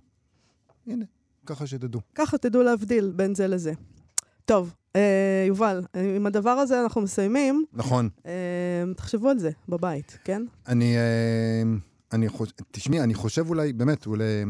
הנה, 0.88 1.05
ככה 1.45 1.67
שתדעו. 1.67 2.01
ככה 2.15 2.38
תדעו 2.38 2.63
להבדיל 2.63 3.11
בין 3.15 3.36
זה 3.36 3.47
לזה. 3.47 3.74
טוב, 4.45 4.74
אה, 4.95 5.45
יובל, 5.47 5.81
עם 6.15 6.25
הדבר 6.25 6.49
הזה 6.49 6.81
אנחנו 6.81 7.01
מסיימים. 7.01 7.65
נכון. 7.73 8.09
אה, 8.25 8.31
תחשבו 8.95 9.29
על 9.29 9.39
זה 9.39 9.49
בבית, 9.69 10.17
כן? 10.23 10.41
אני, 10.67 10.97
אה, 10.97 11.63
אני 12.13 12.29
חושב, 12.29 12.51
תשמעי, 12.71 13.01
אני 13.01 13.13
חושב 13.13 13.49
אולי, 13.49 13.73
באמת, 13.73 14.05
אולי... 14.05 14.43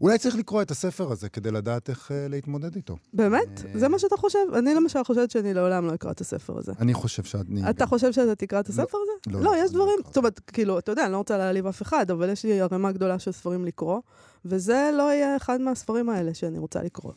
אולי 0.00 0.18
צריך 0.18 0.36
לקרוא 0.36 0.62
את 0.62 0.70
הספר 0.70 1.12
הזה 1.12 1.28
כדי 1.28 1.50
לדעת 1.50 1.90
איך 1.90 2.10
uh, 2.10 2.30
להתמודד 2.30 2.76
איתו. 2.76 2.96
באמת? 3.12 3.64
אה, 3.64 3.78
זה 3.78 3.88
מה 3.88 3.98
שאתה 3.98 4.16
חושב? 4.16 4.38
אני 4.58 4.74
למשל 4.74 5.04
חושבת 5.04 5.30
שאני 5.30 5.54
לעולם 5.54 5.86
לא 5.86 5.94
אקרא 5.94 6.10
את 6.10 6.20
הספר 6.20 6.58
הזה. 6.58 6.72
אני 6.80 6.94
חושב 6.94 7.22
שאני... 7.22 7.70
אתה 7.70 7.86
חושב 7.86 8.12
שאתה 8.12 8.34
תקרא 8.34 8.60
את 8.60 8.68
הספר 8.68 8.98
הזה? 9.02 9.36
לא, 9.36 9.40
לא, 9.40 9.44
לא, 9.44 9.56
יש 9.56 9.70
אני 9.70 9.78
לא 9.78 9.84
דברים. 9.84 9.98
זאת 10.04 10.16
אומרת, 10.16 10.40
כאילו, 10.46 10.78
אתה 10.78 10.92
יודע, 10.92 11.04
אני 11.04 11.12
לא 11.12 11.16
רוצה 11.16 11.38
להעליב 11.38 11.66
אף 11.66 11.82
אחד, 11.82 12.10
אבל 12.10 12.30
יש 12.30 12.44
לי 12.44 12.60
ערימה 12.60 12.92
גדולה 12.92 13.18
של 13.18 13.32
ספרים 13.32 13.64
לקרוא, 13.64 14.00
וזה 14.44 14.90
לא 14.96 15.02
יהיה 15.02 15.36
אחד 15.36 15.60
מהספרים 15.60 16.08
האלה 16.08 16.34
שאני 16.34 16.58
רוצה 16.58 16.82
לקרוא. 16.82 17.12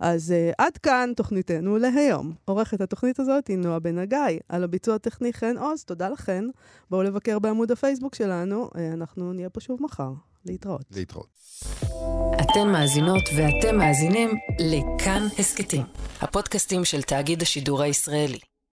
אז 0.00 0.34
uh, 0.50 0.54
עד 0.58 0.78
כאן 0.78 1.12
תוכניתנו 1.16 1.78
להיום. 1.78 2.32
עורכת 2.44 2.80
התוכנית 2.80 3.20
הזאת 3.20 3.46
היא 3.46 3.58
נועה 3.58 3.78
בן 3.78 3.98
הגיא. 3.98 4.18
על 4.48 4.64
הביצוע 4.64 4.94
הטכני 4.94 5.32
חן 5.32 5.58
עוז, 5.58 5.84
תודה 5.84 6.08
לכן. 6.08 6.44
בואו 6.90 7.02
לבקר 7.02 7.38
בעמוד 7.38 7.70
הפייסבוק 7.70 8.14
שלנו, 8.14 8.70
uh, 8.74 8.78
אנחנו 8.92 9.32
נהיה 9.32 9.50
פה 9.50 9.60
שוב 9.60 9.82
מחר. 9.82 10.12
להתראות. 10.46 10.84
להתראות. 10.90 11.26
אתן 12.40 12.68
מאזינות 12.72 13.22
ואתם 13.36 13.78
מאזינים 13.78 14.30
לכאן 14.58 15.26
הסכתים, 15.38 15.82
הפודקאסטים 16.20 16.84
של 16.84 17.02
תאגיד 17.02 17.42
השידור 17.42 17.82
הישראלי. 17.82 18.38